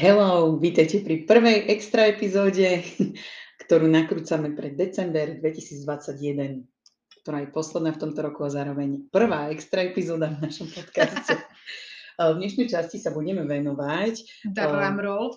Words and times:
Hello, 0.00 0.56
vítajte 0.56 1.04
pri 1.04 1.28
prvej 1.28 1.68
extra 1.68 2.08
epizóde, 2.08 2.80
ktorú 3.68 3.84
nakrúcame 3.84 4.56
pre 4.56 4.72
december 4.72 5.36
2021 5.44 6.64
ktorá 7.20 7.44
je 7.44 7.52
posledná 7.52 7.92
v 7.92 8.00
tomto 8.08 8.24
roku 8.24 8.48
a 8.48 8.48
zároveň 8.48 9.12
prvá 9.12 9.52
extra 9.52 9.84
epizóda 9.84 10.32
v 10.32 10.48
našom 10.48 10.72
podcaste. 10.72 11.36
v 12.32 12.36
dnešnej 12.40 12.72
časti 12.72 12.96
sa 12.96 13.12
budeme 13.12 13.44
venovať... 13.44 14.48
Drum 14.56 15.04
roll. 15.04 15.36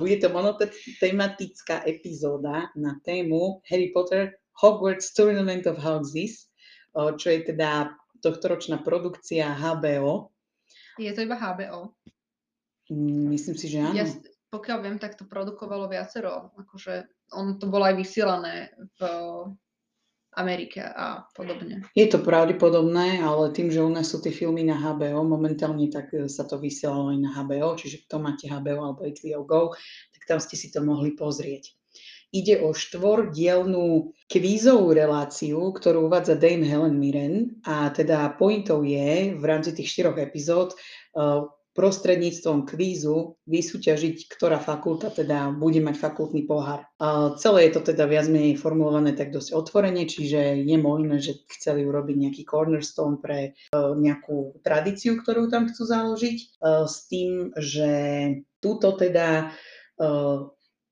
Bude 0.00 0.16
to 0.24 0.32
monotematická 0.32 1.84
epizóda 1.84 2.72
na 2.72 2.96
tému 3.04 3.60
Harry 3.68 3.92
Potter 3.92 4.40
Hogwarts 4.56 5.12
Tournament 5.12 5.68
of 5.68 5.76
Houses, 5.84 6.48
čo 6.96 7.28
je 7.28 7.44
teda 7.44 7.92
tohtoročná 8.24 8.80
produkcia 8.80 9.52
HBO. 9.52 10.32
Je 10.98 11.10
to 11.12 11.20
iba 11.22 11.36
HBO? 11.38 11.94
Mm, 12.90 13.30
myslím 13.30 13.54
si, 13.54 13.66
že 13.70 13.78
áno. 13.84 13.94
Ja, 13.94 14.06
pokiaľ 14.50 14.78
viem, 14.82 14.98
tak 14.98 15.14
to 15.14 15.28
produkovalo 15.28 15.86
viacero 15.86 16.50
akože 16.58 17.06
on 17.30 17.62
to 17.62 17.70
bolo 17.70 17.86
aj 17.86 17.94
vysielané 17.94 18.74
v 18.98 19.00
Amerike 20.38 20.78
a 20.82 21.26
podobne. 21.34 21.82
Je 21.98 22.06
to 22.06 22.22
pravdepodobné, 22.22 23.18
ale 23.18 23.50
tým, 23.50 23.66
že 23.70 23.82
u 23.82 23.90
nás 23.90 24.06
sú 24.06 24.22
tie 24.22 24.30
filmy 24.30 24.62
na 24.62 24.78
HBO, 24.78 25.26
momentálne 25.26 25.90
tak 25.90 26.14
e, 26.14 26.30
sa 26.30 26.46
to 26.46 26.62
vysielalo 26.62 27.10
aj 27.10 27.18
na 27.18 27.30
HBO, 27.34 27.74
čiže 27.74 28.06
kto 28.06 28.22
máte 28.22 28.46
HBO 28.46 28.94
alebo 28.94 29.02
HBO 29.02 29.42
Go, 29.42 29.62
tak 30.14 30.22
tam 30.30 30.38
ste 30.38 30.54
si 30.54 30.70
to 30.70 30.86
mohli 30.86 31.18
pozrieť. 31.18 31.74
Ide 32.30 32.62
o 32.62 32.70
štvordielnú 32.70 34.14
kvízovú 34.30 34.94
reláciu, 34.94 35.74
ktorú 35.74 36.06
uvádza 36.06 36.38
Dame 36.38 36.62
Helen 36.62 36.94
Mirren 36.94 37.58
a 37.66 37.90
teda 37.90 38.38
pointou 38.38 38.86
je 38.86 39.34
v 39.34 39.42
rámci 39.42 39.74
tých 39.74 39.90
štyroch 39.90 40.14
epizód 40.14 40.78
uh, 41.18 41.50
prostredníctvom 41.74 42.70
kvízu 42.70 43.34
vysúťažiť, 43.50 44.30
ktorá 44.30 44.62
fakulta 44.62 45.10
teda 45.10 45.50
bude 45.58 45.82
mať 45.82 45.98
fakultný 45.98 46.46
pohár. 46.46 46.86
A 47.02 47.34
celé 47.34 47.66
je 47.66 47.82
to 47.82 47.90
teda 47.90 48.06
viac 48.06 48.30
menej 48.30 48.54
formulované 48.54 49.18
tak 49.18 49.34
dosť 49.34 49.50
otvorene, 49.50 50.06
čiže 50.06 50.62
je 50.62 50.78
možné, 50.78 51.18
že 51.18 51.42
chceli 51.58 51.82
urobiť 51.82 52.14
nejaký 52.14 52.42
cornerstone 52.46 53.18
pre 53.18 53.58
uh, 53.74 53.98
nejakú 53.98 54.62
tradíciu, 54.62 55.18
ktorú 55.18 55.50
tam 55.50 55.66
chcú 55.66 55.82
založiť, 55.82 56.62
uh, 56.62 56.86
s 56.86 57.10
tým, 57.10 57.50
že 57.58 57.90
túto 58.62 58.94
teda 58.96 59.50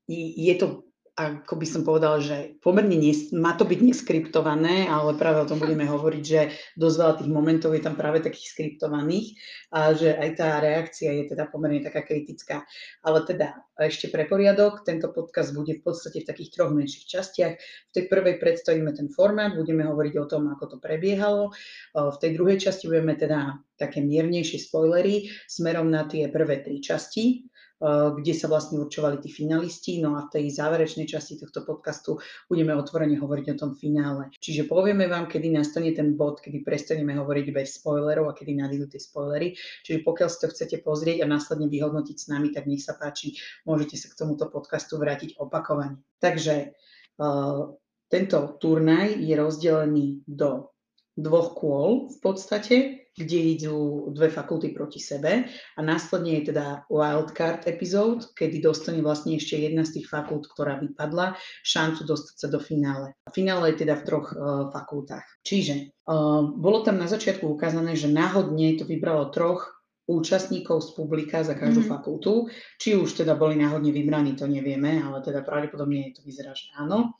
je 0.05 0.53
to 0.57 0.88
ako 1.19 1.59
by 1.59 1.67
som 1.67 1.83
povedala, 1.83 2.23
že 2.23 2.55
pomerne 2.63 2.95
nes, 2.95 3.35
má 3.35 3.51
to 3.59 3.67
byť 3.67 3.79
neskriptované, 3.83 4.87
ale 4.87 5.19
práve 5.19 5.43
o 5.43 5.49
tom 5.51 5.59
budeme 5.59 5.83
hovoriť, 5.83 6.23
že 6.23 6.55
dosť 6.79 6.95
veľa 6.95 7.13
tých 7.19 7.31
momentov 7.35 7.75
je 7.75 7.83
tam 7.83 7.99
práve 7.99 8.23
takých 8.23 8.55
skriptovaných 8.55 9.35
a 9.75 9.91
že 9.91 10.15
aj 10.15 10.29
tá 10.39 10.63
reakcia 10.63 11.11
je 11.19 11.35
teda 11.35 11.51
pomerne 11.51 11.83
taká 11.83 12.07
kritická. 12.07 12.63
Ale 13.03 13.27
teda 13.27 13.67
ešte 13.75 14.07
pre 14.07 14.31
poriadok, 14.31 14.87
tento 14.87 15.11
podcast 15.11 15.51
bude 15.51 15.75
v 15.75 15.83
podstate 15.83 16.23
v 16.23 16.29
takých 16.31 16.55
troch 16.55 16.71
menších 16.71 17.03
častiach. 17.03 17.53
V 17.59 17.91
tej 17.91 18.07
prvej 18.07 18.39
predstavíme 18.39 18.95
ten 18.95 19.11
formát, 19.11 19.51
budeme 19.59 19.83
hovoriť 19.91 20.13
o 20.23 20.25
tom, 20.25 20.47
ako 20.55 20.71
to 20.71 20.77
prebiehalo. 20.79 21.51
V 21.91 22.17
tej 22.23 22.31
druhej 22.39 22.63
časti 22.63 22.87
budeme 22.87 23.19
teda 23.19 23.59
také 23.75 23.99
miernejšie 23.99 24.71
spoilery 24.71 25.27
smerom 25.51 25.91
na 25.91 26.07
tie 26.07 26.31
prvé 26.31 26.63
tri 26.63 26.79
časti 26.79 27.48
kde 27.79 28.33
sa 28.35 28.51
vlastne 28.51 28.79
určovali 28.83 29.23
tí 29.23 29.31
finalisti. 29.31 30.03
No 30.03 30.19
a 30.19 30.27
v 30.27 30.39
tej 30.39 30.45
záverečnej 30.51 31.07
časti 31.07 31.39
tohto 31.39 31.63
podcastu 31.63 32.19
budeme 32.51 32.75
otvorene 32.75 33.15
hovoriť 33.15 33.55
o 33.55 33.59
tom 33.59 33.71
finále. 33.79 34.35
Čiže 34.35 34.67
povieme 34.67 35.07
vám, 35.07 35.31
kedy 35.31 35.47
nastane 35.55 35.95
ten 35.95 36.19
bod, 36.19 36.43
kedy 36.43 36.61
prestaneme 36.61 37.15
hovoriť 37.15 37.45
bez 37.55 37.79
spoilerov 37.79 38.29
a 38.29 38.35
kedy 38.35 38.59
nadídu 38.59 38.91
tie 38.91 38.99
spoilery. 38.99 39.55
Čiže 39.87 40.03
pokiaľ 40.03 40.27
si 40.27 40.39
to 40.43 40.47
chcete 40.51 40.75
pozrieť 40.83 41.23
a 41.23 41.31
následne 41.31 41.71
vyhodnotiť 41.71 42.17
s 42.19 42.25
nami, 42.27 42.51
tak 42.51 42.67
nech 42.67 42.83
sa 42.83 42.99
páči, 42.99 43.39
môžete 43.63 43.95
sa 43.95 44.11
k 44.11 44.17
tomuto 44.19 44.51
podcastu 44.51 44.99
vrátiť 44.99 45.39
opakovane. 45.39 46.03
Takže 46.19 46.75
uh, 47.23 47.63
tento 48.09 48.39
turnaj 48.59 49.21
je 49.21 49.35
rozdelený 49.37 50.25
do 50.27 50.73
dvoch 51.19 51.55
kôl 51.59 52.07
v 52.07 52.17
podstate 52.23 52.75
kde 53.19 53.59
idú 53.59 54.07
dve 54.15 54.31
fakulty 54.31 54.71
proti 54.71 55.03
sebe 55.03 55.43
a 55.51 55.79
následne 55.83 56.39
je 56.39 56.55
teda 56.55 56.87
wildcard 56.87 57.67
epizód, 57.67 58.31
kedy 58.31 58.63
dostane 58.63 59.03
vlastne 59.03 59.35
ešte 59.35 59.59
jedna 59.59 59.83
z 59.83 59.99
tých 59.99 60.07
fakult, 60.07 60.47
ktorá 60.47 60.79
vypadla, 60.79 61.35
šancu 61.67 62.07
dostať 62.07 62.35
sa 62.39 62.47
do 62.47 62.63
finále. 62.63 63.19
Finále 63.35 63.75
je 63.75 63.83
teda 63.83 63.99
v 63.99 64.05
troch 64.07 64.31
uh, 64.31 64.71
fakultách. 64.71 65.27
Čiže 65.43 65.91
uh, 66.07 66.47
bolo 66.47 66.87
tam 66.87 66.95
na 66.95 67.11
začiatku 67.11 67.43
ukázané, 67.43 67.99
že 67.99 68.07
náhodne 68.07 68.79
to 68.79 68.87
vybralo 68.87 69.27
troch 69.35 69.67
účastníkov 70.09 70.81
z 70.81 70.89
publika 70.97 71.45
za 71.45 71.53
každú 71.53 71.85
mm-hmm. 71.85 71.93
fakultu. 71.93 72.49
Či 72.81 72.97
už 72.97 73.13
teda 73.13 73.37
boli 73.37 73.53
náhodne 73.53 73.93
vybraní, 73.93 74.33
to 74.33 74.49
nevieme, 74.49 74.97
ale 75.05 75.21
teda 75.21 75.45
pravdepodobne 75.45 76.17
to 76.17 76.25
vyzerá, 76.25 76.57
že 76.57 76.65
áno. 76.73 77.13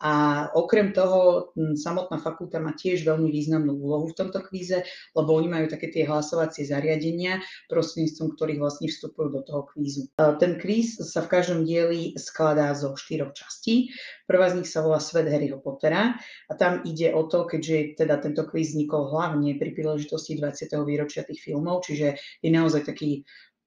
A 0.00 0.48
okrem 0.56 0.96
toho, 0.96 1.52
samotná 1.76 2.16
fakulta 2.16 2.56
má 2.56 2.72
tiež 2.72 3.04
veľmi 3.04 3.28
významnú 3.28 3.76
úlohu 3.76 4.08
v 4.08 4.16
tomto 4.16 4.40
kvíze, 4.40 4.80
lebo 5.12 5.36
oni 5.36 5.48
majú 5.52 5.66
také 5.68 5.92
tie 5.92 6.08
hlasovacie 6.08 6.64
zariadenia, 6.64 7.44
prostredníctvom 7.68 8.32
ktorých 8.32 8.60
vlastne 8.64 8.88
vstupujú 8.88 9.28
do 9.28 9.40
toho 9.44 9.68
kvízu. 9.68 10.08
Ten 10.16 10.56
kvíz 10.56 10.96
sa 11.04 11.20
v 11.20 11.30
každom 11.36 11.68
dieli 11.68 12.16
skladá 12.16 12.72
zo 12.72 12.96
štyroch 12.96 13.36
častí. 13.36 13.92
Prvá 14.24 14.48
z 14.48 14.64
nich 14.64 14.68
sa 14.72 14.80
volá 14.80 15.04
Svet 15.04 15.28
Harryho 15.28 15.60
Pottera 15.60 16.16
a 16.48 16.52
tam 16.56 16.80
ide 16.88 17.12
o 17.12 17.28
to, 17.28 17.44
keďže 17.44 18.00
teda 18.00 18.24
tento 18.24 18.48
kvíz 18.48 18.72
vznikol 18.72 19.12
hlavne 19.12 19.60
pri 19.60 19.76
príležitosti 19.76 20.40
20. 20.40 20.70
výročia 20.86 21.28
tých 21.28 21.44
filmov, 21.44 21.84
čiže 21.84 22.16
je 22.40 22.50
naozaj 22.50 22.88
taký 22.88 23.26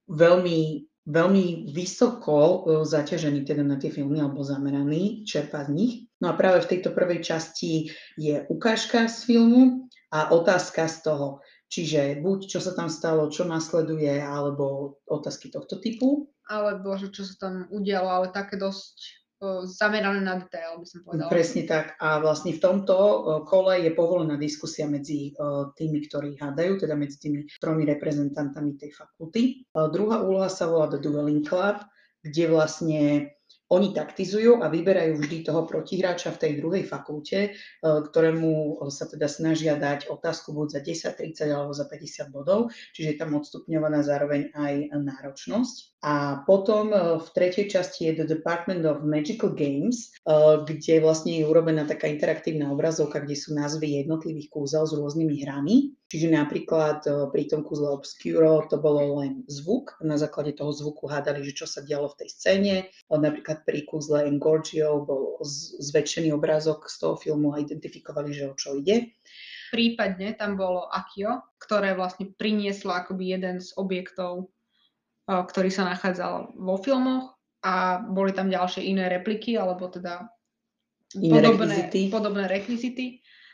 veľmi 0.10 0.88
veľmi 1.04 1.72
vysoko 1.76 2.36
e, 2.40 2.58
zaťažený 2.88 3.44
teda 3.44 3.64
na 3.64 3.76
tie 3.76 3.92
filmy 3.92 4.24
alebo 4.24 4.44
zameraný, 4.44 5.28
čerpá 5.28 5.68
z 5.68 5.70
nich. 5.76 5.94
No 6.24 6.32
a 6.32 6.38
práve 6.40 6.64
v 6.64 6.70
tejto 6.78 6.96
prvej 6.96 7.20
časti 7.20 7.92
je 8.16 8.48
ukážka 8.48 9.12
z 9.12 9.28
filmu 9.28 9.92
a 10.16 10.32
otázka 10.32 10.88
z 10.88 10.98
toho. 11.04 11.28
Čiže 11.68 12.22
buď 12.22 12.40
čo 12.48 12.60
sa 12.62 12.78
tam 12.78 12.88
stalo, 12.88 13.34
čo 13.34 13.50
nasleduje, 13.50 14.22
alebo 14.22 15.00
otázky 15.10 15.50
tohto 15.50 15.82
typu. 15.82 16.30
Alebo 16.46 16.94
že 17.02 17.10
čo 17.10 17.26
sa 17.26 17.36
tam 17.50 17.54
udialo, 17.74 18.08
ale 18.08 18.28
také 18.30 18.62
dosť 18.62 19.23
zamerané 19.68 20.24
na 20.24 20.40
detail, 20.40 20.80
by 20.80 20.88
som 20.88 21.00
povedala. 21.04 21.28
Presne 21.28 21.64
tak. 21.68 22.00
A 22.00 22.24
vlastne 22.24 22.56
v 22.56 22.64
tomto 22.64 22.96
kole 23.44 23.84
je 23.84 23.92
povolená 23.92 24.40
diskusia 24.40 24.88
medzi 24.88 25.36
tými, 25.76 26.08
ktorí 26.08 26.40
hádajú, 26.40 26.84
teda 26.88 26.96
medzi 26.96 27.20
tými 27.20 27.46
tromi 27.60 27.84
reprezentantami 27.84 28.80
tej 28.80 28.96
fakulty. 28.96 29.68
Druhá 29.72 30.24
úloha 30.24 30.48
sa 30.48 30.68
volá 30.72 30.88
The 30.88 31.04
Dueling 31.04 31.44
Club, 31.44 31.84
kde 32.24 32.44
vlastne 32.48 33.02
oni 33.74 33.90
taktizujú 33.90 34.62
a 34.62 34.70
vyberajú 34.70 35.18
vždy 35.18 35.50
toho 35.50 35.66
protihráča 35.66 36.38
v 36.38 36.42
tej 36.46 36.52
druhej 36.62 36.86
fakulte, 36.86 37.58
ktorému 37.82 38.78
sa 38.94 39.10
teda 39.10 39.26
snažia 39.26 39.74
dať 39.74 40.14
otázku 40.14 40.54
buď 40.54 40.78
za 40.78 40.82
10, 40.86 41.34
30 41.34 41.50
alebo 41.50 41.74
za 41.74 41.90
50 41.90 42.30
bodov, 42.30 42.70
čiže 42.94 43.16
je 43.16 43.18
tam 43.18 43.34
odstupňovaná 43.34 44.06
zároveň 44.06 44.54
aj 44.54 44.94
náročnosť. 44.94 45.93
A 46.04 46.44
potom 46.44 46.92
e, 46.92 47.00
v 47.24 47.28
tretej 47.32 47.72
časti 47.72 48.12
je 48.12 48.20
The 48.20 48.28
Department 48.28 48.84
of 48.84 49.08
Magical 49.08 49.56
Games, 49.56 50.12
e, 50.28 50.60
kde 50.68 51.00
vlastne 51.00 51.32
je 51.40 51.48
urobená 51.48 51.88
taká 51.88 52.12
interaktívna 52.12 52.68
obrazovka, 52.76 53.24
kde 53.24 53.40
sú 53.40 53.56
názvy 53.56 54.04
jednotlivých 54.04 54.52
kúzel 54.52 54.84
s 54.84 54.92
rôznymi 54.92 55.48
hrami. 55.48 55.96
Čiže 56.12 56.30
napríklad 56.30 57.08
pri 57.34 57.44
tom 57.50 57.66
kúzle 57.66 57.90
Obscuro 57.90 58.70
to 58.70 58.78
bolo 58.78 59.24
len 59.24 59.42
zvuk. 59.50 59.98
Na 59.98 60.14
základe 60.14 60.54
toho 60.54 60.70
zvuku 60.70 61.10
hádali, 61.10 61.42
že 61.42 61.58
čo 61.58 61.66
sa 61.66 61.82
dialo 61.82 62.06
v 62.14 62.20
tej 62.22 62.30
scéne. 62.30 62.76
Napríklad 63.10 63.66
pri 63.66 63.82
kúzle 63.82 64.30
Engorgio 64.30 65.02
bol 65.02 65.42
zväčšený 65.82 66.30
obrázok 66.38 66.86
z 66.86 66.96
toho 67.02 67.16
filmu 67.18 67.58
a 67.58 67.66
identifikovali, 67.66 68.30
že 68.30 68.46
o 68.46 68.54
čo 68.54 68.78
ide. 68.78 69.10
Prípadne 69.74 70.38
tam 70.38 70.54
bolo 70.54 70.86
Akio, 70.86 71.50
ktoré 71.58 71.98
vlastne 71.98 72.30
prinieslo 72.38 72.94
akoby 72.94 73.34
jeden 73.34 73.58
z 73.58 73.74
objektov, 73.74 74.54
ktorý 75.28 75.70
sa 75.72 75.88
nachádzal 75.88 76.56
vo 76.58 76.76
filmoch 76.80 77.36
a 77.64 78.04
boli 78.04 78.36
tam 78.36 78.52
ďalšie 78.52 78.84
iné 78.84 79.08
repliky, 79.08 79.56
alebo 79.56 79.88
teda 79.88 80.28
iné 81.16 81.40
podobné, 81.40 81.76
rekvizity. 81.80 82.02
podobné 82.12 82.44
rekvizity, 82.52 83.06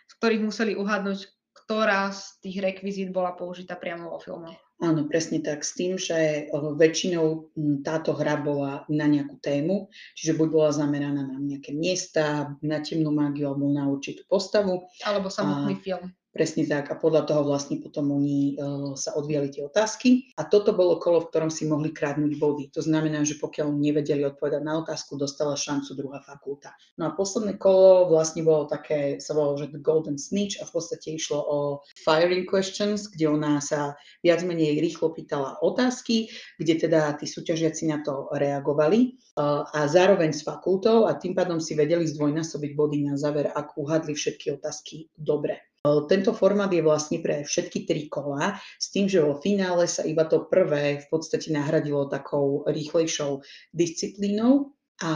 z 0.10 0.14
ktorých 0.18 0.42
museli 0.42 0.74
uhádnuť, 0.74 1.20
ktorá 1.54 2.10
z 2.10 2.42
tých 2.42 2.58
rekvizít 2.66 3.10
bola 3.14 3.38
použitá 3.38 3.78
priamo 3.78 4.10
vo 4.10 4.18
filme. 4.18 4.58
Áno, 4.80 5.04
presne 5.12 5.44
tak. 5.44 5.68
S 5.68 5.76
tým, 5.76 6.00
že 6.00 6.48
väčšinou 6.56 7.52
táto 7.84 8.16
hra 8.16 8.40
bola 8.40 8.88
na 8.88 9.12
nejakú 9.12 9.36
tému, 9.44 9.92
čiže 10.16 10.40
buď 10.40 10.48
bola 10.48 10.72
zameraná 10.72 11.20
na 11.20 11.36
nejaké 11.36 11.76
miesta, 11.76 12.56
na 12.64 12.80
temnú 12.80 13.12
mágiu 13.12 13.52
alebo 13.52 13.68
na 13.68 13.92
určitú 13.92 14.24
postavu. 14.32 14.88
Alebo 15.04 15.28
samotný 15.28 15.76
a, 15.76 15.82
film. 15.84 16.06
Presne 16.30 16.62
tak. 16.70 16.94
A 16.94 16.96
podľa 16.96 17.26
toho 17.26 17.42
vlastne 17.42 17.82
potom 17.82 18.14
oni 18.14 18.54
uh, 18.54 18.94
sa 18.94 19.18
odvíjali 19.18 19.50
tie 19.50 19.66
otázky. 19.66 20.30
A 20.38 20.46
toto 20.46 20.78
bolo 20.78 21.02
kolo, 21.02 21.26
v 21.26 21.34
ktorom 21.34 21.50
si 21.50 21.66
mohli 21.66 21.90
kradnúť 21.90 22.38
body. 22.38 22.70
To 22.78 22.86
znamená, 22.86 23.26
že 23.26 23.42
pokiaľ 23.42 23.74
nevedeli 23.74 24.22
odpovedať 24.30 24.62
na 24.62 24.78
otázku, 24.78 25.18
dostala 25.18 25.58
šancu 25.58 25.98
druhá 25.98 26.22
fakulta. 26.22 26.70
No 27.02 27.10
a 27.10 27.16
posledné 27.18 27.58
kolo 27.58 28.14
vlastne 28.14 28.46
bolo 28.46 28.70
také, 28.70 29.18
sa 29.18 29.34
volalo, 29.34 29.58
že 29.58 29.74
The 29.74 29.82
Golden 29.82 30.22
Snitch 30.22 30.62
a 30.62 30.70
v 30.70 30.78
podstate 30.78 31.18
išlo 31.18 31.42
o 31.42 31.58
firing 32.06 32.46
questions, 32.46 33.10
kde 33.10 33.26
ona 33.26 33.58
sa 33.58 33.98
viac 34.22 34.46
menej 34.46 34.86
rýchlo 34.86 35.10
pýtala 35.18 35.58
otázky, 35.66 36.30
kde 36.62 36.78
teda 36.78 37.18
tí 37.18 37.26
súťažiaci 37.26 37.90
na 37.90 38.06
to 38.06 38.30
reagovali 38.38 39.18
uh, 39.34 39.66
a 39.66 39.90
zároveň 39.90 40.30
s 40.30 40.46
fakultou 40.46 41.10
a 41.10 41.18
tým 41.18 41.34
pádom 41.34 41.58
si 41.58 41.74
vedeli 41.74 42.06
zdvojnásobiť 42.06 42.72
body 42.78 43.10
na 43.10 43.18
záver, 43.18 43.50
ak 43.50 43.74
uhadli 43.82 44.14
všetky 44.14 44.54
otázky 44.62 45.10
dobre. 45.18 45.69
Tento 45.84 46.36
formát 46.36 46.68
je 46.68 46.84
vlastne 46.84 47.24
pre 47.24 47.48
všetky 47.48 47.88
tri 47.88 48.12
kola, 48.12 48.60
s 48.76 48.92
tým, 48.92 49.08
že 49.08 49.24
vo 49.24 49.40
finále 49.40 49.88
sa 49.88 50.04
iba 50.04 50.28
to 50.28 50.44
prvé 50.44 51.00
v 51.00 51.08
podstate 51.08 51.56
nahradilo 51.56 52.12
takou 52.12 52.68
rýchlejšou 52.68 53.40
disciplínou 53.72 54.76
a 55.00 55.14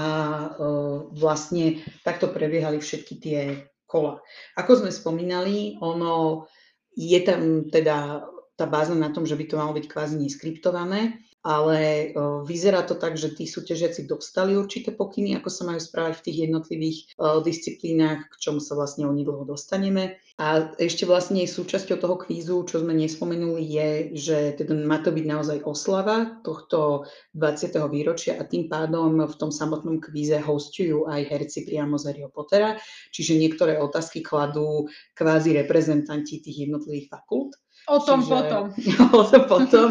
vlastne 1.12 1.84
takto 2.08 2.32
prebiehali 2.32 2.80
všetky 2.80 3.14
tie 3.20 3.40
kola. 3.84 4.24
Ako 4.56 4.80
sme 4.80 4.96
spomínali, 4.96 5.76
ono 5.84 6.48
je 6.96 7.20
tam 7.28 7.68
teda 7.68 8.24
tá 8.56 8.64
báza 8.64 8.96
na 8.96 9.12
tom, 9.12 9.28
že 9.28 9.36
by 9.36 9.44
to 9.44 9.60
malo 9.60 9.76
byť 9.76 9.86
kvázi 9.92 10.16
neskriptované, 10.16 11.20
ale 11.44 12.16
vyzerá 12.48 12.88
to 12.88 12.96
tak, 12.96 13.20
že 13.20 13.36
tí 13.36 13.44
súťažiaci 13.44 14.08
dostali 14.08 14.56
určité 14.56 14.96
pokyny, 14.96 15.36
ako 15.38 15.50
sa 15.52 15.68
majú 15.68 15.80
správať 15.84 16.14
v 16.18 16.26
tých 16.26 16.38
jednotlivých 16.48 16.98
disciplínach, 17.44 18.32
k 18.32 18.36
čomu 18.40 18.64
sa 18.64 18.80
vlastne 18.80 19.04
onedlho 19.04 19.44
dostaneme. 19.44 20.18
A 20.42 20.74
ešte 20.82 21.06
vlastne 21.06 21.46
súčasťou 21.46 22.02
toho 22.02 22.18
kvízu, 22.18 22.66
čo 22.66 22.82
sme 22.82 22.98
nespomenuli, 22.98 23.62
je, 23.70 23.90
že 24.18 24.38
teda 24.58 24.74
má 24.82 24.98
to 24.98 25.14
byť 25.14 25.26
naozaj 25.30 25.58
oslava 25.62 26.42
tohto 26.42 27.06
20. 27.38 27.78
výročia 27.94 28.42
a 28.42 28.48
tým 28.48 28.66
pádom 28.66 29.22
v 29.30 29.36
tom 29.38 29.54
samotnom 29.54 30.02
kvíze 30.02 30.42
hostujú 30.42 31.06
aj 31.06 31.30
herci 31.30 31.70
priamo 31.70 32.02
z 32.02 32.10
Harryho 32.10 32.34
Pottera, 32.34 32.82
čiže 33.14 33.38
niektoré 33.38 33.78
otázky 33.78 34.26
kladú 34.26 34.90
kvázi 35.14 35.54
reprezentanti 35.54 36.42
tých 36.42 36.66
jednotlivých 36.66 37.14
fakult. 37.14 37.54
O 37.88 38.00
tom 38.00 38.24
Čiže, 38.24 38.32
potom. 38.32 38.64
o 39.20 39.24
tom 39.28 39.44
potom. 39.48 39.88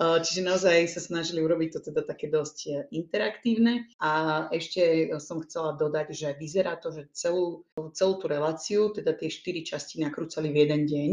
Čiže 0.00 0.40
naozaj 0.44 0.76
sa 0.92 1.00
snažili 1.00 1.40
urobiť 1.40 1.76
to 1.76 1.80
teda 1.92 2.04
také 2.04 2.32
dosť 2.32 2.58
e, 2.68 2.70
interaktívne. 2.96 3.88
A 4.00 4.44
ešte 4.48 5.12
som 5.20 5.44
chcela 5.44 5.76
dodať, 5.76 6.12
že 6.16 6.28
vyzerá 6.40 6.76
to, 6.80 6.92
že 6.92 7.08
celú, 7.12 7.68
celú 7.96 8.16
tú 8.16 8.28
reláciu, 8.28 8.92
teda 8.92 9.12
tie 9.12 9.28
štyri 9.28 9.60
časti 9.64 10.00
nakrúcali 10.00 10.52
v 10.52 10.56
jeden 10.56 10.82
deň. 10.88 11.10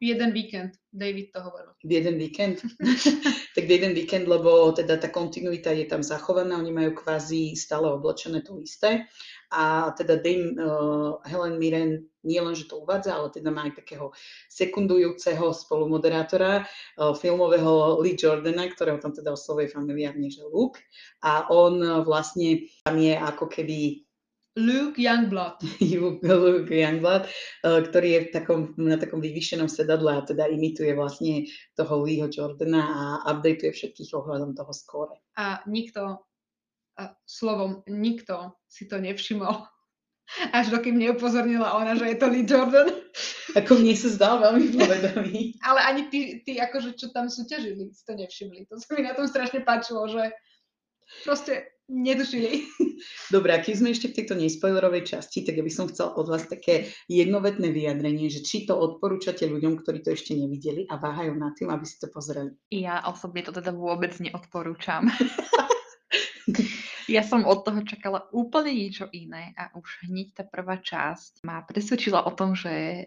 Jeden 0.00 0.32
víkend, 0.32 0.80
David 0.92 1.28
to 1.32 1.44
hovoril. 1.44 1.76
Jeden 1.84 2.16
víkend? 2.16 2.64
tak 3.56 3.64
jeden 3.68 3.92
víkend, 3.92 4.24
lebo 4.24 4.72
teda 4.72 4.96
tá 4.96 5.12
kontinuita 5.12 5.76
je 5.76 5.84
tam 5.84 6.00
zachovaná, 6.00 6.56
oni 6.56 6.72
majú 6.72 6.96
kvázi 6.96 7.52
stále 7.52 7.84
oblečené 7.92 8.40
to 8.40 8.56
isté 8.56 9.04
a 9.52 9.92
teda 9.92 10.16
Dame 10.16 10.56
uh, 10.56 11.20
Helen 11.28 11.60
Mirren 11.60 12.08
nie 12.24 12.40
len, 12.40 12.56
že 12.56 12.64
to 12.64 12.80
uvádza, 12.80 13.12
ale 13.12 13.28
teda 13.28 13.52
má 13.52 13.68
aj 13.68 13.84
takého 13.84 14.08
sekundujúceho 14.48 15.52
spolumoderátora 15.52 16.64
uh, 16.64 17.12
filmového 17.12 18.00
Lee 18.00 18.16
Jordana, 18.16 18.72
ktorého 18.72 19.04
tam 19.04 19.12
teda 19.12 19.36
oslovuje 19.36 19.68
familiárne, 19.68 20.32
že 20.32 20.48
Luke. 20.48 20.80
A 21.20 21.44
on 21.52 21.76
uh, 21.84 22.00
vlastne 22.00 22.72
tam 22.88 22.96
je 22.96 23.12
ako 23.20 23.52
keby 23.52 24.08
Luke 24.58 24.98
Youngblood. 24.98 25.62
Luke 26.26 26.74
Youngblood, 26.74 27.24
uh, 27.62 27.80
ktorý 27.86 28.08
je 28.10 28.20
v 28.26 28.30
takom, 28.34 28.60
na 28.74 28.98
takom 28.98 29.22
vyvýšenom 29.22 29.70
sedadle 29.70 30.18
a 30.18 30.26
teda 30.26 30.50
imituje 30.50 30.90
vlastne 30.96 31.46
toho 31.78 32.02
Leeho 32.02 32.26
Jordana 32.26 32.82
a 32.82 33.02
updateuje 33.30 33.70
všetkých 33.70 34.10
ohľadom 34.10 34.58
toho 34.58 34.72
skóre. 34.74 35.16
A 35.38 35.62
nikto 35.70 36.26
a 37.00 37.16
slovom 37.24 37.80
nikto 37.88 38.60
si 38.68 38.84
to 38.84 39.00
nevšimol. 39.00 39.64
Až 40.56 40.70
dokým 40.70 41.00
neupozornila 41.00 41.74
ona, 41.74 41.96
že 41.96 42.12
je 42.12 42.16
to 42.20 42.26
Lee 42.28 42.46
Jordan. 42.46 42.92
Ako 43.58 43.80
mne 43.80 43.94
sa 43.98 44.08
zdal 44.14 44.34
veľmi 44.44 44.78
povedomý. 44.78 45.58
Ale 45.66 45.80
ani 45.82 46.06
tí, 46.06 46.38
tí 46.46 46.62
akože, 46.62 46.94
čo 46.94 47.10
tam 47.10 47.26
súťažili, 47.26 47.90
si 47.90 48.06
to 48.06 48.14
nevšimli. 48.14 48.70
To 48.70 48.78
sa 48.78 48.94
mi 48.94 49.02
na 49.02 49.10
tom 49.10 49.26
strašne 49.26 49.66
páčilo, 49.66 50.06
že 50.06 50.30
proste 51.26 51.66
nedušili. 51.90 52.70
Dobre, 53.34 53.50
a 53.52 53.58
keď 53.58 53.74
sme 53.74 53.90
ešte 53.90 54.14
v 54.14 54.16
tejto 54.22 54.34
nespoilerovej 54.38 55.18
časti, 55.18 55.42
tak 55.42 55.58
ja 55.58 55.64
by 55.66 55.72
som 55.74 55.90
chcela 55.90 56.14
od 56.14 56.30
vás 56.30 56.46
také 56.46 56.94
jednovetné 57.10 57.74
vyjadrenie, 57.74 58.30
že 58.30 58.46
či 58.46 58.64
to 58.64 58.78
odporúčate 58.78 59.42
ľuďom, 59.50 59.82
ktorí 59.82 60.06
to 60.06 60.14
ešte 60.14 60.38
nevideli 60.38 60.86
a 60.86 60.96
váhajú 60.96 61.34
na 61.34 61.50
tým, 61.58 61.74
aby 61.74 61.82
si 61.82 61.98
to 61.98 62.06
pozreli. 62.08 62.54
Ja 62.70 63.02
osobne 63.10 63.42
to 63.42 63.50
teda 63.50 63.74
vôbec 63.74 64.14
neodporúčam. 64.22 65.10
Ja 67.10 67.26
som 67.26 67.42
od 67.42 67.66
toho 67.66 67.82
čakala 67.82 68.30
úplne 68.30 68.70
niečo 68.70 69.10
iné 69.10 69.50
a 69.58 69.74
už 69.74 70.06
hneď 70.06 70.30
tá 70.30 70.44
prvá 70.46 70.78
časť 70.78 71.42
ma 71.42 71.58
presvedčila 71.66 72.22
o 72.22 72.30
tom, 72.30 72.54
že 72.54 73.06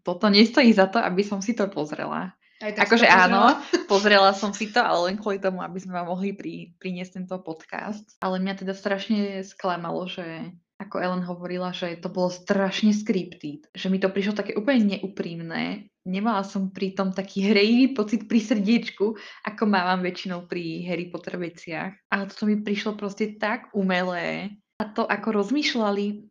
toto 0.00 0.32
nestojí 0.32 0.72
za 0.72 0.88
to, 0.88 0.96
aby 1.00 1.20
som 1.20 1.44
si 1.44 1.52
to 1.52 1.68
pozrela. 1.68 2.32
Akože 2.60 3.08
áno, 3.08 3.56
pozrela 3.90 4.36
som 4.36 4.52
si 4.52 4.68
to, 4.68 4.84
ale 4.84 5.10
len 5.10 5.16
kvôli 5.16 5.40
tomu, 5.40 5.64
aby 5.64 5.80
sme 5.80 5.96
vám 5.96 6.12
mohli 6.12 6.36
pri, 6.36 6.76
priniesť 6.76 7.24
tento 7.24 7.40
podcast. 7.40 8.20
Ale 8.20 8.36
mňa 8.36 8.54
teda 8.60 8.76
strašne 8.76 9.40
sklamalo, 9.40 10.04
že 10.04 10.52
ako 10.80 10.96
Ellen 11.00 11.24
hovorila, 11.24 11.76
že 11.76 11.96
to 12.00 12.08
bolo 12.08 12.32
strašne 12.32 12.96
scripted, 12.96 13.68
že 13.76 13.92
mi 13.92 14.00
to 14.00 14.08
prišlo 14.08 14.32
také 14.32 14.56
úplne 14.56 14.96
neúprimné. 14.96 15.92
Nemala 16.08 16.40
som 16.40 16.72
pri 16.72 16.96
tom 16.96 17.12
taký 17.12 17.52
hrejivý 17.52 17.92
pocit 17.92 18.24
pri 18.24 18.40
srdiečku, 18.40 19.12
ako 19.44 19.62
mávam 19.68 20.00
väčšinou 20.00 20.48
pri 20.48 20.88
Harry 20.88 21.12
Potter 21.12 21.36
veciach. 21.36 21.92
Ale 22.08 22.28
toto 22.32 22.48
mi 22.48 22.64
prišlo 22.64 22.96
proste 22.96 23.36
tak 23.36 23.68
umelé. 23.76 24.56
A 24.80 24.88
to, 24.88 25.04
ako 25.04 25.44
rozmýšľali 25.44 26.24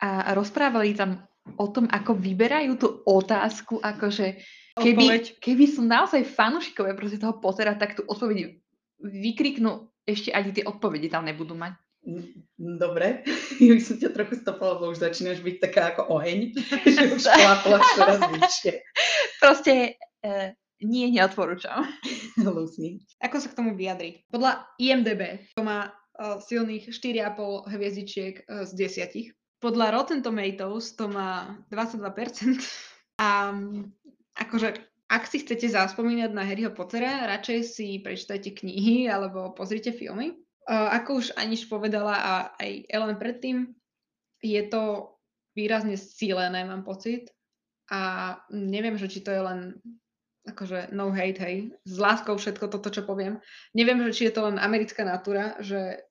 a 0.00 0.32
rozprávali 0.32 0.96
tam 0.96 1.28
o 1.60 1.66
tom, 1.68 1.84
ako 1.92 2.16
vyberajú 2.16 2.72
tú 2.80 2.88
otázku, 3.04 3.76
akože 3.84 4.40
keby, 4.76 5.36
keby 5.40 5.64
sú 5.68 5.84
naozaj 5.84 6.24
fanúšikové 6.24 6.96
proste 6.96 7.20
toho 7.20 7.36
Pottera, 7.38 7.76
tak 7.76 7.98
tú 7.98 8.02
odpoveď 8.08 8.56
vykriknú, 9.02 9.90
ešte 10.06 10.30
ani 10.30 10.50
tie 10.54 10.64
odpovede 10.66 11.10
tam 11.10 11.26
nebudú 11.26 11.54
mať. 11.54 11.76
Dobre, 12.58 13.22
ja 13.62 13.72
by 13.78 13.82
som 13.82 13.96
ťa 13.98 14.10
trochu 14.10 14.42
stopala, 14.42 14.74
lebo 14.78 14.90
už 14.90 14.98
začínaš 14.98 15.38
byť 15.38 15.56
taká 15.62 15.94
ako 15.94 16.18
oheň, 16.18 16.38
že 16.94 17.02
už 17.14 17.22
klápla 17.22 17.78
čoraz 17.94 18.20
vyššie. 18.26 18.72
Proste 19.42 19.72
uh, 20.26 20.50
nie, 20.82 21.14
neodporúčam. 21.14 21.86
Lucy. 22.42 23.06
Ako 23.22 23.38
sa 23.38 23.54
k 23.54 23.58
tomu 23.58 23.78
vyjadriť? 23.78 24.26
Podľa 24.34 24.66
IMDB 24.82 25.46
to 25.54 25.62
má 25.62 25.94
uh, 25.94 26.42
silných 26.42 26.90
4,5 26.90 27.70
hviezdičiek 27.70 28.34
uh, 28.50 28.66
z 28.66 28.70
10. 29.30 29.62
Podľa 29.62 29.94
Rotten 29.94 30.26
Tomatoes 30.26 30.98
to 30.98 31.06
má 31.06 31.54
22%. 31.70 32.02
A 33.22 33.54
akože 34.42 34.68
ak 35.12 35.22
si 35.28 35.44
chcete 35.44 35.68
zaspomínať 35.70 36.32
na 36.32 36.42
Harryho 36.42 36.72
Pottera, 36.72 37.28
radšej 37.28 37.58
si 37.68 38.00
prečítajte 38.00 38.56
knihy 38.56 39.06
alebo 39.12 39.52
pozrite 39.52 39.92
filmy 39.92 40.42
ako 40.68 41.18
už 41.18 41.26
Aniš 41.34 41.66
povedala 41.66 42.14
a 42.14 42.32
aj 42.58 42.86
Ellen 42.86 43.18
predtým, 43.18 43.74
je 44.42 44.62
to 44.70 45.14
výrazne 45.58 45.98
sílené, 45.98 46.62
mám 46.62 46.86
pocit. 46.86 47.30
A 47.90 48.34
neviem, 48.50 48.96
že 48.96 49.10
či 49.10 49.20
to 49.20 49.34
je 49.34 49.42
len 49.42 49.60
akože 50.42 50.90
no 50.90 51.14
hate, 51.14 51.38
hej, 51.38 51.56
s 51.86 51.96
láskou 52.02 52.34
všetko 52.34 52.66
toto, 52.66 52.90
čo 52.90 53.06
poviem. 53.06 53.38
Neviem, 53.78 54.02
že 54.10 54.14
či 54.14 54.22
je 54.26 54.34
to 54.34 54.50
len 54.50 54.58
americká 54.58 55.06
natúra, 55.06 55.54
že 55.62 56.02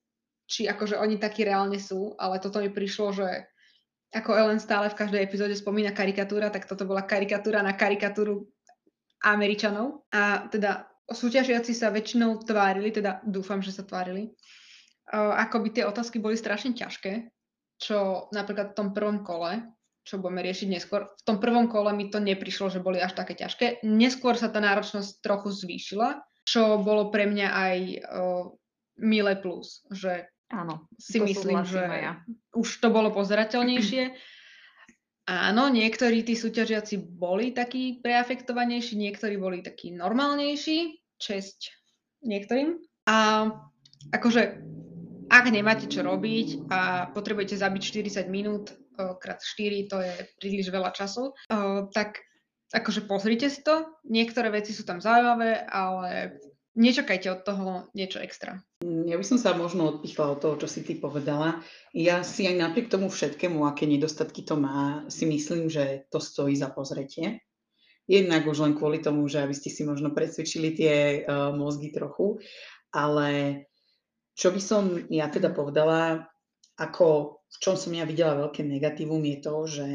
či 0.47 0.67
akože 0.67 0.99
oni 0.99 1.19
takí 1.19 1.43
reálne 1.43 1.79
sú, 1.79 2.15
ale 2.15 2.39
toto 2.39 2.63
mi 2.63 2.71
prišlo, 2.71 3.11
že 3.11 3.50
ako 4.11 4.35
Ellen 4.35 4.59
stále 4.59 4.91
v 4.91 4.99
každej 4.99 5.23
epizóde 5.23 5.55
spomína 5.55 5.95
karikatúra, 5.95 6.51
tak 6.51 6.67
toto 6.67 6.83
bola 6.83 7.07
karikatúra 7.07 7.63
na 7.63 7.75
karikatúru 7.75 8.43
Američanov. 9.23 10.03
A 10.11 10.51
teda 10.51 10.87
súťažiaci 11.07 11.71
sa 11.71 11.91
väčšinou 11.91 12.43
tvárili, 12.43 12.91
teda 12.91 13.23
dúfam, 13.23 13.63
že 13.63 13.71
sa 13.71 13.87
tvárili, 13.87 14.31
ako 15.15 15.55
by 15.63 15.69
tie 15.75 15.83
otázky 15.87 16.19
boli 16.23 16.39
strašne 16.39 16.71
ťažké, 16.71 17.27
čo 17.79 18.27
napríklad 18.31 18.71
v 18.71 18.77
tom 18.79 18.89
prvom 18.95 19.23
kole, 19.23 19.63
čo 20.01 20.17
budeme 20.17 20.41
riešiť 20.41 20.67
neskôr, 20.71 21.13
v 21.13 21.23
tom 21.27 21.37
prvom 21.37 21.69
kole 21.69 21.91
mi 21.93 22.07
to 22.07 22.17
neprišlo, 22.17 22.71
že 22.71 22.81
boli 22.81 22.97
až 22.97 23.13
také 23.13 23.35
ťažké. 23.35 23.83
Neskôr 23.85 24.39
sa 24.39 24.49
tá 24.49 24.63
náročnosť 24.63 25.19
trochu 25.19 25.51
zvýšila, 25.51 26.23
čo 26.47 26.81
bolo 26.81 27.13
pre 27.13 27.27
mňa 27.29 27.47
aj 27.47 27.77
milé 29.03 29.33
plus, 29.39 29.85
že 29.93 30.31
Áno, 30.51 30.91
si 30.99 31.23
myslím, 31.23 31.63
že 31.63 31.79
ja. 31.79 32.19
už 32.51 32.83
to 32.83 32.91
bolo 32.91 33.09
pozerateľnejšie. 33.15 34.03
Áno, 35.31 35.71
niektorí 35.71 36.27
tí 36.27 36.35
súťažiaci 36.35 36.99
boli 36.99 37.55
takí 37.55 38.03
preafektovanejší, 38.03 38.99
niektorí 38.99 39.39
boli 39.39 39.63
takí 39.63 39.95
normálnejší, 39.95 40.99
česť 41.15 41.71
niektorým. 42.25 42.75
A 43.07 43.47
akože, 44.11 44.41
ak 45.31 45.45
nemáte 45.47 45.87
čo 45.87 46.03
robiť 46.03 46.67
a 46.67 47.07
potrebujete 47.15 47.55
zabiť 47.55 47.81
40 48.11 48.27
minút 48.27 48.75
krát 48.97 49.39
4, 49.39 49.87
to 49.87 49.97
je 50.03 50.13
príliš 50.41 50.67
veľa 50.67 50.91
času, 50.91 51.31
tak 51.95 52.19
akože 52.75 53.07
pozrite 53.07 53.47
si 53.47 53.63
to. 53.63 53.87
Niektoré 54.07 54.51
veci 54.51 54.75
sú 54.75 54.83
tam 54.83 54.99
zaujímavé, 54.99 55.63
ale 55.69 56.39
nečakajte 56.75 57.27
od 57.31 57.41
toho 57.43 57.69
niečo 57.91 58.19
extra. 58.23 58.63
Ja 58.83 59.15
by 59.19 59.25
som 59.25 59.37
sa 59.37 59.53
možno 59.53 59.97
odpichla 59.97 60.35
od 60.35 60.39
toho, 60.39 60.55
čo 60.57 60.67
si 60.67 60.81
ty 60.81 60.95
povedala. 60.95 61.59
Ja 61.91 62.23
si 62.23 62.47
aj 62.47 62.55
napriek 62.57 62.87
tomu 62.87 63.11
všetkému, 63.11 63.63
aké 63.67 63.85
nedostatky 63.85 64.43
to 64.47 64.55
má, 64.55 65.05
si 65.11 65.27
myslím, 65.27 65.67
že 65.67 66.07
to 66.09 66.23
stojí 66.23 66.55
za 66.55 66.71
pozretie. 66.71 67.43
Jednak 68.09 68.47
už 68.47 68.65
len 68.65 68.73
kvôli 68.75 68.99
tomu, 68.99 69.27
že 69.29 69.39
aby 69.39 69.55
ste 69.55 69.71
si 69.71 69.87
možno 69.87 70.11
presvedčili 70.11 70.73
tie 70.75 71.23
uh, 71.23 71.53
mozgy 71.55 71.93
trochu, 71.93 72.41
ale 72.91 73.63
čo 74.35 74.51
by 74.51 74.61
som 74.63 74.83
ja 75.07 75.29
teda 75.29 75.53
povedala, 75.53 76.25
ako 76.79 77.39
v 77.45 77.57
čom 77.61 77.75
som 77.77 77.91
ja 77.93 78.07
videla 78.07 78.47
veľké 78.47 78.65
negatívum 78.65 79.21
je 79.21 79.37
to, 79.43 79.55
že 79.69 79.87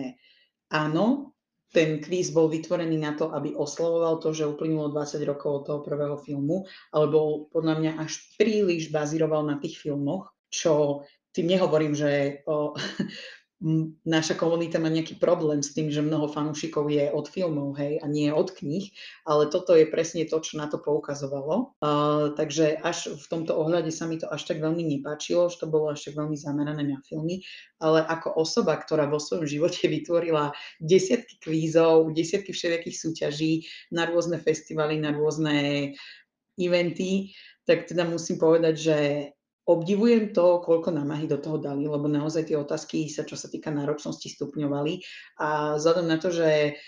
áno, 0.71 1.36
ten 1.75 2.01
kvíz 2.01 2.31
bol 2.31 2.49
vytvorený 2.49 2.97
na 2.97 3.13
to, 3.19 3.35
aby 3.35 3.53
oslavoval 3.53 4.23
to, 4.23 4.33
že 4.33 4.47
uplynulo 4.47 4.95
20 4.95 5.23
rokov 5.27 5.51
od 5.51 5.63
toho 5.67 5.81
prvého 5.83 6.17
filmu, 6.17 6.65
ale 6.95 7.07
bol 7.11 7.51
podľa 7.53 7.75
mňa 7.83 7.93
až 8.01 8.23
príliš 8.39 8.89
bazíroval 8.89 9.45
na 9.45 9.59
tých 9.59 9.77
filmoch, 9.83 10.31
čo 10.49 11.03
tým 11.37 11.53
nehovorím, 11.53 11.93
že 11.93 12.41
o, 12.49 12.73
naša 14.05 14.37
komunita 14.37 14.77
má 14.77 14.93
nejaký 14.93 15.17
problém 15.17 15.65
s 15.65 15.73
tým, 15.73 15.89
že 15.89 16.05
mnoho 16.05 16.29
fanúšikov 16.29 16.93
je 16.93 17.09
od 17.09 17.25
filmov, 17.25 17.81
hej, 17.81 17.97
a 18.05 18.07
nie 18.07 18.29
od 18.29 18.53
kníh, 18.53 18.93
ale 19.25 19.49
toto 19.49 19.73
je 19.73 19.89
presne 19.89 20.29
to, 20.29 20.37
čo 20.45 20.61
na 20.61 20.69
to 20.69 20.77
poukazovalo. 20.77 21.73
Uh, 21.81 22.37
takže 22.37 22.77
až 22.77 23.17
v 23.17 23.27
tomto 23.33 23.57
ohľade 23.57 23.89
sa 23.89 24.05
mi 24.05 24.21
to 24.21 24.29
až 24.29 24.45
tak 24.45 24.61
veľmi 24.61 24.85
nepáčilo, 24.85 25.49
že 25.49 25.65
to 25.65 25.73
bolo 25.73 25.97
až 25.97 26.05
tak 26.05 26.21
veľmi 26.21 26.37
zamerané 26.37 26.85
na 26.85 27.01
filmy, 27.09 27.41
ale 27.81 28.05
ako 28.05 28.37
osoba, 28.37 28.77
ktorá 28.77 29.09
vo 29.09 29.17
svojom 29.17 29.49
živote 29.57 29.89
vytvorila 29.89 30.53
desiatky 30.77 31.41
kvízov, 31.41 32.13
desiatky 32.13 32.53
všelijakých 32.53 32.97
súťaží 33.01 33.53
na 33.89 34.05
rôzne 34.05 34.37
festivaly, 34.37 35.01
na 35.01 35.17
rôzne 35.17 35.57
eventy, 36.61 37.33
tak 37.65 37.89
teda 37.89 38.05
musím 38.05 38.37
povedať, 38.37 38.75
že 38.77 38.97
obdivujem 39.67 40.31
to, 40.31 40.63
koľko 40.63 40.95
námahy 40.95 41.27
do 41.27 41.43
toho 41.43 41.59
dali, 41.59 41.91
lebo 41.91 42.07
naozaj 42.07 42.47
tie 42.47 42.57
otázky 42.57 43.11
sa, 43.11 43.27
čo 43.27 43.35
sa 43.35 43.51
týka 43.51 43.75
náročnosti, 43.75 44.31
stupňovali. 44.31 45.03
A 45.43 45.75
vzhľadom 45.75 46.07
na 46.07 46.17
to, 46.23 46.31
že 46.31 46.79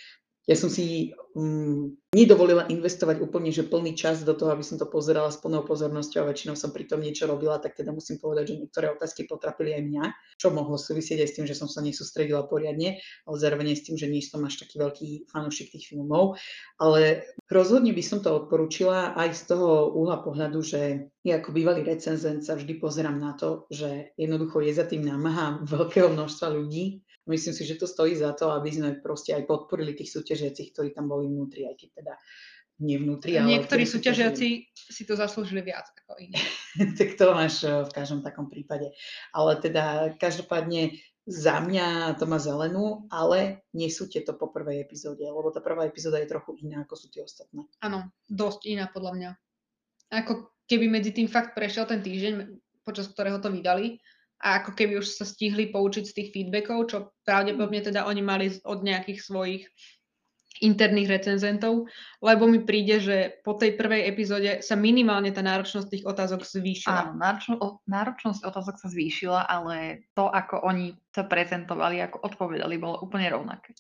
ja 0.48 0.56
som 0.56 0.72
si 0.72 1.12
um, 1.36 1.92
nedovolila 2.16 2.64
investovať 2.72 3.20
úplne, 3.20 3.52
že 3.52 3.68
plný 3.68 3.92
čas 3.92 4.24
do 4.24 4.32
toho, 4.32 4.56
aby 4.56 4.64
som 4.64 4.80
to 4.80 4.88
pozerala 4.88 5.28
s 5.28 5.36
plnou 5.36 5.60
pozornosťou 5.60 6.24
a 6.24 6.28
väčšinou 6.32 6.56
som 6.56 6.72
pri 6.72 6.88
tom 6.88 7.04
niečo 7.04 7.28
robila, 7.28 7.60
tak 7.60 7.76
teda 7.76 7.92
musím 7.92 8.16
povedať, 8.16 8.56
že 8.56 8.64
niektoré 8.64 8.88
otázky 8.88 9.28
potrapili 9.28 9.76
aj 9.76 9.82
mňa, 9.84 10.04
čo 10.40 10.48
mohlo 10.48 10.80
súvisieť 10.80 11.20
aj 11.20 11.28
s 11.28 11.34
tým, 11.36 11.44
že 11.44 11.52
som 11.52 11.68
sa 11.68 11.84
nesústredila 11.84 12.48
poriadne, 12.48 12.96
ale 13.28 13.36
zároveň 13.36 13.76
s 13.76 13.84
tým, 13.84 14.00
že 14.00 14.08
nie 14.08 14.24
som 14.24 14.40
až 14.40 14.64
taký 14.64 14.80
veľký 14.80 15.28
fanúšik 15.28 15.68
tých 15.68 15.92
filmov. 15.92 16.40
Ale 16.80 17.28
rozhodne 17.52 17.92
by 17.92 18.00
som 18.00 18.24
to 18.24 18.32
odporúčila 18.32 19.12
aj 19.20 19.36
z 19.36 19.52
toho 19.52 19.92
úhla 19.92 20.24
pohľadu, 20.24 20.64
že 20.64 21.12
ja 21.28 21.44
ako 21.44 21.52
bývalý 21.52 21.84
recenzent 21.84 22.40
sa 22.40 22.56
vždy 22.56 22.80
pozerám 22.80 23.20
na 23.20 23.36
to, 23.36 23.68
že 23.68 24.16
jednoducho 24.16 24.64
je 24.64 24.72
za 24.72 24.88
tým 24.88 25.04
námaha 25.04 25.60
veľkého 25.76 26.08
množstva 26.08 26.56
ľudí, 26.56 27.04
Myslím 27.28 27.52
si, 27.52 27.62
že 27.68 27.76
to 27.76 27.84
stojí 27.84 28.16
za 28.16 28.32
to, 28.32 28.50
aby 28.56 28.72
sme 28.72 28.98
proste 29.04 29.36
aj 29.36 29.44
podporili 29.44 29.92
tých 29.92 30.10
súťažiacich, 30.16 30.72
ktorí 30.72 30.96
tam 30.96 31.12
boli 31.12 31.28
vnútri, 31.28 31.68
aj 31.68 31.76
keď 31.76 31.88
teda 32.00 32.14
nevnútri. 32.80 33.36
Ale 33.36 33.58
Niektorí 33.58 33.84
súťažiaci 33.84 34.48
si 34.72 35.02
to 35.04 35.18
zaslúžili 35.18 35.60
viac 35.66 35.90
ako 36.04 36.18
iní. 36.22 36.38
tak 36.98 37.18
to 37.18 37.34
máš 37.34 37.66
eh, 37.66 37.84
v 37.84 37.90
každom 37.90 38.24
takom 38.24 38.46
prípade. 38.46 38.94
Ale 39.34 39.58
teda 39.58 40.14
každopádne 40.16 40.96
za 41.28 41.60
mňa 41.60 42.16
to 42.16 42.24
má 42.24 42.40
zelenú, 42.40 43.04
ale 43.12 43.60
nesúďte 43.76 44.24
to 44.24 44.32
po 44.40 44.48
prvej 44.48 44.80
epizóde, 44.80 45.20
lebo 45.28 45.52
tá 45.52 45.60
prvá 45.60 45.84
epizóda 45.84 46.16
je 46.24 46.32
trochu 46.32 46.56
iná, 46.64 46.88
ako 46.88 46.96
sú 46.96 47.12
tie 47.12 47.20
ostatné. 47.20 47.68
Áno, 47.84 48.08
dosť 48.24 48.64
iná 48.64 48.88
podľa 48.88 49.12
mňa. 49.12 49.30
Ako 50.24 50.56
keby 50.64 50.88
medzi 50.88 51.12
tým 51.12 51.28
fakt 51.28 51.52
prešiel 51.52 51.84
ten 51.84 52.00
týždeň, 52.00 52.48
počas 52.80 53.12
ktorého 53.12 53.44
to 53.44 53.52
vydali, 53.52 54.00
a 54.38 54.62
ako 54.62 54.70
keby 54.78 55.02
už 55.02 55.18
sa 55.18 55.26
stihli 55.26 55.74
poučiť 55.74 56.04
z 56.06 56.14
tých 56.14 56.28
feedbackov, 56.30 56.78
čo 56.90 56.98
pravdepodobne 57.26 57.82
teda 57.82 58.06
oni 58.06 58.22
mali 58.22 58.46
od 58.62 58.86
nejakých 58.86 59.18
svojich 59.18 59.66
interných 60.58 61.06
recenzentov, 61.06 61.86
lebo 62.18 62.50
mi 62.50 62.62
príde, 62.66 62.98
že 62.98 63.16
po 63.46 63.54
tej 63.54 63.78
prvej 63.78 64.10
epizóde 64.10 64.58
sa 64.58 64.74
minimálne 64.74 65.30
tá 65.30 65.38
náročnosť 65.38 65.86
tých 65.86 66.04
otázok 66.06 66.42
zvýšila. 66.42 66.98
Áno, 66.98 67.12
náročno, 67.14 67.54
náročnosť 67.86 68.42
otázok 68.42 68.76
sa 68.82 68.88
zvýšila, 68.90 69.46
ale 69.46 70.08
to, 70.18 70.26
ako 70.26 70.66
oni 70.66 70.98
sa 71.14 71.26
prezentovali, 71.30 72.02
ako 72.02 72.26
odpovedali, 72.26 72.74
bolo 72.78 72.98
úplne 73.02 73.30
rovnaké. 73.30 73.74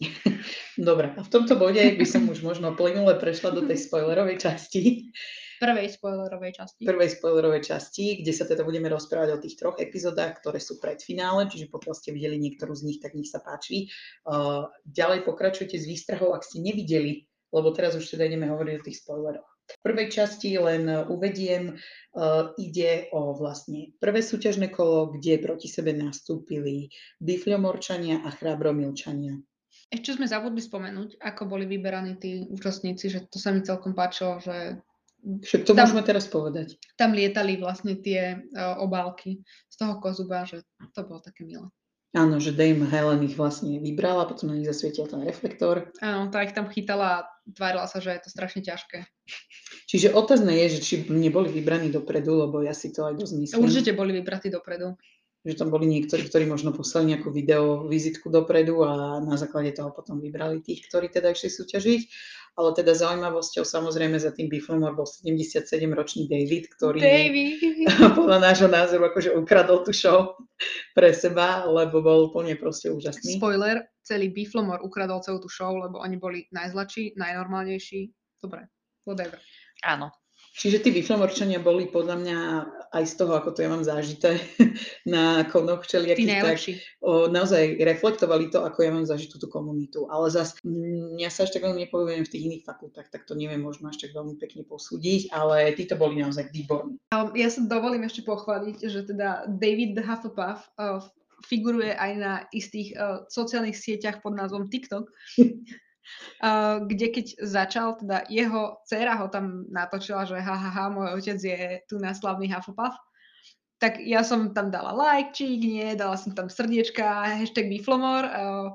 Dobre, 0.78 1.14
a 1.18 1.20
v 1.22 1.32
tomto 1.32 1.58
bode 1.58 1.82
by 1.82 2.06
som 2.06 2.26
už 2.30 2.46
možno 2.46 2.74
plynule 2.78 3.18
prešla 3.18 3.54
do 3.54 3.66
tej 3.66 3.78
spoilerovej 3.90 4.38
časti 4.38 5.10
prvej 5.58 5.88
spoilerovej 5.98 6.52
časti. 6.54 6.82
Prvej 6.86 7.10
spoilerovej 7.18 7.62
časti, 7.66 8.22
kde 8.22 8.32
sa 8.32 8.46
teda 8.46 8.62
budeme 8.62 8.88
rozprávať 8.88 9.28
o 9.34 9.42
tých 9.42 9.58
troch 9.58 9.76
epizódach, 9.76 10.38
ktoré 10.38 10.62
sú 10.62 10.78
pred 10.78 11.02
finále, 11.02 11.50
čiže 11.50 11.68
pokiaľ 11.68 11.94
ste 11.94 12.14
videli 12.14 12.38
niektorú 12.38 12.72
z 12.72 12.86
nich, 12.86 12.98
tak 13.02 13.18
nech 13.18 13.28
sa 13.28 13.42
páči. 13.42 13.90
Uh, 14.24 14.70
ďalej 14.86 15.26
pokračujte 15.26 15.76
s 15.76 15.84
výstrahou, 15.84 16.32
ak 16.32 16.46
ste 16.46 16.62
nevideli, 16.62 17.26
lebo 17.50 17.74
teraz 17.74 17.98
už 17.98 18.06
teda 18.06 18.30
ideme 18.30 18.48
hovoriť 18.48 18.74
o 18.78 18.84
tých 18.86 18.98
spoileroch. 19.02 19.50
V 19.68 19.84
prvej 19.84 20.08
časti 20.08 20.56
len 20.56 20.88
uvediem, 20.88 21.76
uh, 21.76 22.56
ide 22.56 23.12
o 23.12 23.36
vlastne 23.36 23.92
prvé 24.00 24.24
súťažné 24.24 24.72
kolo, 24.72 25.12
kde 25.12 25.44
proti 25.44 25.68
sebe 25.68 25.92
nastúpili 25.92 26.88
bifľomorčania 27.20 28.24
a 28.24 28.32
chrábromilčania. 28.32 29.36
Ešte 29.88 30.20
sme 30.20 30.28
zabudli 30.28 30.60
spomenúť, 30.60 31.20
ako 31.20 31.48
boli 31.48 31.64
vyberaní 31.64 32.16
tí 32.20 32.44
účastníci, 32.48 33.08
že 33.08 33.24
to 33.28 33.40
sa 33.40 33.52
mi 33.52 33.64
celkom 33.64 33.96
páčilo, 33.96 34.36
že 34.40 34.80
však 35.44 35.68
to 35.68 35.72
tam, 35.76 35.84
môžeme 35.84 36.02
teraz 36.02 36.24
povedať. 36.26 36.80
Tam 36.96 37.12
lietali 37.12 37.60
vlastne 37.60 38.00
tie 38.00 38.40
uh, 38.40 38.80
obálky 38.80 39.44
z 39.68 39.76
toho 39.76 40.00
kozuba, 40.00 40.48
že 40.48 40.64
to 40.96 41.04
bolo 41.04 41.20
také 41.20 41.44
milé. 41.44 41.68
Áno, 42.16 42.40
že 42.40 42.56
Dame 42.56 42.88
Helen 42.88 43.20
ich 43.20 43.36
vlastne 43.36 43.76
vybrala, 43.76 44.24
potom 44.24 44.48
na 44.48 44.56
nich 44.56 44.64
zasvietil 44.64 45.04
ten 45.04 45.20
reflektor. 45.20 45.92
Áno, 46.00 46.32
tá 46.32 46.40
ich 46.40 46.56
tam 46.56 46.64
chytala 46.72 47.06
a 47.20 47.26
tvárila 47.52 47.84
sa, 47.84 48.00
že 48.00 48.16
je 48.16 48.24
to 48.24 48.32
strašne 48.32 48.64
ťažké. 48.64 49.04
Čiže 49.92 50.16
otázne 50.16 50.56
je, 50.56 50.66
že 50.72 50.80
či 50.80 50.94
neboli 51.12 51.52
vybraní 51.52 51.92
dopredu, 51.92 52.48
lebo 52.48 52.64
ja 52.64 52.72
si 52.72 52.96
to 52.96 53.04
aj 53.04 53.20
dosť 53.20 53.34
myslím. 53.36 53.60
Určite 53.60 53.92
boli 53.92 54.16
vybratí 54.16 54.48
dopredu 54.48 54.96
že 55.46 55.54
tam 55.54 55.70
boli 55.70 55.86
niektorí, 55.86 56.26
ktorí 56.26 56.50
možno 56.50 56.74
poslali 56.74 57.14
nejakú 57.14 57.30
video 57.30 57.86
vizitku 57.86 58.26
dopredu 58.26 58.82
a 58.82 59.22
na 59.22 59.38
základe 59.38 59.70
toho 59.70 59.94
potom 59.94 60.18
vybrali 60.18 60.58
tých, 60.58 60.90
ktorí 60.90 61.08
teda 61.08 61.30
išli 61.30 61.48
súťažiť. 61.48 62.02
Ale 62.58 62.74
teda 62.74 62.90
zaujímavosťou 62.90 63.62
samozrejme 63.62 64.18
za 64.18 64.34
tým 64.34 64.50
Biflomor 64.50 64.90
bol 64.98 65.06
77-ročný 65.06 66.26
David, 66.26 66.66
ktorý 66.74 66.98
David. 66.98 67.62
podľa 68.18 68.38
nášho 68.42 68.66
názoru 68.66 69.06
akože 69.14 69.30
ukradol 69.38 69.86
tú 69.86 69.94
show 69.94 70.34
pre 70.90 71.14
seba, 71.14 71.62
lebo 71.70 72.02
bol 72.02 72.34
úplne 72.34 72.58
proste 72.58 72.90
úžasný. 72.90 73.38
Spoiler, 73.38 73.86
celý 74.02 74.34
Biflomor 74.34 74.82
ukradol 74.82 75.22
celú 75.22 75.38
tú 75.38 75.46
show, 75.46 75.70
lebo 75.70 76.02
oni 76.02 76.18
boli 76.18 76.50
najzlačí, 76.50 77.14
najnormálnejší. 77.14 78.10
Dobre, 78.42 78.66
whatever. 79.06 79.38
Áno. 79.86 80.10
Čiže 80.58 80.82
tí 80.82 80.90
Biflomorčania 80.90 81.62
boli 81.62 81.86
podľa 81.86 82.16
mňa 82.18 82.38
aj 82.90 83.04
z 83.06 83.14
toho, 83.14 83.38
ako 83.38 83.54
to 83.54 83.62
ja 83.62 83.70
mám 83.70 83.86
zážité 83.86 84.42
na 85.06 85.46
konoch 85.46 85.86
všelijakých, 85.86 86.42
tak 86.42 86.58
o, 86.98 87.30
naozaj 87.30 87.78
reflektovali 87.78 88.50
to, 88.50 88.66
ako 88.66 88.78
ja 88.82 88.90
mám 88.90 89.06
zažitú 89.06 89.38
tú 89.38 89.46
komunitu. 89.46 90.10
Ale 90.10 90.34
zase 90.34 90.58
mm, 90.66 91.22
ja 91.22 91.30
sa 91.30 91.46
až 91.46 91.54
tak 91.54 91.62
veľmi 91.62 91.86
nepovedujem 91.86 92.26
v 92.26 92.32
tých 92.34 92.46
iných 92.50 92.66
fakultách, 92.66 93.06
tak 93.06 93.22
to 93.22 93.38
neviem 93.38 93.62
možno 93.62 93.86
až 93.86 94.02
tak 94.02 94.10
veľmi 94.10 94.34
pekne 94.42 94.66
posúdiť, 94.66 95.30
ale 95.30 95.78
títo 95.78 95.94
boli 95.94 96.18
naozaj 96.18 96.50
výborní. 96.50 96.98
Ja 97.38 97.48
sa 97.54 97.62
dovolím 97.62 98.02
ešte 98.02 98.26
pochváliť, 98.26 98.82
že 98.82 99.06
teda 99.06 99.46
David 99.46 99.94
the 99.94 100.02
Hufflepuff 100.02 100.66
uh, 100.74 100.98
figuruje 101.46 101.94
aj 101.94 102.12
na 102.18 102.32
istých 102.50 102.98
uh, 102.98 103.22
sociálnych 103.30 103.78
sieťach 103.78 104.18
pod 104.26 104.34
názvom 104.34 104.66
TikTok. 104.66 105.06
Uh, 106.38 106.86
kde 106.86 107.10
keď 107.10 107.26
začal, 107.42 107.98
teda 107.98 108.22
jeho 108.30 108.78
dcera 108.86 109.18
ho 109.18 109.26
tam 109.26 109.66
natočila, 109.74 110.22
že 110.22 110.38
ha, 110.38 110.54
ha, 110.54 110.70
ha 110.70 110.84
môj 110.86 111.18
otec 111.18 111.38
je 111.42 111.60
tu 111.90 111.98
na 111.98 112.14
slavný 112.14 112.46
Hufflepuff, 112.46 112.94
tak 113.78 114.02
ja 114.02 114.26
som 114.26 114.54
tam 114.54 114.70
dala 114.74 114.90
lajkčík, 114.94 115.60
nie, 115.62 115.98
dala 115.98 116.18
som 116.18 116.34
tam 116.34 116.50
srdiečka, 116.50 117.38
hashtag 117.38 117.70
Biflomor 117.70 118.22
uh, 118.26 118.66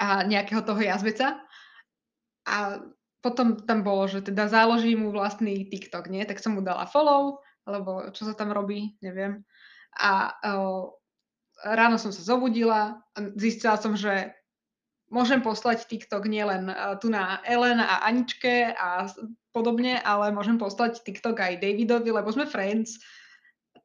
a 0.00 0.24
nejakého 0.24 0.60
toho 0.64 0.80
jazveca. 0.80 1.40
A 2.46 2.80
potom 3.24 3.58
tam 3.64 3.82
bolo, 3.82 4.06
že 4.06 4.22
teda 4.22 4.46
záloží 4.46 4.94
mu 4.94 5.10
vlastný 5.10 5.66
TikTok, 5.66 6.12
nie? 6.12 6.22
Tak 6.22 6.38
som 6.38 6.54
mu 6.54 6.62
dala 6.62 6.86
follow, 6.86 7.42
alebo 7.66 8.06
čo 8.14 8.28
sa 8.28 8.38
tam 8.38 8.54
robí, 8.54 8.94
neviem. 9.02 9.42
A 9.98 10.30
uh, 10.30 10.92
ráno 11.64 11.96
som 11.96 12.12
sa 12.12 12.22
zobudila 12.22 13.00
a 13.16 13.18
zistila 13.34 13.80
som, 13.80 13.96
že 13.96 14.36
môžem 15.10 15.40
poslať 15.42 15.86
TikTok 15.86 16.26
nielen 16.26 16.70
uh, 16.70 16.98
tu 16.98 17.10
na 17.10 17.38
Ellen 17.46 17.78
a 17.78 18.02
Aničke 18.06 18.74
a 18.74 19.06
podobne, 19.54 20.02
ale 20.02 20.34
môžem 20.34 20.58
poslať 20.60 21.00
TikTok 21.06 21.40
aj 21.40 21.62
Davidovi, 21.62 22.10
lebo 22.12 22.28
sme 22.28 22.44
friends. 22.44 23.00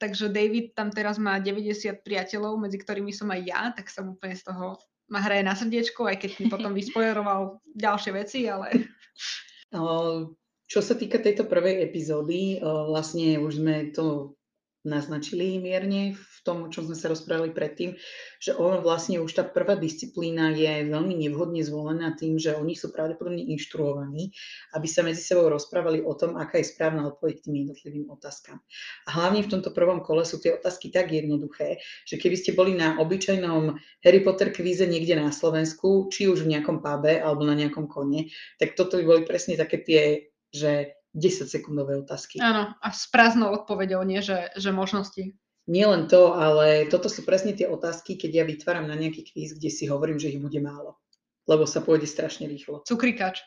Takže 0.01 0.33
David 0.33 0.73
tam 0.73 0.89
teraz 0.89 1.21
má 1.21 1.37
90 1.37 2.01
priateľov, 2.01 2.57
medzi 2.57 2.81
ktorými 2.81 3.13
som 3.13 3.29
aj 3.29 3.41
ja, 3.45 3.61
tak 3.69 3.85
som 3.87 4.17
úplne 4.17 4.33
z 4.33 4.49
toho 4.49 4.81
ma 5.11 5.19
hraje 5.19 5.43
na 5.43 5.53
srdiečko, 5.53 6.07
aj 6.07 6.17
keď 6.23 6.31
mi 6.39 6.45
potom 6.47 6.71
vyspojeroval 6.71 7.59
ďalšie 7.75 8.11
veci, 8.15 8.47
ale... 8.47 8.71
Čo 10.71 10.79
sa 10.79 10.95
týka 10.95 11.19
tejto 11.19 11.51
prvej 11.51 11.83
epizódy, 11.83 12.63
vlastne 12.63 13.43
už 13.43 13.59
sme 13.59 13.91
to 13.91 14.39
naznačili 14.81 15.61
mierne 15.61 16.17
v 16.17 16.37
tom, 16.41 16.73
čo 16.73 16.81
sme 16.81 16.97
sa 16.97 17.13
rozprávali 17.13 17.53
predtým, 17.53 17.93
že 18.41 18.57
ono 18.57 18.81
vlastne 18.81 19.21
už 19.21 19.29
tá 19.29 19.43
prvá 19.45 19.77
disciplína 19.77 20.57
je 20.57 20.89
veľmi 20.89 21.13
nevhodne 21.21 21.61
zvolená 21.61 22.17
tým, 22.17 22.41
že 22.41 22.57
oni 22.57 22.73
sú 22.73 22.89
pravdepodobne 22.89 23.45
inštruovaní, 23.53 24.33
aby 24.73 24.87
sa 24.89 25.05
medzi 25.05 25.21
sebou 25.21 25.53
rozprávali 25.53 26.01
o 26.01 26.13
tom, 26.17 26.33
aká 26.33 26.57
je 26.57 26.73
správna 26.73 27.05
odpoveď 27.13 27.33
k 27.37 27.43
tým 27.45 27.55
jednotlivým 27.65 28.05
otázkam. 28.09 28.57
A 29.05 29.09
hlavne 29.21 29.45
v 29.45 29.51
tomto 29.53 29.69
prvom 29.69 30.01
kole 30.01 30.25
sú 30.25 30.41
tie 30.41 30.57
otázky 30.57 30.89
tak 30.89 31.13
jednoduché, 31.13 31.77
že 32.09 32.17
keby 32.17 32.35
ste 32.41 32.57
boli 32.57 32.73
na 32.73 32.97
obyčajnom 32.97 33.77
Harry 34.01 34.21
Potter 34.25 34.49
kvíze 34.49 34.89
niekde 34.89 35.13
na 35.13 35.29
Slovensku, 35.29 36.09
či 36.09 36.25
už 36.25 36.41
v 36.41 36.57
nejakom 36.57 36.81
pube 36.81 37.21
alebo 37.21 37.45
na 37.45 37.53
nejakom 37.53 37.85
kone, 37.85 38.33
tak 38.57 38.73
toto 38.73 38.97
by 38.97 39.05
boli 39.05 39.21
presne 39.29 39.53
také 39.53 39.77
tie, 39.85 40.01
že 40.49 41.00
10-sekundové 41.11 41.99
otázky. 42.01 42.39
Áno, 42.39 42.75
a 42.79 42.87
s 42.91 43.07
prázdnou 43.11 43.51
odpoveďou, 43.51 44.01
nie 44.07 44.23
že, 44.23 44.51
že 44.55 44.71
možnosti. 44.71 45.35
Nie 45.69 45.85
len 45.85 46.09
to, 46.09 46.33
ale 46.33 46.89
toto 46.89 47.07
sú 47.07 47.21
presne 47.21 47.53
tie 47.53 47.69
otázky, 47.69 48.17
keď 48.17 48.31
ja 48.31 48.43
vytváram 48.43 48.89
na 48.89 48.97
nejaký 48.97 49.29
kvíz, 49.29 49.53
kde 49.55 49.69
si 49.69 49.85
hovorím, 49.85 50.17
že 50.17 50.33
ich 50.33 50.41
bude 50.41 50.57
málo. 50.57 50.97
Lebo 51.45 51.69
sa 51.69 51.83
pôjde 51.83 52.09
strašne 52.09 52.49
rýchlo. 52.49 52.81
Cukrikač. 52.87 53.45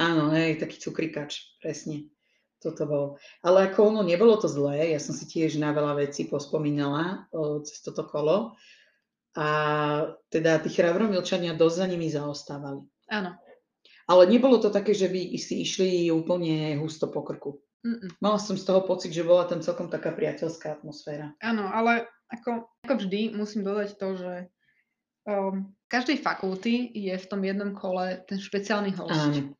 Áno, 0.00 0.32
hej, 0.32 0.56
taký 0.56 0.80
cukrikač, 0.80 1.60
presne. 1.60 2.08
Toto 2.62 2.86
bol. 2.86 3.06
Ale 3.42 3.68
ako 3.68 3.90
ono, 3.90 4.00
nebolo 4.06 4.38
to 4.38 4.46
zlé, 4.46 4.94
ja 4.94 5.00
som 5.02 5.12
si 5.12 5.26
tiež 5.26 5.58
na 5.58 5.74
veľa 5.74 5.98
vecí 5.98 6.30
pospomínala 6.30 7.26
o, 7.34 7.60
cez 7.66 7.82
toto 7.82 8.06
kolo. 8.06 8.54
A 9.34 9.48
teda 10.30 10.62
tí 10.62 10.70
chravromilčania 10.70 11.58
dosť 11.58 11.76
za 11.76 11.86
nimi 11.88 12.06
zaostávali. 12.06 12.86
Áno. 13.10 13.36
Ale 14.12 14.28
nebolo 14.28 14.60
to 14.60 14.68
také, 14.68 14.92
že 14.92 15.08
by 15.08 15.40
si 15.40 15.64
išli 15.64 16.12
úplne 16.12 16.76
husto 16.76 17.08
po 17.08 17.24
krku. 17.24 17.56
Mm-mm. 17.80 18.12
Mala 18.20 18.36
som 18.36 18.60
z 18.60 18.68
toho 18.68 18.84
pocit, 18.84 19.16
že 19.16 19.24
bola 19.24 19.48
tam 19.48 19.64
celkom 19.64 19.88
taká 19.88 20.12
priateľská 20.12 20.76
atmosféra. 20.76 21.32
Áno, 21.40 21.64
ale 21.72 22.04
ako, 22.28 22.68
ako 22.84 22.94
vždy 23.00 23.32
musím 23.32 23.64
dodať 23.64 23.96
to, 23.96 24.08
že 24.20 24.34
um, 25.24 25.72
každej 25.88 26.20
fakulty 26.20 26.92
je 26.92 27.16
v 27.16 27.26
tom 27.26 27.40
jednom 27.40 27.72
kole 27.72 28.20
ten 28.28 28.36
špeciálny 28.36 28.92
host. 28.92 29.16
Áno. 29.16 29.56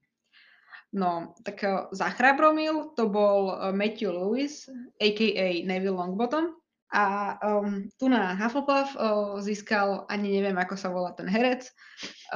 No, 0.92 1.32
tak 1.40 1.64
uh, 1.64 1.88
za 1.97 2.12
Chrabromil 2.12 2.92
to 2.92 3.09
bol 3.09 3.56
uh, 3.56 3.73
Matthew 3.73 4.12
Lewis, 4.12 4.68
a.k.a. 5.00 5.64
Neville 5.64 5.97
Longbottom. 5.97 6.52
A 6.92 7.40
um, 7.40 7.88
tu 7.97 8.12
na 8.12 8.37
Hufflepuff 8.37 8.92
uh, 9.00 9.40
získal, 9.40 10.04
ani 10.12 10.37
neviem, 10.37 10.61
ako 10.61 10.76
sa 10.76 10.92
volá 10.92 11.16
ten 11.16 11.25
herec, 11.25 11.64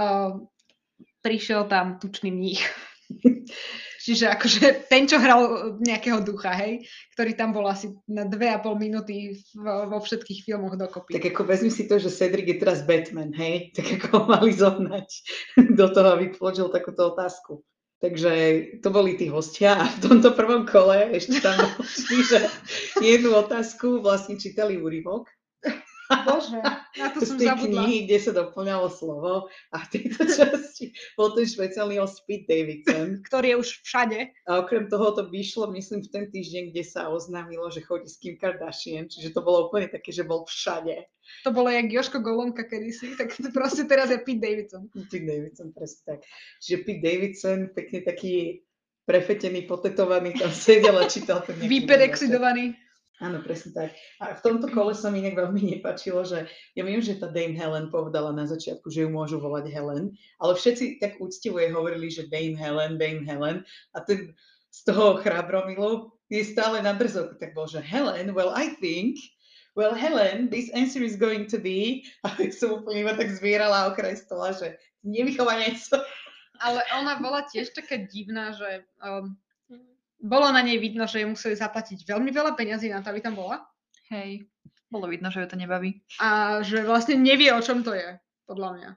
uh, 0.00 0.40
prišiel 1.26 1.66
tam 1.66 1.98
tučný 1.98 2.30
mních. 2.30 2.62
Čiže 4.06 4.30
akože 4.38 4.86
ten, 4.86 5.10
čo 5.10 5.18
hral 5.18 5.74
nejakého 5.82 6.22
ducha, 6.22 6.54
hej, 6.54 6.86
ktorý 7.18 7.34
tam 7.34 7.50
bol 7.50 7.66
asi 7.66 7.90
na 8.06 8.22
dve 8.22 8.54
a 8.54 8.62
pol 8.62 8.78
minúty 8.78 9.34
vo, 9.58 9.98
všetkých 9.98 10.46
filmoch 10.46 10.78
dokopy. 10.78 11.18
Tak 11.18 11.34
ako 11.34 11.42
vezmi 11.42 11.74
si 11.74 11.90
to, 11.90 11.98
že 11.98 12.14
Cedric 12.14 12.46
je 12.46 12.62
teraz 12.62 12.86
Batman, 12.86 13.34
hej, 13.34 13.66
tak 13.76 13.98
ako 13.98 14.30
mali 14.30 14.54
zohnať 14.54 15.10
do 15.82 15.86
toho, 15.90 16.08
aby 16.14 16.30
položil 16.30 16.70
takúto 16.70 17.10
otázku. 17.10 17.66
Takže 17.98 18.32
to 18.84 18.94
boli 18.94 19.18
tí 19.18 19.26
hostia 19.26 19.74
a 19.74 19.90
v 19.90 19.98
tomto 19.98 20.38
prvom 20.38 20.68
kole 20.68 21.16
ešte 21.16 21.42
tam 21.42 21.58
bol, 21.58 21.82
že 22.22 22.46
jednu 23.02 23.34
otázku 23.34 24.04
vlastne 24.04 24.38
čítali 24.38 24.78
úryvok 24.78 25.26
Bože, 26.06 26.60
na 26.98 27.06
to 27.10 27.18
som 27.26 27.38
zabudla. 27.38 27.82
knihy, 27.82 28.06
kde 28.06 28.18
sa 28.22 28.32
doplňalo 28.32 28.86
slovo 28.90 29.50
a 29.74 29.76
v 29.82 29.86
tejto 29.90 30.22
časti 30.38 30.94
bol 31.18 31.34
ten 31.34 31.46
špeciálny 31.46 31.98
host 31.98 32.22
Pete 32.24 32.46
Davidson. 32.46 33.22
Ktorý 33.26 33.46
je 33.54 33.56
už 33.62 33.68
všade. 33.82 34.18
A 34.46 34.50
okrem 34.62 34.86
toho 34.86 35.12
to 35.12 35.26
vyšlo, 35.26 35.70
myslím, 35.74 36.06
v 36.06 36.10
ten 36.12 36.24
týždeň, 36.30 36.70
kde 36.70 36.82
sa 36.86 37.10
oznámilo, 37.10 37.66
že 37.74 37.82
chodí 37.82 38.06
s 38.06 38.20
Kim 38.22 38.38
Kardashian, 38.38 39.10
čiže 39.10 39.34
to 39.34 39.42
bolo 39.42 39.66
úplne 39.66 39.90
také, 39.90 40.14
že 40.14 40.22
bol 40.22 40.46
všade. 40.46 41.06
To 41.42 41.50
bolo 41.50 41.74
jak 41.74 41.90
Joško 41.90 42.22
Golomka 42.22 42.62
kedysi, 42.62 43.18
tak 43.18 43.34
to 43.34 43.50
proste 43.56 43.90
teraz 43.90 44.10
je 44.14 44.22
Pete 44.22 44.42
Davidson. 44.42 44.86
Pete 44.94 45.26
Davidson, 45.26 45.74
presne 45.74 46.02
tak. 46.06 46.18
Čiže 46.62 46.76
Pete 46.86 47.02
Davidson, 47.02 47.58
pekne 47.74 47.98
taký 48.06 48.62
prefetený, 49.06 49.70
potetovaný, 49.70 50.34
tam 50.34 50.50
sedel 50.50 50.98
a 50.98 51.06
čítal 51.06 51.42
ten 51.46 51.54
Vyperexidovaný. 51.62 52.74
Áno, 53.16 53.40
presne 53.40 53.72
tak. 53.72 53.96
A 54.20 54.36
v 54.36 54.44
tomto 54.44 54.68
kole 54.68 54.92
sa 54.92 55.08
mi 55.08 55.24
inak 55.24 55.40
veľmi 55.40 55.62
nepačilo, 55.72 56.20
že 56.20 56.44
ja 56.76 56.82
viem, 56.84 57.00
že 57.00 57.16
tá 57.16 57.32
Dame 57.32 57.56
Helen 57.56 57.88
povedala 57.88 58.28
na 58.28 58.44
začiatku, 58.44 58.92
že 58.92 59.04
ju 59.04 59.08
môžu 59.08 59.40
volať 59.40 59.72
Helen, 59.72 60.12
ale 60.36 60.52
všetci 60.52 61.00
tak 61.00 61.16
úctivo 61.16 61.56
jej 61.56 61.72
hovorili, 61.72 62.12
že 62.12 62.28
Dame 62.28 62.60
Helen, 62.60 63.00
Dame 63.00 63.24
Helen. 63.24 63.64
A 63.96 64.04
ten 64.04 64.36
z 64.68 64.80
toho 64.84 65.16
chrabromilu 65.24 66.12
je 66.28 66.44
stále 66.44 66.84
na 66.84 66.92
drzoku, 66.92 67.40
tak 67.40 67.56
bol, 67.56 67.64
že 67.64 67.80
Helen, 67.80 68.36
well 68.36 68.52
I 68.52 68.76
think, 68.76 69.16
well 69.72 69.96
Helen, 69.96 70.52
this 70.52 70.68
answer 70.76 71.00
is 71.00 71.16
going 71.16 71.48
to 71.48 71.56
be, 71.56 72.04
a 72.20 72.36
som 72.52 72.84
úplne 72.84 73.08
iba 73.08 73.16
tak 73.16 73.32
zvierala 73.32 73.88
okraj 73.88 74.20
stola, 74.20 74.52
že 74.52 74.76
nevychovanie 75.00 75.72
Ale 76.60 76.80
ona 77.00 77.16
bola 77.20 77.48
tiež 77.48 77.72
taká 77.72 77.96
divná, 78.04 78.52
že 78.52 78.84
um, 79.00 79.36
bolo 80.26 80.50
na 80.50 80.60
nej 80.60 80.76
vidno, 80.82 81.06
že 81.06 81.22
jej 81.22 81.28
museli 81.30 81.54
zaplatiť 81.54 82.02
veľmi 82.02 82.34
veľa 82.34 82.58
peniazí 82.58 82.90
na 82.90 83.00
to, 83.00 83.14
aby 83.14 83.22
tam 83.22 83.38
bola. 83.38 83.62
Hej, 84.10 84.50
bolo 84.90 85.06
vidno, 85.10 85.30
že 85.30 85.42
ju 85.42 85.48
to 85.50 85.58
nebaví. 85.58 86.02
A 86.18 86.60
že 86.66 86.82
vlastne 86.82 87.18
nevie, 87.18 87.50
o 87.54 87.62
čom 87.62 87.86
to 87.86 87.94
je, 87.94 88.18
podľa 88.46 88.70
mňa. 88.74 88.90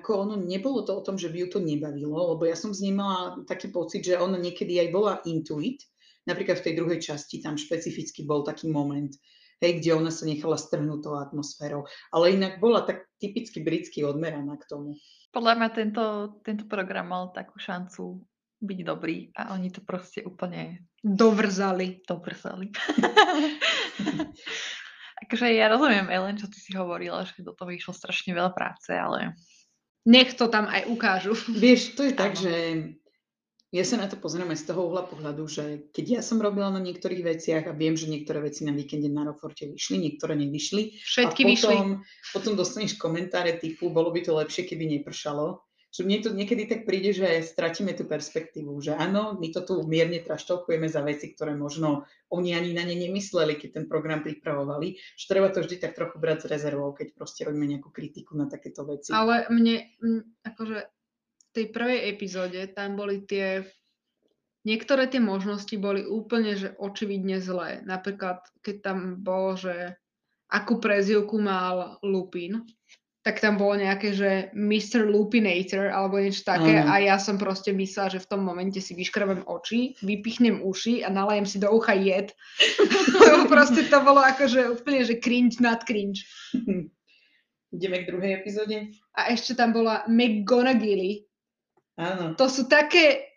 Ako 0.00 0.24
ono, 0.24 0.34
nebolo 0.40 0.80
to 0.80 0.96
o 0.96 1.04
tom, 1.04 1.20
že 1.20 1.28
by 1.28 1.44
ju 1.44 1.48
to 1.52 1.60
nebavilo, 1.60 2.36
lebo 2.36 2.48
ja 2.48 2.56
som 2.56 2.72
z 2.72 2.88
nej 2.88 2.94
mala 2.96 3.44
taký 3.44 3.68
pocit, 3.68 4.00
že 4.00 4.16
ona 4.16 4.40
niekedy 4.40 4.80
aj 4.80 4.88
bola 4.88 5.20
intuit. 5.28 5.84
Napríklad 6.24 6.60
v 6.60 6.66
tej 6.72 6.74
druhej 6.76 7.00
časti 7.04 7.44
tam 7.44 7.60
špecificky 7.60 8.24
bol 8.24 8.44
taký 8.44 8.72
moment, 8.72 9.12
hej, 9.60 9.80
kde 9.80 9.96
ona 9.96 10.08
sa 10.08 10.24
nechala 10.24 10.56
strhnúť 10.56 11.00
tou 11.04 11.20
atmosférou. 11.20 11.84
Ale 12.12 12.36
inak 12.36 12.60
bola 12.64 12.84
tak 12.88 13.08
typicky 13.20 13.60
britsky 13.60 14.00
odmeraná 14.04 14.56
k 14.56 14.68
tomu. 14.68 14.96
Podľa 15.36 15.52
mňa 15.60 15.68
tento, 15.76 16.04
tento 16.40 16.64
program 16.64 17.12
mal 17.12 17.28
takú 17.36 17.60
šancu 17.60 18.24
byť 18.58 18.78
dobrý 18.82 19.30
a 19.38 19.54
oni 19.54 19.70
to 19.70 19.86
proste 19.86 20.26
úplne 20.26 20.82
dovrzali. 21.02 22.02
Dovrzali. 22.02 22.74
akože 25.26 25.46
ja 25.54 25.70
rozumiem, 25.70 26.10
Ellen, 26.10 26.38
čo 26.38 26.50
ty 26.50 26.58
si 26.58 26.74
hovorila, 26.74 27.26
že 27.26 27.42
do 27.42 27.54
toho 27.54 27.70
išlo 27.70 27.94
strašne 27.94 28.34
veľa 28.34 28.52
práce, 28.54 28.94
ale... 28.94 29.34
Nech 30.08 30.40
to 30.40 30.48
tam 30.48 30.64
aj 30.64 30.88
ukážu. 30.88 31.36
Vieš, 31.52 31.92
to 31.92 32.08
je 32.08 32.16
tak, 32.16 32.32
že 32.32 32.52
ja 33.68 33.84
sa 33.84 34.00
na 34.00 34.08
to 34.08 34.16
pozriem 34.16 34.48
aj 34.48 34.64
z 34.64 34.72
toho 34.72 34.88
uhla 34.88 35.04
pohľadu, 35.04 35.44
že 35.44 35.92
keď 35.92 36.04
ja 36.08 36.22
som 36.24 36.40
robila 36.40 36.72
na 36.72 36.80
niektorých 36.80 37.20
veciach 37.20 37.68
a 37.68 37.76
viem, 37.76 37.92
že 37.92 38.08
niektoré 38.08 38.40
veci 38.40 38.64
na 38.64 38.72
víkende 38.72 39.12
na 39.12 39.28
Roforte 39.28 39.68
vyšli, 39.68 40.00
niektoré 40.00 40.32
nevyšli. 40.40 41.04
Všetky 41.04 41.42
a 41.44 41.46
potom, 41.52 42.00
vyšli. 42.00 42.32
Potom 42.32 42.52
dostaneš 42.56 42.96
komentáre 42.96 43.60
typu, 43.60 43.92
bolo 43.92 44.08
by 44.08 44.24
to 44.24 44.32
lepšie, 44.32 44.64
keby 44.64 44.88
nepršalo 44.96 45.67
že 45.98 46.06
mne 46.06 46.22
to 46.22 46.30
niekedy 46.30 46.70
tak 46.70 46.86
príde, 46.86 47.10
že 47.10 47.42
stratíme 47.42 47.90
tú 47.90 48.06
perspektívu, 48.06 48.70
že 48.78 48.94
áno, 48.94 49.34
my 49.34 49.50
to 49.50 49.66
tu 49.66 49.82
mierne 49.82 50.22
traštolkujeme 50.22 50.86
za 50.86 51.02
veci, 51.02 51.34
ktoré 51.34 51.58
možno 51.58 52.06
oni 52.30 52.54
ani 52.54 52.70
na 52.70 52.86
ne 52.86 52.94
nemysleli, 52.94 53.58
keď 53.58 53.82
ten 53.82 53.86
program 53.90 54.22
pripravovali, 54.22 54.94
že 55.18 55.26
treba 55.26 55.50
to 55.50 55.66
vždy 55.66 55.82
tak 55.82 55.98
trochu 55.98 56.22
brať 56.22 56.46
s 56.46 56.50
rezervou, 56.54 56.94
keď 56.94 57.18
proste 57.18 57.42
robíme 57.42 57.66
nejakú 57.66 57.90
kritiku 57.90 58.38
na 58.38 58.46
takéto 58.46 58.86
veci. 58.86 59.10
Ale 59.10 59.50
mne, 59.50 59.90
akože 60.46 60.78
v 60.86 61.48
tej 61.50 61.66
prvej 61.74 62.14
epizóde 62.14 62.62
tam 62.70 62.94
boli 62.94 63.26
tie 63.26 63.66
niektoré 64.62 65.10
tie 65.10 65.18
možnosti 65.18 65.74
boli 65.82 66.06
úplne, 66.06 66.54
že 66.54 66.78
očividne 66.78 67.42
zlé. 67.42 67.82
Napríklad, 67.82 68.46
keď 68.62 68.76
tam 68.86 68.98
bolo, 69.18 69.58
že 69.58 69.98
akú 70.46 70.78
prezivku 70.78 71.42
mal 71.42 71.96
Lupin, 72.06 72.64
tak 73.26 73.42
tam 73.42 73.58
bolo 73.58 73.76
nejaké, 73.76 74.14
že 74.14 74.48
Mr. 74.54 75.04
Lupinator 75.04 75.90
alebo 75.90 76.22
niečo 76.22 76.46
také 76.46 76.80
mm. 76.80 76.86
a 76.86 76.94
ja 77.02 77.16
som 77.18 77.36
proste 77.36 77.74
myslela, 77.74 78.14
že 78.14 78.22
v 78.22 78.30
tom 78.30 78.40
momente 78.46 78.78
si 78.78 78.94
vyškrabem 78.94 79.44
oči, 79.44 79.98
vypichnem 80.00 80.62
uši 80.62 81.02
a 81.02 81.10
nalajem 81.10 81.44
si 81.44 81.58
do 81.58 81.68
ucha 81.68 81.92
jed. 81.98 82.32
proste 83.52 83.84
to 83.90 83.98
bolo 84.06 84.22
akože 84.22 84.80
úplne, 84.80 85.02
že 85.04 85.20
cringe 85.20 85.58
nad 85.58 85.82
cringe. 85.82 86.24
Ideme 87.74 88.06
k 88.06 88.08
druhej 88.08 88.32
epizóde. 88.40 88.96
A 89.12 89.28
ešte 89.28 89.52
tam 89.52 89.76
bola 89.76 90.06
McGonagall. 90.08 91.28
Áno. 92.00 92.32
To 92.38 92.46
sú 92.48 92.64
také 92.70 93.27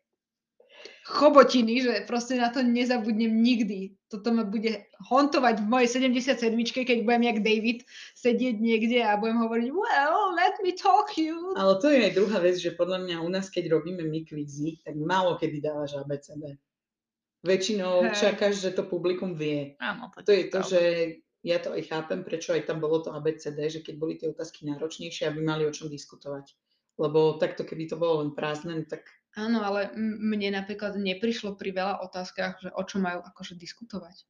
chobotiny, 1.02 1.82
že 1.82 1.94
proste 2.06 2.38
na 2.38 2.54
to 2.54 2.62
nezabudnem 2.62 3.34
nikdy. 3.42 3.98
Toto 4.06 4.30
ma 4.30 4.46
bude 4.46 4.86
hontovať 5.10 5.66
v 5.66 5.68
mojej 5.68 5.88
77 5.90 6.54
keď 6.86 6.98
budem 7.02 7.24
jak 7.26 7.40
David 7.42 7.80
sedieť 8.14 8.56
niekde 8.62 9.00
a 9.02 9.18
budem 9.18 9.42
hovoriť 9.42 9.68
well, 9.74 10.36
let 10.38 10.56
me 10.62 10.78
talk 10.78 11.18
you. 11.18 11.58
Ale 11.58 11.82
to 11.82 11.90
je 11.90 12.06
aj 12.06 12.14
druhá 12.14 12.38
vec, 12.38 12.62
že 12.62 12.78
podľa 12.78 13.08
mňa 13.08 13.16
u 13.26 13.30
nás, 13.34 13.50
keď 13.50 13.74
robíme 13.74 14.06
my 14.06 14.20
kvízy, 14.28 14.78
tak 14.86 14.94
málo 15.00 15.42
kedy 15.42 15.58
dávaš 15.58 15.98
ABCD. 15.98 16.60
Väčšinou 17.42 18.06
hey. 18.06 18.14
čakáš, 18.14 18.62
že 18.62 18.78
to 18.78 18.86
publikum 18.86 19.34
vie. 19.34 19.74
Áno, 19.82 20.14
to, 20.14 20.22
to 20.22 20.32
je 20.38 20.44
to, 20.54 20.60
že 20.62 20.82
ja 21.42 21.58
to 21.58 21.74
aj 21.74 21.90
chápem, 21.90 22.22
prečo 22.22 22.54
aj 22.54 22.70
tam 22.70 22.78
bolo 22.78 23.02
to 23.02 23.10
ABCD, 23.18 23.58
že 23.66 23.82
keď 23.82 23.96
boli 23.98 24.14
tie 24.22 24.30
otázky 24.30 24.70
náročnejšie, 24.70 25.26
aby 25.26 25.42
mali 25.42 25.66
o 25.66 25.74
čom 25.74 25.90
diskutovať. 25.90 26.54
Lebo 27.02 27.42
takto, 27.42 27.66
keby 27.66 27.90
to 27.90 27.98
bolo 27.98 28.22
len 28.22 28.38
prázdne, 28.38 28.86
tak 28.86 29.10
Áno, 29.40 29.64
ale 29.64 29.96
mne 29.96 30.60
napríklad 30.60 31.00
neprišlo 31.00 31.56
pri 31.56 31.72
veľa 31.72 32.04
otázkach, 32.04 32.60
že 32.60 32.70
o 32.76 32.84
čo 32.84 33.00
majú 33.00 33.24
akože 33.24 33.56
diskutovať. 33.56 34.28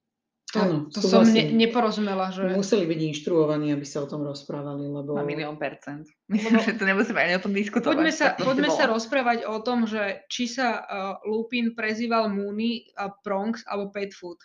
To, 0.51 0.59
Áno, 0.59 0.77
to 0.91 0.99
som 0.99 1.23
ne, 1.23 1.47
neporozumela, 1.55 2.27
že... 2.27 2.43
Museli 2.51 2.83
byť 2.83 2.99
inštruovaní, 3.15 3.71
aby 3.71 3.87
sa 3.87 4.03
o 4.03 4.07
tom 4.11 4.27
rozprávali, 4.27 4.83
lebo... 4.83 5.15
Na 5.15 5.23
milión 5.23 5.55
percent. 5.55 6.11
Myslím, 6.31 6.59
lebo... 6.59 6.65
že 6.67 6.71
to 6.75 6.83
nemusíme 6.83 7.19
ani 7.23 7.33
o 7.39 7.43
tom 7.43 7.55
diskutovať. 7.55 7.95
Poďme 7.95 8.11
sa, 8.11 8.27
poďme 8.35 8.69
sa 8.69 8.83
rozprávať 8.91 9.47
o 9.47 9.63
tom, 9.63 9.87
že 9.87 10.27
či 10.27 10.51
sa 10.51 10.83
uh, 10.83 10.83
Lupin 11.23 11.71
prezýval 11.71 12.27
Mooney, 12.27 12.91
uh, 12.99 13.15
Prongs 13.23 13.63
alebo 13.63 13.95
Pet 13.95 14.11
Food. 14.11 14.43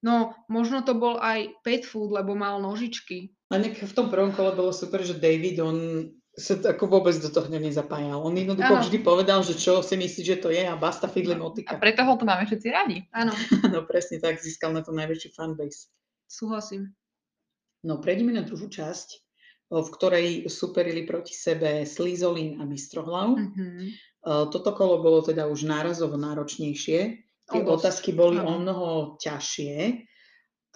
No, 0.00 0.32
možno 0.48 0.80
to 0.80 0.96
bol 0.96 1.20
aj 1.20 1.52
Pet 1.60 1.84
Food, 1.84 2.16
lebo 2.16 2.32
mal 2.32 2.56
nožičky. 2.56 3.36
A 3.52 3.60
v 3.60 3.92
tom 3.92 4.08
prvom 4.08 4.32
kole 4.32 4.56
bolo 4.56 4.72
super, 4.72 5.04
že 5.04 5.20
David, 5.20 5.60
on 5.60 6.08
sa 6.36 6.52
ako 6.60 6.84
vôbec 6.84 7.16
do 7.16 7.32
toho 7.32 7.48
nezapájal. 7.48 8.20
On 8.20 8.36
jednoducho 8.36 8.76
ano. 8.76 8.84
vždy 8.84 8.98
povedal, 9.00 9.40
že 9.40 9.56
čo 9.56 9.80
si 9.80 9.96
myslí, 9.96 10.20
že 10.20 10.36
to 10.36 10.52
je 10.52 10.68
a 10.68 10.76
basta 10.76 11.08
fidli 11.08 11.32
motika. 11.32 11.72
A 11.72 11.80
preto 11.80 12.04
ho 12.04 12.12
to 12.20 12.28
máme 12.28 12.44
všetci 12.44 12.68
radi. 12.68 13.08
Áno. 13.16 13.32
no 13.72 13.88
presne 13.88 14.20
tak, 14.20 14.36
získal 14.36 14.76
na 14.76 14.84
to 14.84 14.92
najväčší 14.92 15.32
fanbase. 15.32 15.88
Súhlasím. 16.28 16.92
No 17.88 18.04
prejdeme 18.04 18.36
na 18.36 18.44
druhú 18.44 18.68
časť, 18.68 19.08
v 19.72 19.88
ktorej 19.88 20.28
superili 20.52 21.08
proti 21.08 21.32
sebe 21.32 21.88
Slizolin 21.88 22.60
a 22.60 22.68
Bystrohlav. 22.68 23.40
Mm-hmm. 23.40 23.88
Toto 24.52 24.70
kolo 24.76 25.00
bolo 25.00 25.24
teda 25.24 25.48
už 25.48 25.64
nárazovo 25.64 26.20
náročnejšie. 26.20 27.00
Tie 27.46 27.62
o 27.62 27.78
otázky 27.78 28.12
boli 28.12 28.42
ano. 28.42 28.46
o 28.50 28.54
mnoho 28.60 28.88
ťažšie 29.22 30.04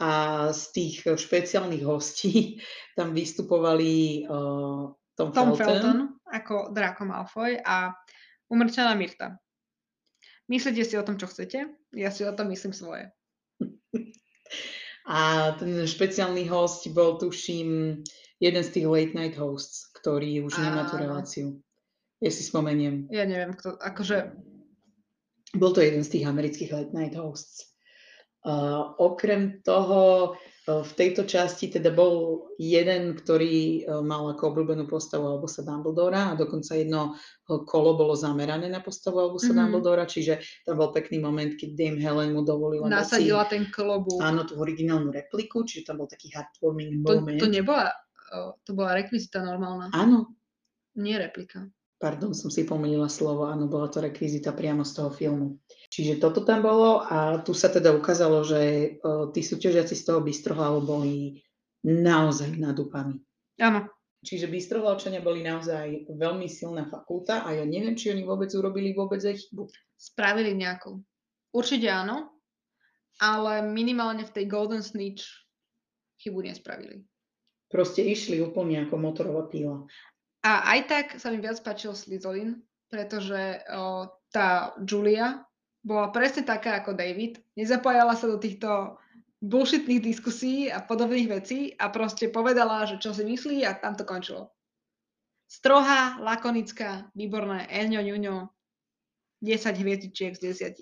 a 0.01 0.11
z 0.55 0.63
tých 0.73 0.97
špeciálnych 1.05 1.85
hostí 1.85 2.57
tam 2.97 3.13
vystupovali 3.13 4.25
tom, 5.19 5.33
Tom 5.33 5.57
Felton. 5.57 5.59
Felton 5.59 5.99
ako 6.31 6.55
Draco 6.71 7.05
Malfoy 7.05 7.59
a 7.59 7.91
umrčaná 8.51 8.95
Mirta. 8.95 9.39
Myslíte 10.51 10.83
si 10.83 10.99
o 10.99 11.07
tom, 11.07 11.15
čo 11.15 11.31
chcete? 11.31 11.71
Ja 11.95 12.11
si 12.11 12.27
o 12.27 12.35
tom 12.35 12.51
myslím 12.51 12.75
svoje. 12.75 13.11
A 15.11 15.51
ten 15.59 15.87
špeciálny 15.87 16.47
host 16.47 16.91
bol, 16.91 17.19
tuším, 17.19 18.03
jeden 18.39 18.63
z 18.63 18.71
tých 18.71 18.87
late 18.87 19.15
night 19.15 19.35
hosts, 19.39 19.91
ktorý 19.99 20.47
už 20.47 20.55
a... 20.59 20.63
nemá 20.63 20.83
tú 20.87 20.99
reláciu. 20.99 21.47
Ja 22.23 22.31
si 22.31 22.43
spomeniem. 22.47 23.11
Ja 23.11 23.27
neviem, 23.27 23.55
kto, 23.55 23.75
akože... 23.79 24.35
Bol 25.51 25.75
to 25.75 25.83
jeden 25.83 26.07
z 26.07 26.15
tých 26.15 26.25
amerických 26.31 26.71
late 26.71 26.95
night 26.95 27.15
hosts. 27.19 27.75
Uh, 28.47 28.95
okrem 29.03 29.61
toho, 29.67 30.35
v 30.71 30.93
tejto 30.95 31.27
časti 31.27 31.73
teda 31.73 31.91
bol 31.91 32.47
jeden, 32.61 33.19
ktorý 33.19 33.89
mal 34.07 34.31
ako 34.31 34.55
obľúbenú 34.55 34.87
postavu 34.87 35.27
Albusa 35.27 35.67
Dumbledora 35.67 36.31
a 36.31 36.39
dokonca 36.39 36.79
jedno 36.79 37.19
kolo 37.47 37.99
bolo 37.99 38.15
zamerané 38.15 38.71
na 38.71 38.79
postavu 38.79 39.19
Albusa 39.19 39.51
mm-hmm. 39.51 39.59
Dumbledora, 39.67 40.05
čiže 40.07 40.39
tam 40.63 40.79
bol 40.79 40.95
pekný 40.95 41.19
moment, 41.19 41.57
keď 41.59 41.75
Dame 41.75 41.99
Helen 41.99 42.31
mu 42.37 42.47
dovolila 42.47 42.87
Nasadila 42.87 43.49
si, 43.51 43.59
ten 43.59 43.65
klobúk. 43.75 44.23
Áno, 44.23 44.47
tú 44.47 44.61
originálnu 44.63 45.11
repliku, 45.11 45.67
čiže 45.67 45.91
tam 45.91 46.05
bol 46.05 46.09
taký 46.09 46.31
heartwarming 46.31 47.03
to, 47.03 47.19
moment. 47.19 47.41
To 47.43 47.49
nebola, 47.51 47.91
to 48.63 48.71
bola 48.77 48.95
rekvizita 48.95 49.43
normálna. 49.43 49.91
Áno. 49.91 50.37
Nie 50.99 51.19
replika. 51.23 51.71
Pardon, 52.01 52.33
som 52.33 52.49
si 52.49 52.65
pomýlila 52.65 53.13
slovo, 53.13 53.45
áno, 53.45 53.69
bola 53.69 53.93
to 53.93 54.01
rekvizita 54.01 54.57
priamo 54.57 54.89
z 54.89 54.93
toho 54.97 55.13
filmu. 55.13 55.61
Čiže 55.93 56.17
toto 56.17 56.49
tam 56.49 56.65
bolo 56.65 57.05
a 57.05 57.45
tu 57.45 57.53
sa 57.53 57.69
teda 57.69 57.93
ukázalo, 57.93 58.41
že 58.41 58.61
o, 59.05 59.29
tí 59.29 59.45
súťažiaci 59.45 59.93
z 59.93 60.03
toho 60.09 60.25
Bystrohlavu 60.25 60.81
boli 60.81 61.45
naozaj 61.85 62.57
nadúpaní. 62.57 63.21
Áno. 63.61 63.85
Čiže 64.25 64.49
Bystrohlavčania 64.49 65.21
boli 65.21 65.45
naozaj 65.45 66.09
veľmi 66.09 66.49
silná 66.49 66.89
fakulta 66.89 67.45
a 67.45 67.53
ja 67.57 67.69
neviem, 67.69 67.97
či 67.97 68.13
oni 68.13 68.25
vôbec 68.25 68.49
urobili 68.57 68.97
vôbec 68.97 69.21
aj 69.21 69.37
chybu. 69.37 69.69
Spravili 69.97 70.57
nejakú. 70.57 71.05
Určite 71.53 71.89
áno, 71.89 72.33
ale 73.21 73.61
minimálne 73.61 74.25
v 74.25 74.33
tej 74.33 74.45
Golden 74.49 74.81
Snitch 74.81 75.25
chybu 76.21 76.49
nespravili. 76.49 77.05
Proste 77.69 78.05
išli 78.05 78.41
úplne 78.41 78.89
ako 78.89 78.97
motorová 78.97 79.49
píla. 79.53 79.85
A 80.41 80.73
aj 80.77 80.81
tak 80.89 81.07
sa 81.21 81.29
mi 81.29 81.39
viac 81.39 81.61
páčil 81.61 81.93
Slizolin, 81.93 82.65
pretože 82.89 83.61
o, 83.69 84.09
tá 84.33 84.73
Julia 84.81 85.45
bola 85.85 86.09
presne 86.13 86.45
taká 86.45 86.81
ako 86.81 86.97
David. 86.97 87.41
Nezapájala 87.57 88.17
sa 88.17 88.29
do 88.29 88.41
týchto 88.41 88.97
bullshitných 89.41 90.05
diskusí 90.05 90.69
a 90.69 90.85
podobných 90.85 91.29
vecí 91.29 91.73
a 91.77 91.89
proste 91.89 92.29
povedala, 92.29 92.85
že 92.85 93.01
čo 93.01 93.17
si 93.17 93.25
myslí 93.25 93.65
a 93.65 93.77
tam 93.77 93.97
to 93.97 94.05
končilo. 94.05 94.53
Strohá, 95.51 96.21
lakonická, 96.23 97.11
výborné, 97.17 97.67
Elňo, 97.67 98.01
ňuňo, 98.05 98.37
10 99.43 99.81
hviezdičiek 99.81 100.37
z 100.37 100.41
10. 100.77 100.79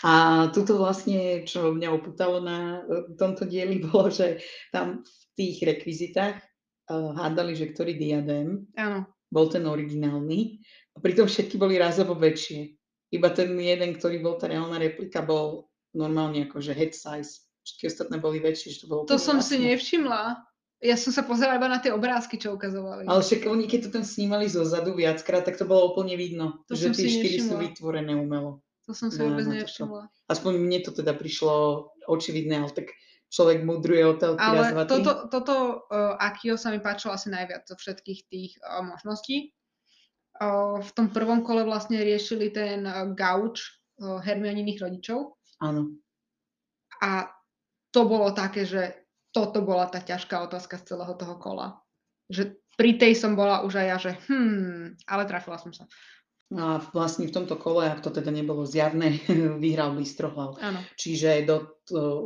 A 0.00 0.48
tuto 0.52 0.80
vlastne, 0.80 1.44
čo 1.44 1.76
mňa 1.76 1.88
oputalo 1.92 2.40
na 2.40 2.80
e, 2.84 3.14
tomto 3.16 3.46
dieli, 3.46 3.80
bolo, 3.86 4.10
že 4.10 4.42
tam 4.74 5.04
v 5.06 5.22
tých 5.38 5.64
rekvizitách 5.64 6.49
uh, 6.90 7.14
hádali, 7.14 7.54
že 7.54 7.70
ktorý 7.70 7.94
diadém 7.94 8.66
Áno. 8.74 9.06
bol 9.30 9.46
ten 9.46 9.62
originálny. 9.62 10.58
A 10.92 10.98
pritom 10.98 11.30
všetky 11.30 11.54
boli 11.54 11.78
rázovo 11.78 12.18
väčšie. 12.18 12.74
Iba 13.14 13.30
ten 13.30 13.54
jeden, 13.54 13.94
ktorý 13.94 14.18
bol 14.18 14.34
tá 14.38 14.50
reálna 14.50 14.78
replika, 14.82 15.22
bol 15.22 15.70
normálne 15.94 16.50
akože 16.50 16.74
head 16.74 16.94
size. 16.94 17.46
Všetky 17.62 17.84
ostatné 17.86 18.16
boli 18.18 18.42
väčšie. 18.42 18.74
Že 18.74 18.78
to 18.82 18.86
bolo 18.90 19.00
to 19.06 19.18
som 19.18 19.38
jasné. 19.38 19.46
si 19.46 19.56
nevšimla. 19.70 20.22
Ja 20.80 20.96
som 20.96 21.12
sa 21.12 21.20
pozerala 21.20 21.60
iba 21.60 21.68
na 21.68 21.76
tie 21.76 21.92
obrázky, 21.92 22.40
čo 22.40 22.56
ukazovali. 22.56 23.04
Ale 23.04 23.20
však 23.20 23.44
oni, 23.44 23.68
keď 23.68 23.80
to 23.86 24.00
tam 24.00 24.04
snímali 24.04 24.48
zo 24.48 24.64
zadu 24.64 24.96
viackrát, 24.96 25.44
tak 25.44 25.60
to 25.60 25.68
bolo 25.68 25.92
úplne 25.92 26.16
vidno, 26.16 26.64
to 26.64 26.72
že 26.72 26.96
tie 26.96 27.04
štyri 27.04 27.36
sú 27.36 27.60
vytvorené 27.60 28.16
umelo. 28.16 28.64
To 28.88 28.96
som 28.96 29.12
si 29.12 29.20
vôbec 29.20 29.44
nevšimla. 29.44 30.08
Aspoň 30.32 30.56
mne 30.56 30.80
to 30.80 30.96
teda 30.96 31.12
prišlo 31.12 31.84
očividné, 32.08 32.64
ale 32.64 32.72
tak 32.72 32.96
človek 33.30 33.62
mudruje 33.62 34.02
o 34.04 34.14
telky 34.18 34.42
Ale 34.42 34.58
raz, 34.58 34.70
dva, 34.74 34.84
toto, 34.90 35.12
toto 35.30 35.54
uh, 35.86 36.18
Akio 36.18 36.58
sa 36.58 36.74
mi 36.74 36.82
páčilo 36.82 37.14
asi 37.14 37.30
najviac 37.30 37.64
zo 37.64 37.78
všetkých 37.78 38.20
tých 38.26 38.58
uh, 38.58 38.82
možností. 38.82 39.54
Uh, 40.36 40.82
v 40.82 40.90
tom 40.98 41.14
prvom 41.14 41.46
kole 41.46 41.62
vlastne 41.62 42.02
riešili 42.02 42.50
ten 42.50 42.82
uh, 42.82 43.06
gauč 43.14 43.62
uh, 44.02 44.18
Hermioniných 44.18 44.82
rodičov. 44.82 45.38
Áno. 45.62 45.94
A 47.00 47.30
to 47.94 48.04
bolo 48.04 48.34
také, 48.34 48.66
že 48.66 49.06
toto 49.30 49.62
bola 49.62 49.86
tá 49.86 50.02
ťažká 50.02 50.42
otázka 50.50 50.82
z 50.82 50.94
celého 50.94 51.14
toho 51.14 51.38
kola. 51.38 51.78
Že 52.26 52.58
pri 52.74 52.98
tej 52.98 53.12
som 53.14 53.38
bola 53.38 53.62
už 53.62 53.78
aj 53.78 53.86
ja, 53.86 53.96
že 54.00 54.12
hmm, 54.26 55.06
ale 55.06 55.22
trafila 55.28 55.60
som 55.60 55.70
sa. 55.70 55.86
No 56.50 56.62
a 56.66 56.74
vlastne 56.90 57.30
v 57.30 57.34
tomto 57.34 57.54
kole, 57.54 57.86
ak 57.86 58.02
to 58.02 58.10
teda 58.10 58.34
nebolo 58.34 58.66
zjavné, 58.66 59.22
vyhral 59.62 59.94
Bystrohlav. 59.94 60.58
Áno. 60.58 60.82
Čiže 60.98 61.46
do 61.46 61.78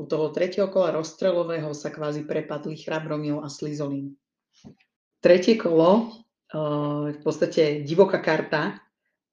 toho 0.08 0.32
tretieho 0.32 0.72
kola 0.72 0.96
rozstrelového 0.96 1.76
sa 1.76 1.92
kvázi 1.92 2.24
prepadli 2.24 2.80
Chrabromil 2.80 3.44
a 3.44 3.52
Slizolín. 3.52 4.16
Tretie 5.20 5.60
kolo, 5.60 6.12
v 7.12 7.20
podstate 7.20 7.84
divoká 7.84 8.20
karta, 8.20 8.80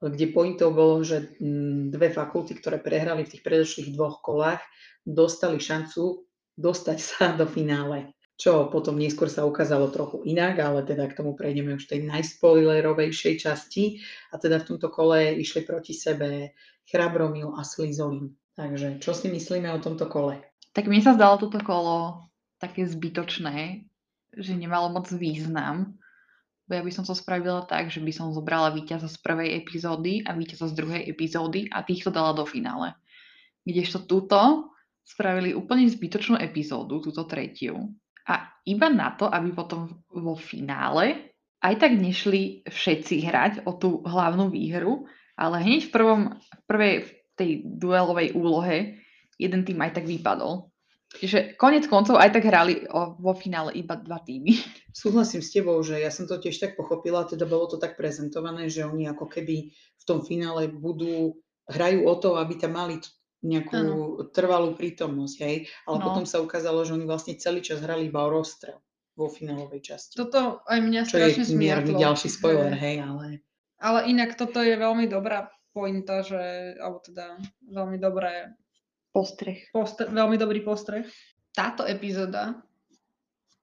kde 0.01 0.34
pointou 0.34 0.73
bolo, 0.73 1.06
že 1.06 1.38
mm, 1.38 1.93
dve 1.93 2.10
fakulty, 2.10 2.58
ktoré 2.58 2.82
prehrali 2.82 3.21
v 3.23 3.32
tých 3.38 3.45
predošlých 3.45 3.93
dvoch 3.93 4.19
kolách, 4.25 4.63
dostali 5.06 5.62
šancu 5.62 6.25
dostať 6.58 6.97
sa 6.97 7.23
do 7.39 7.45
finále 7.47 8.12
čo 8.41 8.73
potom 8.73 8.97
neskôr 8.97 9.30
sa 9.30 9.45
ukázalo 9.45 9.93
trochu 9.93 10.25
inak, 10.25 10.58
ale 10.58 10.82
teda 10.82 11.06
k 11.06 11.13
tomu 11.13 11.38
prejdeme 11.38 11.77
už 11.77 11.86
tej 11.86 12.10
najspoilerovejšej 12.10 13.38
časti. 13.38 14.01
A 14.34 14.41
teda 14.41 14.58
v 14.58 14.73
tomto 14.73 14.89
kole 14.89 15.38
išli 15.38 15.62
proti 15.62 15.93
sebe 15.93 16.58
Chrabromil 16.89 17.54
a 17.54 17.62
Slizolin. 17.62 18.34
Takže 18.58 18.97
čo 18.97 19.13
si 19.13 19.30
myslíme 19.30 19.69
o 19.69 19.77
tomto 19.77 20.10
kole? 20.10 20.41
Tak 20.73 20.89
mne 20.89 21.06
sa 21.06 21.13
zdalo 21.13 21.38
toto 21.38 21.62
kolo 21.62 22.25
také 22.58 22.89
zbytočné, 22.89 23.86
že 24.34 24.54
nemalo 24.58 24.89
moc 24.89 25.06
význam. 25.13 26.01
Bo 26.65 26.82
ja 26.82 26.82
by 26.82 26.89
som 26.89 27.06
to 27.06 27.13
spravila 27.13 27.62
tak, 27.69 27.93
že 27.93 28.01
by 28.01 28.10
som 28.10 28.34
zobrala 28.34 28.73
víťaza 28.73 29.06
z 29.06 29.21
prvej 29.21 29.54
epizódy 29.62 30.25
a 30.25 30.34
víťaza 30.34 30.65
z 30.65 30.82
druhej 30.82 31.06
epizódy 31.06 31.69
a 31.69 31.86
týchto 31.86 32.10
dala 32.10 32.34
do 32.34 32.49
finále. 32.49 32.97
Kdežto 33.69 34.01
túto 34.10 34.73
spravili 35.06 35.54
úplne 35.54 35.86
zbytočnú 35.86 36.41
epizódu, 36.41 37.06
túto 37.06 37.21
tretiu, 37.30 37.93
a 38.32 38.48
iba 38.63 38.88
na 38.88 39.12
to, 39.12 39.28
aby 39.28 39.52
potom 39.52 40.00
vo 40.08 40.39
finále 40.39 41.36
aj 41.62 41.76
tak 41.78 41.91
nešli 41.94 42.63
všetci 42.65 43.15
hrať 43.28 43.54
o 43.67 43.76
tú 43.76 44.02
hlavnú 44.02 44.50
výhru, 44.50 45.06
ale 45.36 45.62
hneď 45.62 45.89
v, 45.89 45.94
prvom, 45.94 46.22
v 46.39 46.62
prvej 46.65 46.96
tej 47.36 47.67
duelovej 47.67 48.34
úlohe 48.34 49.04
jeden 49.38 49.62
tým 49.67 49.78
aj 49.84 50.02
tak 50.02 50.06
vypadol. 50.08 50.72
Čiže 51.12 51.60
konec 51.60 51.91
koncov 51.91 52.15
aj 52.15 52.39
tak 52.39 52.48
hrali 52.48 52.88
o, 52.88 53.20
vo 53.20 53.36
finále 53.36 53.76
iba 53.76 54.00
dva 54.00 54.24
týmy. 54.24 54.56
Súhlasím 54.96 55.44
s 55.44 55.52
tebou, 55.52 55.76
že 55.84 56.00
ja 56.00 56.08
som 56.08 56.24
to 56.24 56.39
tiež 56.39 56.56
tak 56.56 56.80
pochopila, 56.80 57.28
teda 57.28 57.44
bolo 57.44 57.67
to 57.67 57.76
tak 57.76 58.00
prezentované, 58.00 58.72
že 58.72 58.88
oni 58.88 59.12
ako 59.12 59.28
keby 59.28 59.76
v 59.76 60.04
tom 60.08 60.24
finále 60.24 60.72
budú, 60.72 61.36
hrajú 61.67 62.08
o 62.08 62.15
to, 62.15 62.39
aby 62.39 62.56
tam 62.56 62.80
mali 62.80 63.04
nejakú 63.41 63.73
ano. 63.73 63.95
trvalú 64.30 64.77
prítomnosť, 64.77 65.36
hej? 65.41 65.56
Ale 65.89 65.97
no. 65.97 66.06
potom 66.06 66.23
sa 66.30 66.41
ukázalo, 66.41 66.86
že 66.86 66.93
oni 66.93 67.06
vlastne 67.10 67.38
celý 67.41 67.65
čas 67.65 67.82
hrali 67.82 68.10
iba 68.10 68.21
o 68.21 68.30
rozstrel 68.30 68.77
vo 69.17 69.27
finálovej 69.27 69.82
časti. 69.82 70.13
Toto 70.15 70.62
aj 70.65 70.80
mňa 70.80 71.01
Čo 71.10 71.17
strašne 71.17 71.43
je 71.49 71.58
mierny 71.58 71.93
ďalší 71.97 72.30
spoiler, 72.30 72.73
hej, 72.77 73.01
ale... 73.01 73.41
Ale 73.82 74.06
inak 74.06 74.38
toto 74.38 74.62
je 74.62 74.77
veľmi 74.77 75.10
dobrá 75.10 75.49
pointa, 75.73 76.21
že, 76.21 76.77
alebo 76.77 77.01
teda 77.01 77.41
veľmi 77.65 77.97
dobré 77.97 78.54
Postreh. 79.12 79.67
Postre, 79.75 80.08
veľmi 80.08 80.39
dobrý 80.39 80.63
postreh. 80.63 81.04
Táto 81.51 81.84
epizóda 81.84 82.63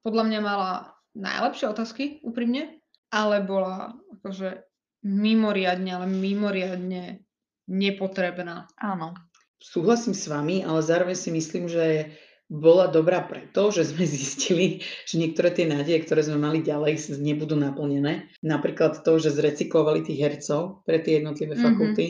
podľa 0.04 0.24
mňa 0.28 0.40
mala 0.44 0.72
najlepšie 1.16 1.66
otázky, 1.72 2.04
úprimne, 2.20 2.84
ale 3.08 3.40
bola 3.40 3.96
akože 4.20 4.68
mimoriadne, 5.08 5.88
ale 5.88 6.06
mimoriadne 6.06 7.24
nepotrebná. 7.64 8.68
Áno. 8.76 9.16
Súhlasím 9.58 10.14
s 10.14 10.30
vami, 10.30 10.62
ale 10.62 10.80
zároveň 10.82 11.16
si 11.18 11.30
myslím, 11.34 11.66
že 11.66 12.14
bola 12.48 12.88
dobrá 12.88 13.20
preto, 13.28 13.68
že 13.68 13.84
sme 13.84 14.08
zistili, 14.18 14.80
že 15.04 15.20
niektoré 15.20 15.52
tie 15.52 15.68
nádeje, 15.68 16.02
ktoré 16.08 16.24
sme 16.24 16.40
mali 16.40 16.64
ďalej, 16.64 17.20
nebudú 17.20 17.54
naplnené. 17.54 18.32
Napríklad 18.40 19.04
to, 19.04 19.20
že 19.20 19.36
zrecyklovali 19.36 20.06
tých 20.06 20.18
hercov 20.18 20.82
pre 20.88 21.02
tie 21.02 21.20
jednotlivé 21.20 21.54
mm-hmm. 21.54 21.68
fakulty, 21.76 22.06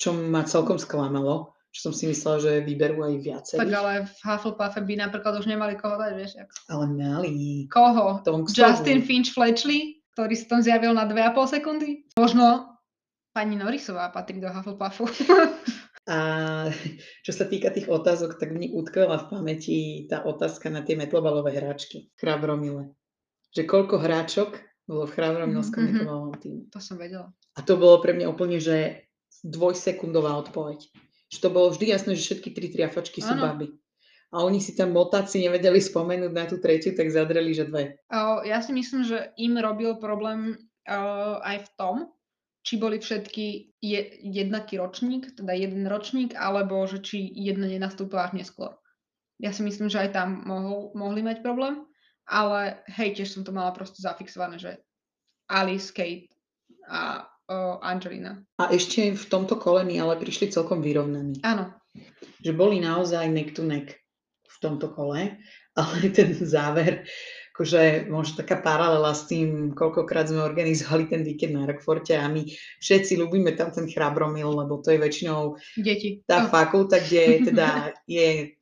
čo 0.00 0.16
ma 0.16 0.42
celkom 0.46 0.80
sklamalo 0.80 1.56
že 1.76 1.84
som 1.84 1.92
si 1.92 2.08
myslela, 2.08 2.40
že 2.40 2.52
vyberú 2.64 3.04
aj 3.04 3.14
viacej. 3.20 3.58
Tak 3.60 3.68
ale 3.68 4.08
v 4.08 4.16
Hufflepuffe 4.24 4.80
by 4.80 4.94
napríklad 4.96 5.36
už 5.36 5.44
nemali 5.44 5.76
koho 5.76 6.00
dať, 6.00 6.12
vieš. 6.16 6.32
Jak... 6.40 6.48
Ale 6.72 6.88
mali. 6.88 7.68
Koho? 7.68 8.24
Tomksovu. 8.24 8.56
Justin 8.56 9.04
Finch 9.04 9.36
Fletchley, 9.36 10.00
ktorý 10.16 10.32
sa 10.40 10.56
tam 10.56 10.60
zjavil 10.64 10.96
na 10.96 11.04
2,5 11.04 11.60
sekundy. 11.60 12.08
Možno 12.16 12.80
pani 13.36 13.60
Norrisová 13.60 14.08
patrí 14.08 14.40
do 14.40 14.48
Hufflepuffu. 14.48 15.04
A 16.06 16.18
čo 17.26 17.32
sa 17.34 17.44
týka 17.46 17.74
tých 17.74 17.90
otázok, 17.90 18.38
tak 18.38 18.54
mi 18.54 18.70
utkvela 18.70 19.26
v 19.26 19.28
pamäti 19.30 19.78
tá 20.06 20.22
otázka 20.22 20.70
na 20.70 20.86
tie 20.86 20.94
metlobalové 20.94 21.54
hráčky. 21.54 22.10
Chrabromile. 22.16 22.94
Že 23.52 23.62
koľko 23.66 23.96
hráčok 23.98 24.50
bolo 24.86 25.10
v 25.10 25.14
chrabromilskom 25.18 25.82
mm-hmm. 25.82 25.96
metlobalovom 25.98 26.34
týmu. 26.38 26.60
To 26.70 26.78
som 26.78 26.96
vedela. 26.96 27.34
A 27.58 27.60
to 27.64 27.74
bolo 27.74 27.98
pre 27.98 28.14
mňa 28.14 28.26
úplne, 28.30 28.62
že 28.62 29.08
dvojsekundová 29.42 30.38
odpoveď 30.46 30.86
že 31.26 31.38
to 31.42 31.48
bolo 31.50 31.74
vždy 31.74 31.90
jasné, 31.90 32.14
že 32.14 32.22
všetky 32.22 32.48
tri 32.54 32.66
triafačky 32.70 33.18
sú 33.18 33.34
baby. 33.34 33.74
A 34.34 34.42
oni 34.42 34.58
si 34.58 34.74
tam 34.74 34.94
motáci 34.94 35.42
nevedeli 35.42 35.78
spomenúť 35.78 36.32
na 36.34 36.44
tú 36.46 36.58
tretiu, 36.58 36.94
tak 36.94 37.10
zadreli, 37.10 37.54
že 37.54 37.66
dve. 37.66 37.98
Ja 38.46 38.58
si 38.62 38.74
myslím, 38.74 39.06
že 39.06 39.30
im 39.38 39.58
robil 39.58 39.98
problém 39.98 40.58
aj 41.42 41.66
v 41.66 41.68
tom, 41.78 41.96
či 42.66 42.82
boli 42.82 42.98
všetky 42.98 43.78
je, 43.78 44.00
jednaký 44.26 44.82
ročník, 44.82 45.38
teda 45.38 45.54
jeden 45.54 45.86
ročník, 45.86 46.34
alebo 46.34 46.82
že 46.90 46.98
či 46.98 47.30
jedna 47.30 47.70
nenastúpila 47.70 48.26
až 48.26 48.42
neskôr. 48.42 48.74
Ja 49.38 49.54
si 49.54 49.62
myslím, 49.62 49.86
že 49.86 50.02
aj 50.02 50.10
tam 50.18 50.42
mohol, 50.42 50.90
mohli 50.98 51.22
mať 51.22 51.46
problém, 51.46 51.86
ale 52.26 52.82
hej, 52.90 53.22
tiež 53.22 53.38
som 53.38 53.46
to 53.46 53.54
mala 53.54 53.70
proste 53.70 54.02
zafixované, 54.02 54.58
že 54.58 54.82
Alice, 55.46 55.94
Kate 55.94 56.26
a 56.90 57.22
o, 57.46 57.78
Angelina. 57.78 58.42
A 58.58 58.74
ešte 58.74 59.14
v 59.14 59.26
tomto 59.30 59.54
kole 59.62 59.86
mi 59.86 60.02
ale 60.02 60.18
prišli 60.18 60.50
celkom 60.50 60.82
vyrovnaní. 60.82 61.38
Áno. 61.46 61.70
Že 62.42 62.52
boli 62.58 62.82
naozaj 62.82 63.30
neck 63.30 63.54
to 63.54 63.62
neck 63.62 63.94
v 64.42 64.56
tomto 64.58 64.90
kole, 64.90 65.38
ale 65.78 65.96
ten 66.10 66.34
záver, 66.34 67.06
akože 67.56 68.12
možno 68.12 68.44
taká 68.44 68.60
paralela 68.60 69.16
s 69.16 69.24
tým, 69.32 69.72
koľkokrát 69.72 70.28
sme 70.28 70.44
organizovali 70.44 71.08
ten 71.08 71.24
víkend 71.24 71.56
na 71.56 71.64
Rockforte 71.64 72.12
a 72.12 72.28
my 72.28 72.44
všetci 72.84 73.16
ľubíme 73.16 73.56
tam 73.56 73.72
ten 73.72 73.88
chrabromil, 73.88 74.52
lebo 74.52 74.84
to 74.84 74.92
je 74.92 75.00
väčšinou 75.00 75.56
Deti. 75.80 76.20
tá 76.28 76.44
oh. 76.44 76.52
fakulta, 76.52 77.00
kde 77.00 77.24
teda 77.48 77.96
je 78.04 78.60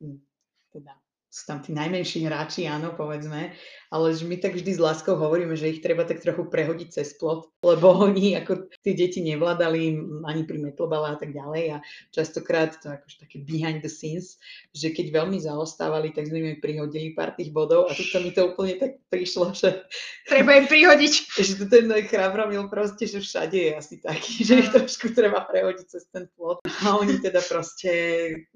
teda 0.71 0.95
sú 1.35 1.43
tam 1.51 1.59
tí 1.59 1.75
najmenší 1.75 2.31
hráči, 2.31 2.63
áno, 2.63 2.95
povedzme, 2.95 3.51
ale 3.91 4.15
že 4.15 4.25
my 4.25 4.37
tak 4.37 4.55
vždy 4.57 4.71
s 4.75 4.81
láskou 4.81 5.17
hovoríme, 5.17 5.53
že 5.53 5.69
ich 5.69 5.81
treba 5.83 6.05
tak 6.05 6.21
trochu 6.21 6.45
prehodiť 6.47 6.89
cez 7.01 7.13
plot, 7.17 7.49
lebo 7.61 7.93
oni 8.07 8.37
ako 8.39 8.69
tí 8.81 8.97
deti 8.97 9.21
nevládali 9.21 9.97
ani 10.25 10.41
pri 10.45 10.57
metlobale 10.61 11.13
a 11.13 11.17
tak 11.17 11.33
ďalej 11.33 11.63
a 11.73 11.77
častokrát 12.13 12.77
to 12.79 12.91
akože 12.91 13.27
také 13.27 13.41
behind 13.41 13.81
the 13.85 13.91
scenes, 13.91 14.37
že 14.71 14.93
keď 14.93 15.11
veľmi 15.23 15.37
zaostávali, 15.41 16.13
tak 16.13 16.29
sme 16.29 16.57
im 16.57 16.59
prihodili 16.61 17.13
pár 17.13 17.33
tých 17.35 17.51
bodov 17.53 17.89
a 17.89 17.95
tuto 17.95 18.21
mi 18.21 18.31
to 18.31 18.53
úplne 18.53 18.77
tak 18.79 18.91
prišlo, 19.09 19.53
že... 19.55 19.85
Treba 20.31 20.57
im 20.57 20.65
prihodiť. 20.65 21.13
Že 21.45 21.69
ten 21.69 21.87
chrabromil 22.09 22.67
proste, 22.67 23.05
že 23.05 23.21
všade 23.21 23.53
je 23.53 23.71
asi 23.77 24.01
taký, 24.01 24.41
že 24.41 24.65
ich 24.65 24.69
trošku 24.73 25.13
treba 25.13 25.45
prehodiť 25.45 25.85
cez 25.85 26.09
ten 26.09 26.25
plot 26.33 26.65
a 26.65 26.97
oni 26.97 27.21
teda 27.21 27.39
proste 27.45 27.91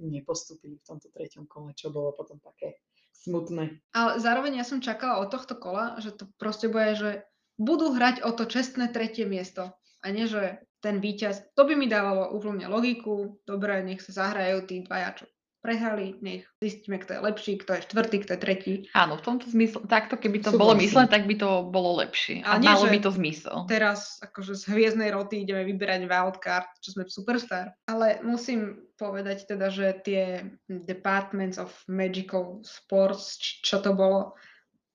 nepostupili 0.02 0.82
v 0.82 0.86
tomto 0.90 1.14
treťom 1.14 1.46
kole, 1.46 1.72
čo 1.78 1.94
bolo 1.94 2.18
potom 2.18 2.42
také 2.42 2.82
smutné. 3.24 3.84
Ale 3.92 4.12
zároveň 4.20 4.64
ja 4.64 4.66
som 4.66 4.84
čakala 4.84 5.20
od 5.20 5.30
tohto 5.32 5.56
kola, 5.60 6.00
že 6.00 6.16
to 6.16 6.28
proste 6.40 6.72
bude, 6.72 6.96
že 6.96 7.12
budú 7.60 7.92
hrať 7.92 8.24
o 8.24 8.32
to 8.32 8.48
čestné 8.48 8.88
tretie 8.90 9.28
miesto. 9.28 9.76
A 10.00 10.16
nie, 10.16 10.32
že 10.32 10.64
ten 10.80 11.04
víťaz, 11.04 11.44
to 11.60 11.68
by 11.68 11.76
mi 11.76 11.92
dávalo 11.92 12.32
úplne 12.32 12.64
logiku, 12.72 13.36
dobre, 13.44 13.84
nech 13.84 14.00
sa 14.00 14.28
zahrajú 14.28 14.64
tí 14.64 14.88
dvaja, 14.88 15.12
čo 15.20 15.26
prehrali, 15.60 16.16
nech 16.24 16.48
zistíme, 16.64 17.00
kto 17.04 17.20
je 17.20 17.22
lepší, 17.22 17.52
kto 17.60 17.76
je 17.76 17.86
štvrtý, 17.92 18.18
kto 18.24 18.32
je 18.36 18.40
tretí. 18.40 18.74
Áno, 18.96 19.20
v 19.20 19.24
tomto 19.28 19.46
zmysle, 19.52 19.84
takto 19.92 20.16
keby 20.16 20.40
to 20.40 20.56
Súhlasím. 20.56 20.64
bolo 20.64 20.74
myslené, 20.80 21.08
tak 21.12 21.24
by 21.28 21.36
to 21.36 21.50
bolo 21.68 22.00
lepšie. 22.00 22.42
A, 22.48 22.56
a 22.56 22.60
nie, 22.60 22.72
malo 22.72 22.88
by 22.88 23.00
to 23.04 23.12
zmysel. 23.12 23.68
Teraz 23.68 24.24
akože 24.24 24.56
z 24.56 24.64
hviezdnej 24.72 25.12
roty 25.12 25.44
ideme 25.44 25.68
vyberať 25.68 26.08
wildcard, 26.08 26.68
čo 26.80 26.90
sme 26.96 27.04
v 27.04 27.12
Superstar. 27.12 27.66
Ale 27.92 28.24
musím 28.24 28.88
povedať 28.96 29.52
teda, 29.52 29.68
že 29.68 30.00
tie 30.04 30.24
Departments 30.68 31.60
of 31.60 31.76
Magical 31.92 32.64
Sports, 32.64 33.36
čo 33.40 33.84
to 33.84 33.92
bolo, 33.92 34.40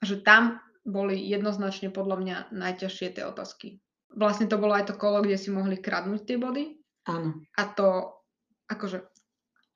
že 0.01 0.25
tam 0.25 0.61
boli 0.85 1.17
jednoznačne 1.17 1.89
podľa 1.89 2.17
mňa 2.21 2.37
najťažšie 2.53 3.17
tie 3.17 3.25
otázky. 3.25 3.81
Vlastne 4.15 4.47
to 4.47 4.61
bolo 4.61 4.77
aj 4.77 4.93
to 4.93 4.95
kolo, 4.95 5.25
kde 5.25 5.41
si 5.41 5.49
mohli 5.49 5.81
kradnúť 5.81 6.23
tie 6.29 6.37
body. 6.37 6.77
Áno. 7.09 7.41
A 7.57 7.63
to, 7.73 8.21
akože 8.69 9.14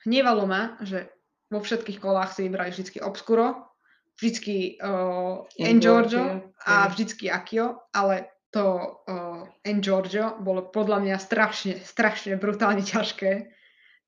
hnevalo 0.09 0.49
ma, 0.49 0.81
že 0.81 1.13
vo 1.53 1.61
všetkých 1.61 2.01
kolách 2.01 2.33
si 2.33 2.49
vybrali 2.49 2.73
vždy 2.73 3.05
Obscuro, 3.05 3.69
vždycky 4.17 4.81
uh, 4.81 5.45
En 5.61 5.77
Giorgio 5.79 6.49
a 6.65 6.89
vždycky 6.89 7.29
Akio, 7.29 7.85
ale 7.93 8.33
to 8.49 8.65
uh, 9.05 9.45
En 9.69 9.85
Giorgio 9.85 10.41
bolo 10.41 10.73
podľa 10.73 11.05
mňa 11.05 11.17
strašne, 11.21 11.75
strašne 11.85 12.41
brutálne 12.41 12.81
ťažké, 12.81 13.53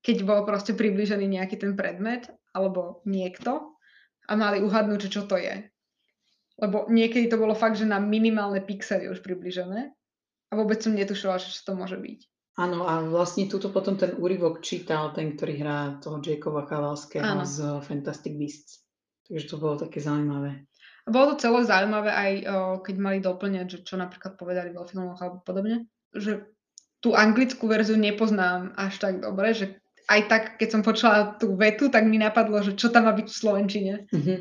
keď 0.01 0.17
bol 0.25 0.41
proste 0.41 0.73
približený 0.73 1.29
nejaký 1.29 1.61
ten 1.61 1.77
predmet 1.77 2.25
alebo 2.57 3.05
niekto 3.05 3.77
a 4.25 4.33
mali 4.33 4.65
uhadnúť, 4.65 5.07
čo 5.07 5.29
to 5.29 5.37
je. 5.37 5.69
Lebo 6.61 6.89
niekedy 6.89 7.29
to 7.29 7.41
bolo 7.41 7.53
fakt, 7.53 7.77
že 7.77 7.89
na 7.89 8.01
minimálne 8.01 8.61
pixely 8.61 9.09
už 9.09 9.21
približené 9.21 9.93
a 10.49 10.53
vôbec 10.53 10.81
som 10.81 10.93
netušila, 10.93 11.41
že 11.41 11.53
to 11.61 11.73
môže 11.73 11.97
byť. 11.97 12.30
Áno, 12.59 12.83
a 12.83 12.99
vlastne 13.07 13.47
túto 13.47 13.71
potom 13.71 13.95
ten 13.95 14.11
úryvok 14.19 14.59
čítal 14.59 15.15
ten, 15.15 15.39
ktorý 15.39 15.53
hrá 15.63 15.77
toho 16.03 16.19
Jacoba 16.19 16.67
Kavalského 16.67 17.47
z 17.47 17.79
Fantastic 17.87 18.35
Beasts. 18.35 18.83
Takže 19.23 19.47
to 19.47 19.55
bolo 19.55 19.79
také 19.79 20.03
zaujímavé. 20.03 20.67
A 21.07 21.09
bolo 21.09 21.33
to 21.33 21.47
celé 21.47 21.63
zaujímavé 21.63 22.11
aj 22.11 22.31
o, 22.43 22.55
keď 22.83 22.95
mali 22.99 23.17
doplňať, 23.23 23.65
že 23.71 23.79
čo 23.87 23.95
napríklad 23.95 24.35
povedali 24.35 24.75
vo 24.75 24.83
filmoch 24.83 25.17
alebo 25.23 25.39
podobne. 25.41 25.87
Že 26.11 26.45
tú 26.99 27.15
anglickú 27.15 27.65
verziu 27.71 27.95
nepoznám 27.95 28.75
až 28.75 28.99
tak 28.99 29.23
dobre, 29.23 29.55
že 29.55 29.65
aj 30.11 30.21
tak, 30.27 30.43
keď 30.59 30.67
som 30.69 30.81
počula 30.83 31.39
tú 31.39 31.55
vetu, 31.55 31.87
tak 31.87 32.03
mi 32.03 32.19
napadlo, 32.19 32.59
že 32.61 32.75
čo 32.75 32.91
tam 32.91 33.07
má 33.07 33.15
byť 33.15 33.27
v 33.31 33.39
Slovenčine. 33.39 33.93
Mm-hmm. 34.11 34.39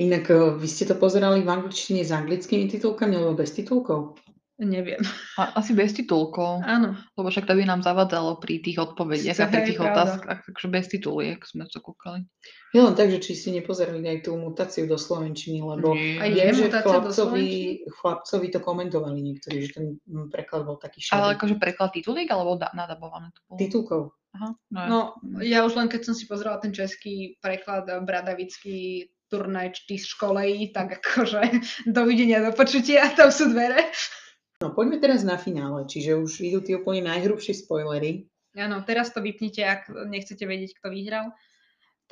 Inak 0.00 0.24
vy 0.56 0.66
ste 0.66 0.88
to 0.88 0.96
pozerali 0.96 1.44
v 1.44 1.52
angličtine 1.52 2.00
s 2.00 2.08
anglickými 2.08 2.64
titulkami 2.72 3.20
alebo 3.20 3.36
bez 3.36 3.52
titulkov? 3.52 4.16
Neviem. 4.60 5.00
A, 5.40 5.56
asi 5.56 5.72
bez 5.72 5.96
titulkov. 5.96 6.60
Áno. 6.68 6.92
Lebo 7.16 7.32
však 7.32 7.48
to 7.48 7.56
by 7.56 7.64
nám 7.64 7.80
zavadzalo 7.80 8.36
pri 8.36 8.60
tých 8.60 8.76
odpovediach 8.76 9.40
a 9.40 9.48
pri 9.48 9.62
tých 9.64 9.80
otázkach, 9.80 10.38
takže 10.44 10.66
bez 10.68 10.84
tituliek 10.92 11.40
sme 11.48 11.64
to 11.64 11.80
kúkali. 11.80 12.28
Je 12.76 12.84
len 12.84 12.92
tak, 12.92 13.08
že 13.08 13.24
či 13.24 13.32
si 13.32 13.48
nepozerali 13.56 14.04
aj 14.04 14.28
tú 14.28 14.36
mutáciu 14.36 14.84
do 14.84 15.00
Slovenčiny, 15.00 15.64
lebo 15.64 15.96
Nie. 15.96 16.28
viem, 16.28 16.52
že 16.52 16.68
chlapcovi, 16.68 17.48
chlapcovi 17.88 18.46
to 18.52 18.60
komentovali 18.60 19.18
niektorí, 19.24 19.64
že 19.64 19.70
ten 19.80 19.86
preklad 20.28 20.68
bol 20.68 20.76
taký 20.76 21.00
šedý. 21.00 21.16
Ale 21.16 21.40
akože 21.40 21.56
preklad 21.56 21.96
tituliek 21.96 22.28
alebo 22.28 22.60
da- 22.60 22.70
nadabované 22.76 23.32
to 23.32 23.40
bolo? 23.48 23.58
Titulkov. 23.58 24.02
Aha, 24.30 24.54
no, 24.70 25.18
no, 25.26 25.42
ja 25.42 25.66
už 25.66 25.74
len 25.74 25.90
keď 25.90 26.06
som 26.06 26.14
si 26.14 26.22
pozerala 26.30 26.62
ten 26.62 26.70
český 26.70 27.34
preklad 27.42 27.90
eh, 27.90 27.98
Bradavický 27.98 29.10
turnaj 29.26 29.74
z 29.86 30.06
školej, 30.06 30.70
tak 30.70 31.02
akože 31.02 31.40
dovidenia, 31.96 32.42
do 32.44 32.54
počutia, 32.54 33.10
tam 33.14 33.34
sú 33.34 33.50
dvere. 33.50 33.90
No 34.60 34.76
poďme 34.76 35.00
teraz 35.00 35.24
na 35.24 35.40
finále, 35.40 35.88
čiže 35.88 36.20
už 36.20 36.44
idú 36.44 36.60
tie 36.60 36.76
úplne 36.76 37.08
najhrubšie 37.08 37.64
spoilery. 37.64 38.28
Áno, 38.52 38.84
teraz 38.84 39.08
to 39.08 39.24
vypnite, 39.24 39.64
ak 39.64 39.88
nechcete 39.88 40.44
vedieť, 40.44 40.76
kto 40.76 40.92
vyhral. 40.92 41.32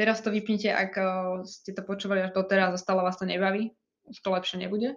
Teraz 0.01 0.25
to 0.25 0.33
vypnite, 0.33 0.73
ak 0.73 0.97
ste 1.45 1.77
to 1.77 1.85
počúvali 1.85 2.25
až 2.25 2.33
doteraz 2.33 2.73
a 2.73 2.81
stále 2.81 3.05
vás 3.05 3.21
to 3.21 3.29
nebaví. 3.29 3.77
Už 4.09 4.25
to 4.25 4.33
lepšie 4.33 4.65
nebude. 4.65 4.97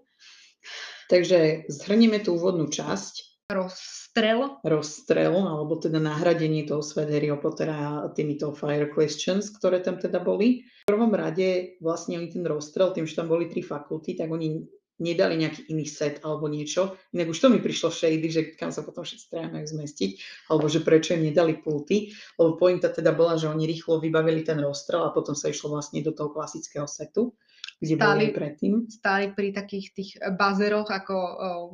Takže 1.11 1.67
zhrnieme 1.67 2.23
tú 2.23 2.39
úvodnú 2.39 2.71
časť. 2.71 3.43
Rozstrel. 3.51 4.63
Rozstrel, 4.63 5.35
alebo 5.35 5.75
teda 5.75 5.99
nahradenie 5.99 6.63
toho 6.63 6.79
svet 6.79 7.11
Harry 7.11 7.27
Pottera 7.35 8.07
týmito 8.15 8.55
fire 8.55 8.87
questions, 8.87 9.51
ktoré 9.51 9.83
tam 9.83 9.99
teda 9.99 10.23
boli. 10.23 10.63
V 10.87 10.87
prvom 10.87 11.11
rade 11.11 11.75
vlastne 11.83 12.15
oni 12.15 12.31
ten 12.31 12.47
rozstrel, 12.47 12.95
tým, 12.95 13.03
že 13.03 13.19
tam 13.19 13.27
boli 13.27 13.51
tri 13.51 13.59
fakulty, 13.59 14.15
tak 14.15 14.31
oni 14.31 14.63
nedali 15.01 15.41
nejaký 15.41 15.73
iný 15.73 15.89
set 15.89 16.21
alebo 16.21 16.45
niečo. 16.45 16.95
Inak 17.11 17.33
už 17.33 17.41
to 17.41 17.47
mi 17.49 17.57
prišlo 17.57 17.89
shady, 17.89 18.29
že 18.29 18.41
kam 18.53 18.69
sa 18.69 18.85
potom 18.85 19.01
všetci 19.01 19.25
traja 19.33 19.49
majú 19.49 19.65
zmestiť, 19.65 20.11
alebo 20.53 20.69
že 20.69 20.85
prečo 20.85 21.17
im 21.17 21.25
nedali 21.25 21.57
pulty, 21.57 22.13
lebo 22.37 22.55
pointa 22.61 22.93
teda 22.93 23.11
bola, 23.11 23.35
že 23.35 23.49
oni 23.49 23.65
rýchlo 23.65 23.97
vybavili 23.97 24.45
ten 24.45 24.61
rozstrel 24.61 25.01
a 25.03 25.11
potom 25.11 25.33
sa 25.33 25.49
išlo 25.49 25.73
vlastne 25.73 26.05
do 26.05 26.13
toho 26.13 26.29
klasického 26.29 26.85
setu, 26.85 27.33
kde 27.81 27.97
stáli, 27.97 28.29
boli 28.29 28.37
predtým. 28.37 28.73
Stáli 28.87 29.25
pri 29.33 29.49
takých 29.57 29.87
tých 29.97 30.09
bazeroch, 30.37 30.93
ako 30.93 31.15
o, 31.17 31.29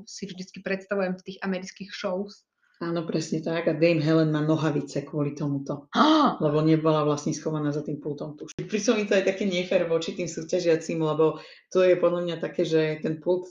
si 0.08 0.24
vždycky 0.24 0.64
predstavujem 0.64 1.20
v 1.20 1.26
tých 1.28 1.38
amerických 1.44 1.92
shows 1.92 2.48
Áno, 2.78 3.10
presne 3.10 3.42
tak. 3.42 3.66
A 3.66 3.74
Dame 3.74 4.06
Helen 4.06 4.30
má 4.30 4.46
nohavice 4.46 5.02
kvôli 5.02 5.34
tomuto. 5.34 5.90
Ah! 5.98 6.38
Lebo 6.38 6.62
nebola 6.62 7.02
vlastne 7.02 7.34
schovaná 7.34 7.74
za 7.74 7.82
tým 7.82 7.98
pultom. 7.98 8.38
Prišlo 8.54 9.02
mi 9.02 9.10
to 9.10 9.18
aj 9.18 9.26
také 9.26 9.50
nefér 9.50 9.90
voči 9.90 10.14
tým 10.14 10.30
súťažiacím, 10.30 11.02
lebo 11.02 11.42
to 11.74 11.82
je 11.82 11.98
podľa 11.98 12.22
mňa 12.30 12.36
také, 12.38 12.70
že 12.70 13.02
ten 13.02 13.18
pult 13.18 13.50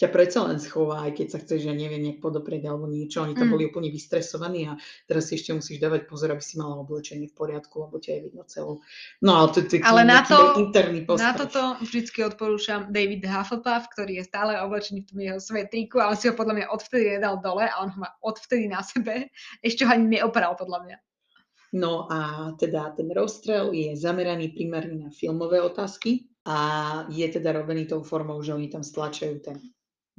ťa 0.00 0.08
predsa 0.08 0.48
len 0.48 0.56
schová, 0.56 1.04
aj 1.04 1.12
keď 1.12 1.26
sa 1.28 1.38
chceš, 1.44 1.68
ja 1.68 1.76
neviem, 1.76 2.00
nejak 2.00 2.24
podoprieť 2.24 2.72
alebo 2.72 2.88
niečo. 2.88 3.20
Oni 3.20 3.36
tam 3.36 3.52
mm. 3.52 3.54
boli 3.54 3.68
úplne 3.68 3.92
vystresovaní 3.92 4.64
a 4.64 4.80
teraz 5.04 5.28
si 5.28 5.36
ešte 5.36 5.52
musíš 5.52 5.76
dávať 5.76 6.08
pozor, 6.08 6.32
aby 6.32 6.40
si 6.40 6.56
mala 6.56 6.80
oblečenie 6.80 7.28
v 7.28 7.36
poriadku, 7.36 7.84
lebo 7.84 8.00
ťa 8.00 8.10
je 8.16 8.20
vidno 8.24 8.42
celú. 8.48 8.80
No 9.20 9.36
ale 9.36 9.52
to, 9.52 9.60
je 9.60 9.84
ale 9.84 10.08
na 10.08 10.24
to, 10.24 10.56
interný 10.56 11.04
postrach. 11.04 11.36
Na 11.36 11.44
toto 11.44 11.60
vždycky 11.84 12.24
odporúčam 12.24 12.88
David 12.88 13.28
Hufflepuff, 13.28 13.92
ktorý 13.92 14.24
je 14.24 14.24
stále 14.24 14.56
oblečený 14.56 15.04
v 15.04 15.08
tom 15.12 15.20
jeho 15.20 15.36
svetríku, 15.36 16.00
ale 16.00 16.16
si 16.16 16.32
ho 16.32 16.34
podľa 16.34 16.54
mňa 16.56 16.66
odvtedy 16.72 17.04
nedal 17.20 17.36
dole 17.44 17.68
a 17.68 17.84
on 17.84 17.92
ho 17.92 17.98
má 18.00 18.08
odvtedy 18.24 18.72
na 18.72 18.80
sebe. 18.80 19.28
Ešte 19.68 19.84
ho 19.84 19.92
ani 19.92 20.16
neopral 20.16 20.56
podľa 20.56 20.80
mňa. 20.88 20.96
No 21.70 22.08
a 22.10 22.50
teda 22.58 22.96
ten 22.96 23.12
rozstrel 23.12 23.70
je 23.76 23.94
zameraný 23.94 24.56
primárne 24.56 25.06
na 25.06 25.10
filmové 25.12 25.62
otázky 25.62 26.26
a 26.48 26.58
je 27.12 27.22
teda 27.30 27.52
robený 27.52 27.86
tou 27.86 28.02
formou, 28.02 28.40
že 28.42 28.56
oni 28.56 28.66
tam 28.66 28.82
stlačajú 28.82 29.38
ten 29.38 29.60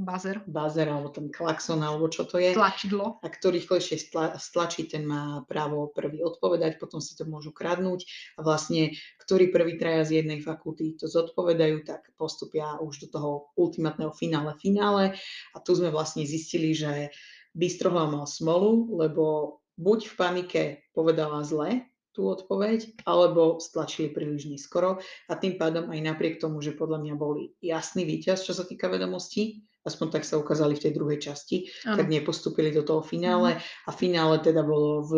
Buzzer. 0.02 0.42
Buzzer 0.50 0.90
alebo 0.90 1.14
ten 1.14 1.30
klakson 1.30 1.80
alebo 1.86 2.10
čo 2.10 2.26
to 2.26 2.42
je. 2.42 2.58
Tlačidlo. 2.58 3.22
A 3.22 3.28
kto 3.30 3.54
rýchlejšie 3.54 4.12
stlačí, 4.42 4.90
ten 4.90 5.06
má 5.06 5.46
právo 5.46 5.94
prvý 5.94 6.26
odpovedať, 6.26 6.82
potom 6.82 6.98
si 6.98 7.14
to 7.14 7.30
môžu 7.30 7.54
kradnúť 7.54 8.04
a 8.36 8.44
vlastne, 8.44 8.98
ktorí 9.22 9.54
prvý 9.54 9.78
traja 9.78 10.10
z 10.10 10.26
jednej 10.26 10.42
fakulty 10.42 10.98
to 10.98 11.06
zodpovedajú, 11.06 11.86
tak 11.86 12.10
postupia 12.18 12.82
už 12.82 13.06
do 13.06 13.08
toho 13.14 13.30
ultimátneho 13.54 14.10
finále 14.12 14.58
finále 14.58 15.14
a 15.54 15.58
tu 15.62 15.78
sme 15.78 15.94
vlastne 15.94 16.26
zistili, 16.26 16.74
že 16.74 17.14
Bystrohlav 17.54 18.10
mal 18.10 18.26
smolu, 18.26 18.98
lebo 18.98 19.60
buď 19.78 20.00
v 20.08 20.14
panike 20.18 20.64
povedala 20.96 21.44
zle, 21.46 21.86
tú 22.12 22.28
odpoveď, 22.28 23.08
alebo 23.08 23.64
stlačili 23.64 24.12
príliš 24.12 24.52
neskoro 24.52 25.00
a 25.32 25.34
tým 25.40 25.56
pádom 25.56 25.88
aj 25.88 26.00
napriek 26.04 26.44
tomu, 26.44 26.60
že 26.60 26.76
podľa 26.76 27.00
mňa 27.08 27.16
boli 27.16 27.56
jasný 27.64 28.04
víťaz, 28.04 28.44
čo 28.44 28.52
sa 28.52 28.68
týka 28.68 28.92
vedomostí, 28.92 29.64
aspoň 29.82 30.08
tak 30.13 30.24
sa 30.26 30.38
ukázali 30.38 30.78
v 30.78 30.84
tej 30.88 30.94
druhej 30.94 31.20
časti, 31.20 31.70
ano. 31.86 31.98
tak 31.98 32.08
nepostupili 32.10 32.70
do 32.70 32.86
toho 32.86 33.02
finále 33.02 33.58
mm. 33.58 33.62
a 33.88 33.91
finále 33.91 34.38
teda 34.39 34.62
bolo 34.62 35.06
v 35.06 35.12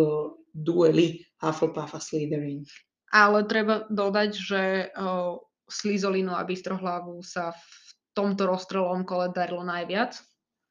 dueli 0.54 1.23
Hufflepuff 1.41 1.97
a 1.97 1.99
Slytherin. 1.99 2.63
Ale 3.13 3.45
treba 3.45 3.86
dodať, 3.89 4.32
že 4.34 4.62
uh, 4.93 5.38
Slizolinu 5.69 6.34
a 6.34 6.45
Bystrohlavu 6.45 7.21
sa 7.21 7.54
v 7.54 7.65
tomto 8.13 8.45
rozstrelom 8.49 9.06
kole 9.06 9.34
darilo 9.34 9.65
najviac. 9.65 10.17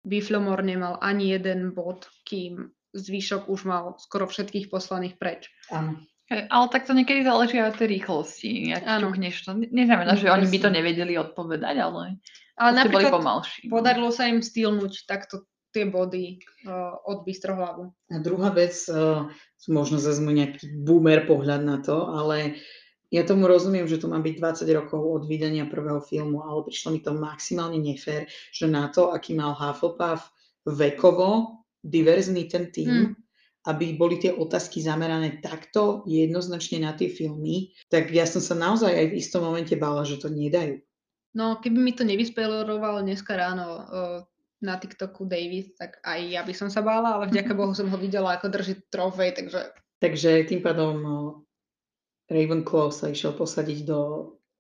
Biflomor 0.03 0.63
nemal 0.67 0.99
ani 0.99 1.31
jeden 1.31 1.71
bod, 1.75 2.11
kým 2.27 2.71
zvyšok 2.93 3.49
už 3.49 3.61
mal 3.65 3.85
skoro 3.99 4.27
všetkých 4.27 4.69
poslaných 4.69 5.17
preč. 5.17 5.49
Áno. 5.71 6.03
Ale 6.49 6.67
tak 6.73 6.89
to 6.89 6.93
niekedy 6.97 7.23
záleží 7.27 7.61
aj 7.61 7.75
od 7.75 7.79
tej 7.79 7.89
rýchlosti. 7.99 8.51
Ak 8.73 8.85
čuchneš 9.05 9.35
to, 9.45 9.51
neznamená, 9.59 10.17
že 10.17 10.33
oni 10.33 10.47
by 10.49 10.59
to 10.59 10.71
nevedeli 10.73 11.15
odpovedať, 11.21 11.77
ale 11.79 12.17
ale 12.61 12.71
napríklad 12.77 13.11
boli 13.11 13.17
pomalší. 13.17 13.61
No. 13.67 13.81
podarilo 13.81 14.11
sa 14.13 14.29
im 14.29 14.45
stílnuť 14.45 15.09
takto 15.09 15.49
tie 15.73 15.89
body 15.89 16.37
uh, 16.69 17.01
od 17.09 17.25
Bystrohlavu. 17.25 17.91
A 18.13 18.17
druhá 18.21 18.53
vec, 18.53 18.77
uh, 18.93 19.25
možno 19.73 19.97
zase 19.97 20.21
nejaký 20.21 20.69
boomer 20.85 21.25
pohľad 21.25 21.65
na 21.65 21.81
to, 21.81 22.13
ale 22.13 22.61
ja 23.09 23.25
tomu 23.25 23.49
rozumiem, 23.49 23.89
že 23.89 23.97
to 23.97 24.09
má 24.09 24.21
byť 24.21 24.35
20 24.37 24.79
rokov 24.79 25.01
od 25.01 25.23
vydania 25.25 25.65
prvého 25.65 26.01
filmu, 26.05 26.45
ale 26.45 26.65
prišlo 26.69 26.93
mi 26.93 27.01
to 27.01 27.17
maximálne 27.17 27.81
nefér, 27.81 28.29
že 28.53 28.69
na 28.69 28.93
to, 28.93 29.13
aký 29.17 29.33
mal 29.33 29.57
Hufflepuff 29.57 30.29
vekovo 30.69 31.61
diverzný 31.81 32.53
ten 32.53 32.69
tým, 32.69 32.89
hmm. 32.89 33.13
Aby 33.63 33.95
boli 33.95 34.19
tie 34.19 34.35
otázky 34.35 34.83
zamerané 34.83 35.39
takto 35.39 36.03
jednoznačne 36.07 36.83
na 36.83 36.93
tie 36.99 37.07
filmy, 37.07 37.71
tak 37.87 38.11
ja 38.11 38.27
som 38.27 38.43
sa 38.43 38.59
naozaj 38.59 38.91
aj 38.91 39.07
v 39.15 39.19
istom 39.19 39.47
momente 39.47 39.75
bála, 39.79 40.03
že 40.03 40.19
to 40.19 40.27
nedajú. 40.27 40.83
No, 41.33 41.63
keby 41.63 41.79
mi 41.81 41.93
to 41.97 42.05
nevyspoileroval 42.05 43.01
dneska 43.01 43.33
ráno 43.33 43.67
uh, 43.67 44.19
na 44.61 44.77
TikToku 44.77 45.25
David, 45.25 45.79
tak 45.81 46.03
aj 46.05 46.21
ja 46.29 46.43
by 46.45 46.53
som 46.55 46.69
sa 46.69 46.85
bála, 46.85 47.17
ale 47.19 47.31
vďaka 47.33 47.53
Bohu 47.57 47.73
som 47.73 47.89
ho 47.89 47.99
videla, 47.99 48.37
ako 48.37 48.53
drží 48.53 48.83
trofej, 48.93 49.35
takže... 49.39 49.61
Takže 50.03 50.51
tým 50.51 50.61
pádom 50.61 50.97
Ravenclaw 52.27 52.91
sa 52.91 53.11
išiel 53.11 53.39
posadiť 53.39 53.87
do 53.87 53.99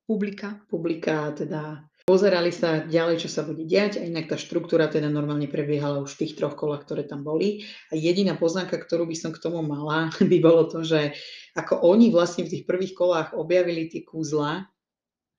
publika. 0.06 0.58
publika, 0.66 1.30
teda 1.34 1.86
pozerali 2.12 2.52
sa 2.52 2.84
ďalej, 2.84 3.24
čo 3.24 3.32
sa 3.32 3.40
bude 3.40 3.64
diať 3.64 3.96
a 3.96 4.04
inak 4.04 4.28
tá 4.28 4.36
štruktúra 4.36 4.84
teda 4.92 5.08
normálne 5.08 5.48
prebiehala 5.48 6.04
už 6.04 6.12
v 6.12 6.28
tých 6.28 6.36
troch 6.36 6.52
kolách, 6.52 6.84
ktoré 6.84 7.08
tam 7.08 7.24
boli. 7.24 7.64
A 7.88 7.96
jediná 7.96 8.36
poznámka, 8.36 8.76
ktorú 8.76 9.08
by 9.08 9.16
som 9.16 9.32
k 9.32 9.40
tomu 9.40 9.64
mala, 9.64 10.12
by 10.20 10.38
bolo 10.44 10.68
to, 10.68 10.84
že 10.84 11.16
ako 11.56 11.88
oni 11.88 12.12
vlastne 12.12 12.44
v 12.44 12.52
tých 12.52 12.68
prvých 12.68 12.92
kolách 12.92 13.32
objavili 13.32 13.88
tie 13.88 14.04
kúzla, 14.04 14.68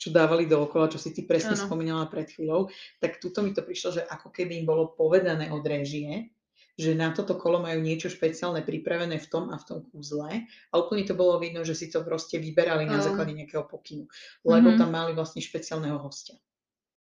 čo 0.01 0.09
dávali 0.09 0.49
dookola, 0.49 0.89
čo 0.89 0.97
si 0.97 1.13
ty 1.13 1.29
presne 1.29 1.53
ano. 1.53 1.62
spomínala 1.62 2.09
pred 2.09 2.25
chvíľou, 2.25 2.73
tak 2.97 3.21
tuto 3.21 3.45
mi 3.45 3.53
to 3.53 3.62
prišlo, 3.62 4.01
že 4.01 4.01
ako 4.09 4.33
keby 4.33 4.57
im 4.57 4.65
bolo 4.65 4.97
povedané 4.97 5.53
od 5.53 5.62
réžie, 5.62 6.33
že 6.73 6.97
na 6.97 7.13
toto 7.13 7.38
kolo 7.38 7.62
majú 7.62 7.86
niečo 7.86 8.09
špeciálne 8.09 8.65
pripravené 8.65 9.21
v 9.21 9.27
tom 9.29 9.53
a 9.53 9.62
v 9.62 9.65
tom 9.69 9.79
kúzle 9.93 10.49
a 10.49 10.73
úplne 10.73 11.05
to 11.05 11.13
bolo 11.13 11.38
vidno, 11.38 11.62
že 11.62 11.77
si 11.77 11.86
to 11.93 12.01
proste 12.01 12.41
vyberali 12.41 12.89
na 12.89 12.97
základe 12.97 13.38
nejakého 13.38 13.69
pokynu, 13.69 14.09
lebo 14.41 14.73
mm-hmm. 14.73 14.81
tam 14.81 14.89
mali 14.89 15.13
vlastne 15.13 15.38
špeciálneho 15.38 16.01
hostia. 16.01 16.33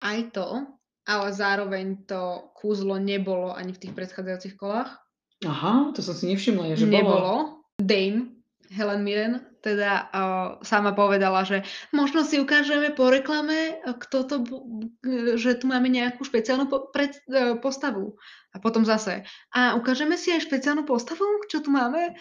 Aj 0.03 0.19
to, 0.35 0.67
ale 1.07 1.27
zároveň 1.31 2.03
to 2.03 2.51
kúzlo 2.59 2.99
nebolo 2.99 3.55
ani 3.55 3.71
v 3.71 3.81
tých 3.87 3.93
predchádzajúcich 3.95 4.59
kolách. 4.59 4.99
Aha, 5.47 5.91
to 5.95 6.03
som 6.03 6.15
si 6.15 6.27
nevšimla, 6.27 6.75
že 6.75 6.87
nebolo. 6.87 7.07
bolo. 7.07 7.35
Dame 7.79 8.43
Helen 8.71 9.03
Mirren 9.03 9.53
teda 9.63 10.11
uh, 10.11 10.47
sama 10.59 10.91
povedala, 10.91 11.47
že 11.47 11.63
možno 11.95 12.27
si 12.27 12.35
ukážeme 12.35 12.91
po 12.91 13.07
reklame, 13.07 13.79
kto 13.87 14.17
to, 14.27 14.35
že 15.39 15.63
tu 15.63 15.71
máme 15.71 15.87
nejakú 15.87 16.27
špeciálnu 16.27 16.67
po, 16.67 16.91
pred, 16.91 17.15
uh, 17.31 17.55
postavu. 17.55 18.19
A 18.51 18.59
potom 18.59 18.83
zase, 18.83 19.23
a 19.55 19.79
ukážeme 19.79 20.19
si 20.19 20.35
aj 20.35 20.43
špeciálnu 20.51 20.83
postavu, 20.83 21.23
čo 21.47 21.63
tu 21.63 21.71
máme? 21.71 22.11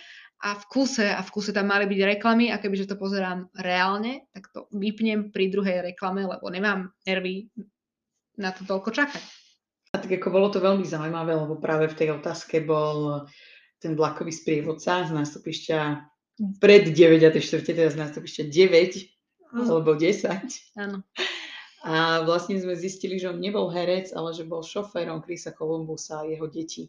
A 0.43 0.59
v 0.59 0.65
kuse, 0.71 1.07
a 1.07 1.23
v 1.23 1.31
kuse 1.35 1.51
tam 1.55 1.71
mali 1.71 1.87
byť 1.87 2.19
reklamy 2.19 2.51
a 2.51 2.59
kebyže 2.59 2.91
to 2.91 2.97
pozerám 2.99 3.51
reálne, 3.59 4.27
tak 4.35 4.51
to 4.55 4.67
vypnem 4.75 5.35
pri 5.35 5.51
druhej 5.51 5.83
reklame, 5.95 6.27
lebo 6.27 6.47
nemám 6.51 6.95
nervy 7.07 7.51
na 8.43 8.51
to 8.51 8.67
toľko 8.67 8.91
čakať. 8.91 9.23
A 9.93 10.01
tak 10.01 10.11
ako 10.11 10.29
bolo 10.33 10.49
to 10.51 10.59
veľmi 10.59 10.83
zaujímavé, 10.83 11.37
lebo 11.37 11.61
práve 11.61 11.87
v 11.87 11.95
tej 11.95 12.09
otázke 12.17 12.65
bol 12.65 13.29
ten 13.79 13.95
vlakový 13.95 14.35
sprievodca 14.35 15.07
z 15.07 15.11
nástupišťa 15.15 15.81
pred 16.59 16.91
9 16.91 17.29
a 17.29 17.31
4, 17.31 17.63
teraz 17.71 17.95
nástupište 17.95 18.49
9 18.49 19.53
mm. 19.53 19.69
alebo 19.69 19.95
10. 19.95 20.27
Áno. 20.81 21.05
A 21.83 22.23
vlastne 22.23 22.63
sme 22.63 22.79
zistili, 22.79 23.19
že 23.19 23.27
on 23.27 23.43
nebol 23.43 23.67
herec, 23.69 24.15
ale 24.15 24.31
že 24.31 24.47
bol 24.47 24.63
šoférom 24.63 25.19
Krisa 25.19 25.51
Kolumbusa 25.51 26.23
a 26.23 26.29
jeho 26.31 26.47
deti. 26.47 26.87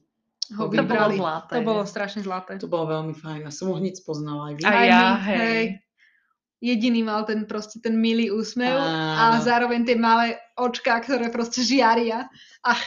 Ho 0.53 0.69
to 0.69 0.83
bolo 0.85 1.07
zlaté. 1.17 1.53
To 1.57 1.61
bolo 1.65 1.83
strašne 1.87 2.21
zlaté. 2.21 2.61
To 2.61 2.69
bolo 2.69 2.91
veľmi 2.91 3.15
fajn. 3.15 3.41
A 3.47 3.51
som 3.51 3.71
ho 3.71 3.75
hneď 3.79 3.97
spoznala 3.97 4.51
aj 4.51 4.53
vy. 4.59 4.63
Aj 4.67 4.85
ja, 4.85 5.05
hej. 5.17 5.39
hej. 5.39 5.65
Jediný 6.63 7.01
mal 7.03 7.27
ten 7.27 7.43
proste 7.43 7.81
ten 7.83 7.97
milý 7.99 8.31
úsmev 8.31 8.75
a, 8.75 9.35
a 9.35 9.43
zároveň 9.43 9.83
tie 9.83 9.99
malé 9.99 10.39
očká, 10.57 11.01
ktoré 11.01 11.29
proste 11.33 11.65
žiaria. 11.65 12.29
Ach, 12.65 12.81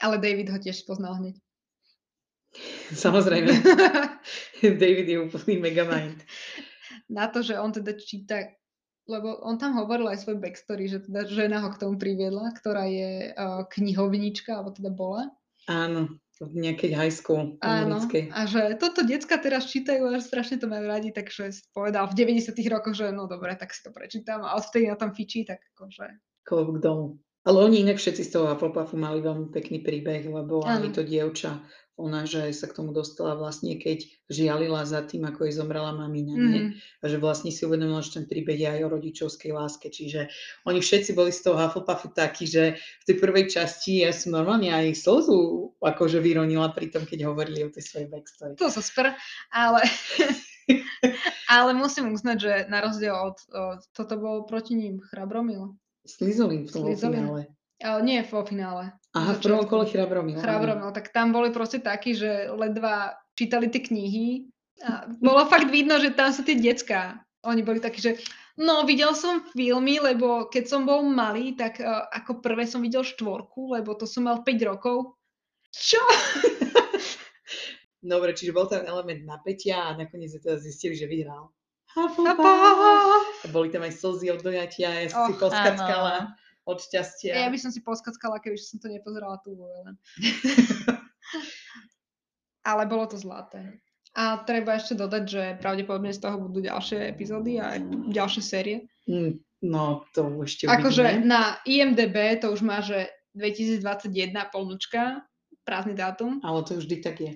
ale 0.00 0.20
David 0.20 0.52
ho 0.52 0.58
tiež 0.60 0.84
spoznal 0.84 1.18
hneď. 1.20 1.36
Samozrejme. 2.94 3.52
David 4.82 5.06
je 5.06 5.18
úplný 5.20 5.60
megamind. 5.60 6.24
Na 7.12 7.28
to, 7.28 7.44
že 7.44 7.58
on 7.60 7.70
teda 7.70 7.94
číta, 8.00 8.56
lebo 9.06 9.38
on 9.44 9.60
tam 9.60 9.76
hovoril 9.78 10.10
aj 10.10 10.26
svoj 10.26 10.40
backstory, 10.40 10.90
že 10.90 11.04
teda 11.06 11.28
žena 11.28 11.62
ho 11.62 11.68
k 11.70 11.80
tomu 11.80 12.00
priviedla, 12.00 12.50
ktorá 12.56 12.88
je 12.88 13.30
uh, 13.30 13.62
knihovnička, 13.70 14.56
alebo 14.56 14.74
teda 14.74 14.90
bola. 14.90 15.30
Áno. 15.66 16.18
v 16.36 16.52
nejakej 16.62 16.92
high 16.94 17.10
school 17.10 17.58
Áno, 17.64 17.96
americkej. 17.96 18.28
a 18.28 18.44
že 18.44 18.76
toto 18.76 19.02
decka 19.02 19.40
teraz 19.40 19.72
čítajú 19.72 20.14
a 20.14 20.20
strašne 20.20 20.60
to 20.60 20.68
majú 20.68 20.84
radi, 20.84 21.10
takže 21.10 21.48
povedal 21.72 22.06
v 22.12 22.28
90 22.28 22.54
rokoch, 22.68 22.94
že 22.94 23.08
no 23.10 23.24
dobre, 23.24 23.56
tak 23.56 23.72
si 23.72 23.80
to 23.80 23.90
prečítam 23.90 24.44
a 24.44 24.54
odvtedy 24.54 24.86
na 24.86 25.00
tom 25.00 25.16
fičí, 25.16 25.48
tak 25.48 25.64
akože... 25.74 26.06
Klobúk 26.46 26.78
dolu. 26.78 27.18
Ale 27.46 27.62
oni 27.62 27.82
inak 27.82 27.98
všetci 27.98 28.26
z 28.26 28.30
toho 28.34 28.50
Hufflepuffu 28.50 28.98
mali 28.98 29.22
veľmi 29.22 29.54
pekný 29.54 29.82
príbeh, 29.82 30.26
lebo 30.26 30.66
aj 30.66 30.90
to 30.90 31.06
dievča, 31.06 31.62
ona, 31.96 32.28
že 32.28 32.52
sa 32.52 32.68
k 32.68 32.76
tomu 32.76 32.92
dostala 32.92 33.32
vlastne, 33.40 33.80
keď 33.80 34.04
žialila 34.28 34.84
za 34.84 35.00
tým, 35.00 35.24
ako 35.24 35.48
jej 35.48 35.56
zomrela 35.56 35.96
mamina, 35.96 36.36
nie? 36.36 36.60
Mhm. 36.60 36.70
A 36.76 37.04
že 37.08 37.16
vlastne 37.16 37.48
si 37.48 37.64
uvedomila, 37.64 38.04
že 38.04 38.20
ten 38.20 38.28
príbeh 38.28 38.60
je 38.60 38.68
aj 38.68 38.80
o 38.84 38.92
rodičovskej 38.92 39.50
láske. 39.56 39.88
Čiže 39.88 40.28
oni 40.68 40.84
všetci 40.84 41.16
boli 41.16 41.32
z 41.32 41.40
toho 41.40 41.56
Hufflepuffu 41.56 42.12
takí, 42.12 42.44
že 42.44 42.76
v 42.76 43.04
tej 43.08 43.16
prvej 43.16 43.48
časti 43.48 44.04
ja 44.04 44.12
som 44.12 44.36
normálne 44.36 44.68
aj 44.68 44.92
slzu 44.92 45.72
akože 45.80 46.20
vyronila 46.20 46.68
pri 46.76 46.92
tom, 46.92 47.08
keď 47.08 47.32
hovorili 47.32 47.64
o 47.64 47.72
tej 47.72 47.80
svojej 47.80 48.08
backstory. 48.12 48.60
To 48.60 48.68
sa 48.68 48.84
super, 48.84 49.16
ale... 49.48 49.80
ale 51.56 51.70
musím 51.72 52.12
uznať, 52.12 52.36
že 52.36 52.52
na 52.68 52.84
rozdiel 52.84 53.16
od... 53.16 53.40
od 53.56 53.80
toto 53.96 54.20
bol 54.20 54.44
proti 54.44 54.76
ním 54.76 55.00
Chrabromil. 55.00 55.80
Slizolín 56.06 56.66
v 56.66 56.70
tom 56.72 56.82
finále. 56.94 57.50
Ale 57.76 58.00
nie 58.00 58.24
vo 58.24 58.40
finále. 58.40 58.96
Aha, 59.12 59.36
v 59.36 59.40
prvom 59.44 59.64
kole 59.68 59.84
Chrabromil. 59.88 60.40
Chrabromil, 60.40 60.92
tak 60.96 61.12
tam 61.12 61.32
boli 61.32 61.52
proste 61.52 61.80
takí, 61.80 62.16
že 62.16 62.48
ledva 62.52 63.16
čítali 63.36 63.68
tie 63.68 63.84
knihy 63.84 64.48
a 64.84 65.08
bolo 65.20 65.44
fakt 65.52 65.68
vidno, 65.68 66.00
že 66.00 66.16
tam 66.16 66.32
sú 66.32 66.44
tie 66.44 66.56
decká. 66.56 67.20
Oni 67.44 67.60
boli 67.60 67.78
takí, 67.78 68.00
že 68.00 68.16
no 68.56 68.88
videl 68.88 69.12
som 69.12 69.44
filmy, 69.52 70.00
lebo 70.00 70.48
keď 70.48 70.64
som 70.66 70.88
bol 70.88 71.04
malý, 71.04 71.52
tak 71.54 71.78
uh, 71.78 72.08
ako 72.10 72.40
prvé 72.40 72.64
som 72.64 72.80
videl 72.80 73.04
štvorku, 73.04 73.76
lebo 73.76 73.92
to 73.94 74.08
som 74.08 74.24
mal 74.24 74.40
5 74.42 74.70
rokov. 74.72 75.16
Čo? 75.70 76.00
Dobre, 78.06 78.32
čiže 78.32 78.56
bol 78.56 78.70
tam 78.70 78.86
element 78.86 79.24
napätia 79.26 79.92
a 79.92 79.96
nakoniec 79.98 80.32
teda 80.38 80.56
zistili, 80.56 80.94
že 80.94 81.10
vyhral. 81.10 81.52
Boli 83.54 83.72
tam 83.72 83.82
aj 83.88 83.92
slzy 83.96 84.28
od 84.32 84.40
dojatia, 84.44 84.92
ja 84.92 85.08
som 85.08 85.32
si 85.32 85.34
Och, 85.34 85.40
poskackala 85.40 86.36
od 86.66 86.78
šťastia. 86.82 87.32
Ja 87.32 87.48
by 87.48 87.58
som 87.58 87.70
si 87.72 87.80
poskackala, 87.80 88.42
keby 88.42 88.58
som 88.58 88.82
to 88.82 88.88
nepozerala 88.92 89.38
tu. 89.40 89.56
len. 89.56 89.96
Ale 92.68 92.82
bolo 92.90 93.06
to 93.06 93.16
zlaté. 93.16 93.78
A 94.16 94.42
treba 94.42 94.74
ešte 94.74 94.98
dodať, 94.98 95.24
že 95.28 95.42
pravdepodobne 95.60 96.10
z 96.10 96.20
toho 96.24 96.40
budú 96.40 96.64
ďalšie 96.64 97.12
epizódy 97.12 97.60
a 97.62 97.78
ďalšie 98.10 98.42
série. 98.42 98.88
Mm, 99.06 99.38
No, 99.64 100.04
to 100.12 100.28
ešte 100.44 100.68
Akože 100.68 101.24
na 101.24 101.56
IMDB 101.64 102.44
to 102.44 102.52
už 102.52 102.60
má, 102.60 102.84
že 102.84 103.08
2021 103.32 104.36
polnočka, 104.52 105.24
prázdny 105.64 105.96
dátum. 105.96 106.44
Ale 106.44 106.60
to 106.68 106.76
vždy 106.76 106.96
tak 107.00 107.16
je. 107.20 107.32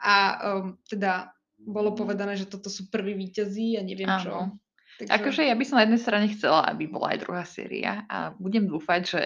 A 0.00 0.40
um, 0.40 0.80
teda 0.88 1.36
bolo 1.64 1.92
povedané, 1.92 2.36
že 2.36 2.48
toto 2.48 2.72
sú 2.72 2.88
prví 2.88 3.14
víťazí 3.14 3.76
a 3.76 3.82
neviem 3.84 4.08
čo. 4.20 4.32
Áno. 4.48 4.58
Takže 5.00 5.12
Akože 5.16 5.42
ja 5.48 5.56
by 5.56 5.64
som 5.64 5.76
na 5.80 5.84
jednej 5.88 6.00
strane 6.00 6.26
chcela, 6.28 6.60
aby 6.68 6.84
bola 6.84 7.16
aj 7.16 7.18
druhá 7.24 7.44
séria 7.48 8.04
a 8.04 8.36
budem 8.36 8.68
dúfať, 8.68 9.00
že 9.08 9.22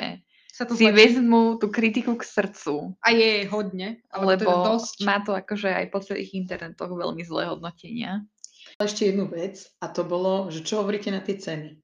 sa 0.54 0.62
to 0.70 0.78
si 0.78 0.86
zlepší. 0.86 1.18
vezmu 1.18 1.58
tú 1.58 1.66
kritiku 1.66 2.14
k 2.14 2.22
srdcu, 2.22 2.94
A 3.02 3.10
je 3.10 3.26
jej 3.42 3.46
hodne, 3.50 3.98
ale 4.14 4.38
lebo 4.38 4.46
to 4.46 4.54
je 4.54 4.66
dosť. 4.70 4.96
má 5.02 5.18
to 5.26 5.34
akože 5.34 5.66
aj 5.66 5.86
po 5.90 5.98
celých 5.98 6.30
internetoch 6.30 6.94
veľmi 6.94 7.26
zlé 7.26 7.50
hodnotenia. 7.50 8.22
Ešte 8.78 9.10
jednu 9.10 9.26
vec 9.26 9.66
a 9.82 9.90
to 9.90 10.06
bolo, 10.06 10.46
že 10.54 10.62
čo 10.62 10.78
hovoríte 10.78 11.10
na 11.10 11.18
tie 11.18 11.42
ceny? 11.42 11.74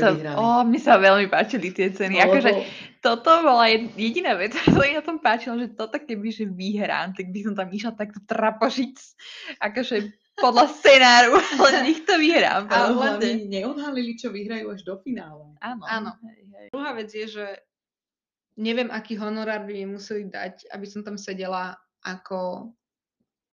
To, 0.00 0.40
o, 0.40 0.44
mne 0.64 0.80
sa 0.80 0.96
veľmi 0.96 1.26
páčili 1.28 1.70
tie 1.70 1.92
ceny. 1.92 2.16
No, 2.16 2.24
akože 2.26 2.50
lebo- 2.50 2.64
toto 3.00 3.30
bola 3.40 3.64
jed- 3.72 3.96
jediná 3.96 4.36
vec, 4.36 4.52
mi 4.76 4.96
na 4.96 5.04
tom 5.04 5.20
páčilo, 5.20 5.56
že 5.56 5.72
toto 5.72 5.96
keby, 5.96 6.28
že 6.32 6.44
vyhrám, 6.48 7.16
tak 7.16 7.32
by 7.32 7.40
som 7.44 7.54
tam 7.56 7.68
išla 7.72 7.92
takto 7.96 8.20
trapažiť, 8.28 8.92
akože 9.56 9.96
podľa 10.36 10.66
scenáru, 10.68 11.36
ale 11.60 11.70
nech 11.84 12.04
to 12.04 12.16
vyhrám. 12.16 12.68
Ale 12.68 12.92
proste. 12.92 12.96
hlavne 12.96 13.30
neodhalili, 13.48 14.12
čo 14.16 14.28
vyhrajú 14.32 14.72
až 14.72 14.80
do 14.84 14.94
finále. 15.00 15.52
Áno. 15.60 15.84
Áno. 15.88 16.10
Hej, 16.24 16.40
hej. 16.52 16.66
Druhá 16.72 16.90
vec 16.96 17.08
je, 17.12 17.26
že 17.28 17.46
neviem, 18.60 18.92
aký 18.92 19.16
honorár 19.16 19.64
by 19.64 19.72
mi 19.72 19.96
museli 19.96 20.28
dať, 20.28 20.68
aby 20.72 20.86
som 20.88 21.00
tam 21.00 21.16
sedela 21.16 21.76
ako 22.04 22.72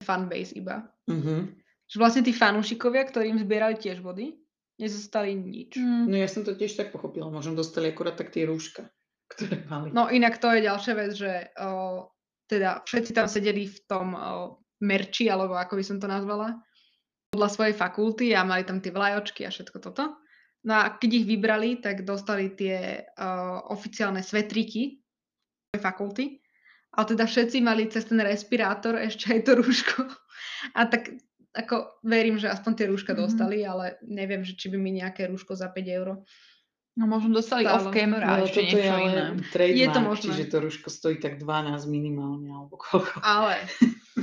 fanbase 0.02 0.58
iba. 0.58 0.86
Mhm. 1.10 1.62
Že 1.86 1.98
vlastne 2.02 2.26
tí 2.26 2.34
fanúšikovia, 2.34 3.06
ktorým 3.06 3.38
zbierali 3.38 3.78
tiež 3.78 4.02
body, 4.02 4.34
nezostali 4.76 5.36
nič. 5.36 5.80
Mm. 5.80 6.12
No 6.12 6.16
ja 6.16 6.28
som 6.28 6.44
to 6.44 6.56
tiež 6.56 6.76
tak 6.76 6.92
pochopila. 6.92 7.32
Možno 7.32 7.56
dostali 7.56 7.92
akorát 7.92 8.20
tak 8.20 8.32
tie 8.32 8.48
rúška, 8.48 8.92
ktoré 9.32 9.64
mali. 9.68 9.92
No 9.96 10.12
inak 10.12 10.40
to 10.40 10.52
je 10.52 10.68
ďalšia 10.68 10.94
vec, 10.96 11.12
že 11.16 11.32
o, 11.60 12.08
teda 12.52 12.84
všetci 12.84 13.12
tam 13.16 13.28
sedeli 13.32 13.68
v 13.72 13.80
tom 13.88 14.08
o, 14.14 14.20
merči, 14.84 15.32
alebo 15.32 15.56
ako 15.56 15.80
by 15.80 15.84
som 15.84 15.98
to 16.00 16.08
nazvala, 16.08 16.60
podľa 17.32 17.50
svojej 17.52 17.76
fakulty 17.76 18.26
a 18.36 18.48
mali 18.48 18.64
tam 18.64 18.80
tie 18.80 18.92
vlajočky 18.92 19.48
a 19.48 19.52
všetko 19.52 19.78
toto. 19.80 20.20
No 20.66 20.74
a 20.82 20.98
keď 20.98 21.24
ich 21.24 21.26
vybrali, 21.30 21.78
tak 21.80 22.04
dostali 22.04 22.52
tie 22.56 23.06
o, 23.16 23.28
oficiálne 23.72 24.20
svetriky 24.20 25.00
svojej 25.72 25.84
fakulty. 25.84 26.26
A 26.96 27.04
teda 27.04 27.28
všetci 27.28 27.60
mali 27.60 27.92
cez 27.92 28.08
ten 28.08 28.24
respirátor 28.24 28.96
ešte 28.96 29.36
aj 29.36 29.40
to 29.44 29.52
rúško. 29.60 30.00
A 30.80 30.88
tak 30.88 31.12
ako 31.56 31.76
verím, 32.02 32.36
že 32.36 32.48
aspoň 32.48 32.72
tie 32.74 32.86
rúška 32.86 33.12
Mhm. 33.12 33.20
dostali, 33.20 33.58
ale 33.62 33.96
neviem, 34.02 34.42
že 34.42 34.54
či 34.54 34.68
by 34.68 34.78
mi 34.78 34.92
nejaké 34.94 35.26
rúško 35.26 35.54
za 35.54 35.68
5 35.68 35.88
eur. 35.90 36.20
No 36.96 37.04
možno 37.06 37.34
dostali 37.34 37.64
Stále. 37.64 37.76
off-camera 37.82 38.28
No, 38.30 38.44
ešte 38.46 38.60
je 38.62 38.68
niečo 38.70 38.88
ale 38.90 39.04
iné. 39.06 39.24
trademark, 39.50 39.76
Je 39.78 39.88
to 39.90 40.00
možné. 40.02 40.24
čiže 40.26 40.44
to 40.48 40.58
rúško 40.62 40.88
stojí 40.90 41.16
tak 41.18 41.34
12 41.38 41.84
minimálne, 41.86 42.48
alebo 42.50 42.76
koľko. 42.78 43.20
Ale 43.22 43.60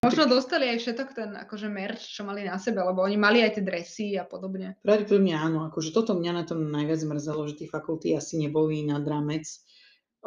možno 0.00 0.26
dostali 0.26 0.66
aj 0.66 0.78
všetok 0.80 1.08
ten 1.12 1.30
akože 1.36 1.68
merch, 1.68 2.02
čo 2.04 2.22
mali 2.22 2.42
na 2.42 2.56
sebe, 2.56 2.78
lebo 2.80 3.00
oni 3.00 3.14
mali 3.16 3.38
aj 3.40 3.54
tie 3.54 3.64
dresy 3.64 4.06
a 4.14 4.24
podobne. 4.24 4.74
Pravdepodobne 4.80 5.30
áno, 5.32 5.66
akože 5.66 5.90
toto 5.90 6.12
mňa 6.12 6.32
na 6.32 6.42
tom 6.42 6.58
najviac 6.64 7.02
mrzelo, 7.04 7.46
že 7.46 7.54
tie 7.56 7.68
fakulty 7.68 8.10
asi 8.12 8.34
neboli 8.36 8.82
na 8.82 8.98
dramec 8.98 9.46
eh, 9.46 9.58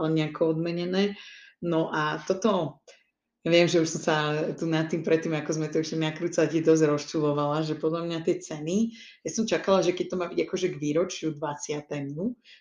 nejako 0.01 0.55
odmenené. 0.55 1.19
No 1.61 1.87
a 1.87 2.17
toto, 2.19 2.79
viem, 3.43 3.65
že 3.65 3.81
už 3.81 3.89
som 3.89 4.01
sa 4.05 4.15
tu 4.53 4.69
nad 4.69 4.85
tým 4.85 5.01
predtým, 5.01 5.33
ako 5.33 5.57
sme 5.57 5.67
to 5.67 5.81
išli 5.81 5.97
nakrúcať, 5.97 6.61
dosť 6.61 6.83
rozčulovala, 6.85 7.65
že 7.65 7.73
podľa 7.73 8.05
mňa 8.05 8.17
tie 8.21 8.37
ceny, 8.37 8.93
ja 9.25 9.29
som 9.33 9.49
čakala, 9.49 9.81
že 9.81 9.97
keď 9.97 10.05
to 10.13 10.15
má 10.21 10.25
byť 10.29 10.39
akože 10.45 10.67
k 10.71 10.75
výročiu 10.77 11.27
20. 11.33 11.89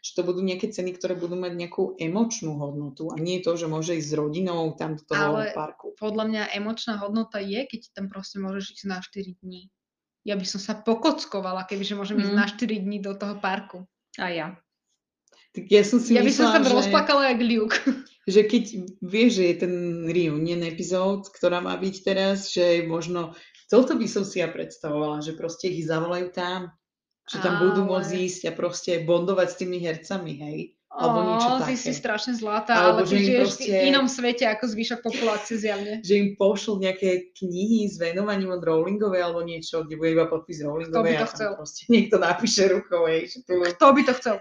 že 0.00 0.10
to 0.16 0.20
budú 0.24 0.40
nejaké 0.40 0.72
ceny, 0.72 0.96
ktoré 0.96 1.20
budú 1.20 1.36
mať 1.36 1.52
nejakú 1.52 2.00
emočnú 2.00 2.56
hodnotu 2.56 3.12
a 3.12 3.20
nie 3.20 3.44
to, 3.44 3.52
že 3.60 3.68
môže 3.68 3.92
ísť 4.00 4.08
s 4.08 4.16
rodinou 4.16 4.72
tam 4.72 4.96
do 4.96 5.04
toho 5.04 5.36
Ale- 5.36 5.52
parku. 5.52 5.92
Podľa 6.00 6.24
mňa 6.24 6.42
emočná 6.56 6.96
hodnota 6.96 7.36
je, 7.44 7.60
keď 7.68 7.92
tam 7.92 8.08
proste 8.08 8.40
môžeš 8.40 8.80
ísť 8.80 8.86
na 8.88 9.04
4 9.04 9.36
dní. 9.44 9.68
Ja 10.24 10.36
by 10.36 10.44
som 10.48 10.60
sa 10.60 10.76
pokockovala, 10.76 11.64
kebyže 11.64 11.96
môžem 11.96 12.20
ísť 12.20 12.32
Mm. 12.32 12.40
na 12.40 12.46
4 12.48 12.76
dní 12.80 12.98
do 13.00 13.12
toho 13.16 13.36
parku. 13.36 13.84
A 14.20 14.28
ja. 14.28 14.46
Tak 15.52 15.64
ja 15.66 15.80
som 15.82 15.96
si 15.98 16.12
Ja 16.14 16.20
by 16.22 16.30
som 16.30 16.46
myslela, 16.46 16.52
sa 16.52 16.56
tam 16.60 16.66
že... 16.68 16.76
rozplakala 16.76 17.22
jak 17.32 17.40
Luke. 17.42 17.76
Že 18.28 18.44
keď 18.44 18.64
vieš, 19.00 19.30
že 19.40 19.44
je 19.48 19.56
ten 19.56 19.74
reunion 20.04 20.60
epizód, 20.64 21.28
ktorá 21.32 21.64
má 21.64 21.76
byť 21.76 21.94
teraz, 22.04 22.52
že 22.52 22.84
možno, 22.84 23.32
toto 23.70 23.96
by 23.96 24.06
som 24.10 24.26
si 24.26 24.42
ja 24.42 24.48
predstavovala, 24.50 25.24
že 25.24 25.38
proste 25.38 25.72
ich 25.72 25.88
zavolajú 25.88 26.28
tam, 26.34 26.74
že 27.30 27.38
tam 27.38 27.62
budú 27.62 27.86
môcť 27.86 28.12
Ale- 28.12 28.24
ísť 28.26 28.42
a 28.50 28.52
proste 28.52 29.06
bondovať 29.06 29.48
s 29.54 29.56
tými 29.56 29.78
hercami, 29.78 30.32
hej. 30.36 30.58
Alebo 30.90 31.22
niečo 31.22 31.48
Ó, 31.54 31.62
také. 31.62 31.78
si 31.78 31.86
si 31.86 31.92
strašne 31.94 32.34
zlatá, 32.34 32.74
Alebo 32.74 33.06
ale 33.06 33.14
že 33.14 33.22
žiješ 33.22 33.38
proste- 33.46 33.78
v 33.78 33.86
inom 33.94 34.06
svete 34.10 34.42
ako 34.50 34.64
zvyšok 34.74 35.00
populácie 35.06 35.54
zjavne. 35.54 36.02
Že 36.02 36.14
im 36.18 36.28
pošlú 36.34 36.82
nejaké 36.82 37.30
knihy 37.38 37.86
s 37.86 37.94
venovaním 37.94 38.50
od 38.50 38.58
Rowlingovej 38.58 39.22
alebo 39.22 39.46
niečo, 39.46 39.86
kde 39.86 39.94
bude 39.94 40.18
iba 40.18 40.26
podpis 40.26 40.58
Rowlingovej 40.66 41.14
to 41.14 41.22
a 41.22 41.28
chcel? 41.30 41.50
tam 41.54 41.62
proste 41.62 41.82
niekto 41.86 42.18
napíše 42.18 42.66
rukou, 42.66 43.06
hej, 43.06 43.30
že 43.30 43.38
tu... 43.46 43.62
Kto 43.62 43.86
by 43.94 44.02
to 44.02 44.12
chcel? 44.18 44.34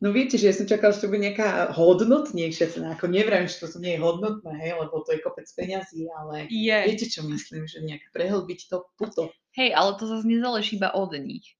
No 0.00 0.16
viete, 0.16 0.40
že 0.40 0.48
ja 0.48 0.54
som 0.56 0.64
čakala, 0.64 0.96
že 0.96 1.04
to 1.04 1.12
bude 1.12 1.20
nejaká 1.20 1.76
hodnotnejšia 1.76 2.72
cena, 2.72 2.96
ako 2.96 3.12
neviem, 3.12 3.44
že 3.44 3.60
to 3.60 3.76
nie 3.76 3.94
je 3.96 4.00
hodnotné, 4.00 4.48
hej, 4.56 4.72
lebo 4.80 5.04
to 5.04 5.12
je 5.12 5.20
kopec 5.20 5.44
peňazí, 5.52 6.08
ale 6.08 6.48
Je. 6.48 6.78
viete, 6.88 7.04
čo 7.04 7.20
myslím, 7.28 7.68
že 7.68 7.84
nejak 7.84 8.08
prehlbiť 8.16 8.60
to 8.72 8.88
puto. 8.96 9.28
Hej, 9.52 9.76
ale 9.76 10.00
to 10.00 10.08
zase 10.08 10.24
nezáleží 10.24 10.80
iba 10.80 10.88
od 10.96 11.12
nich. 11.20 11.52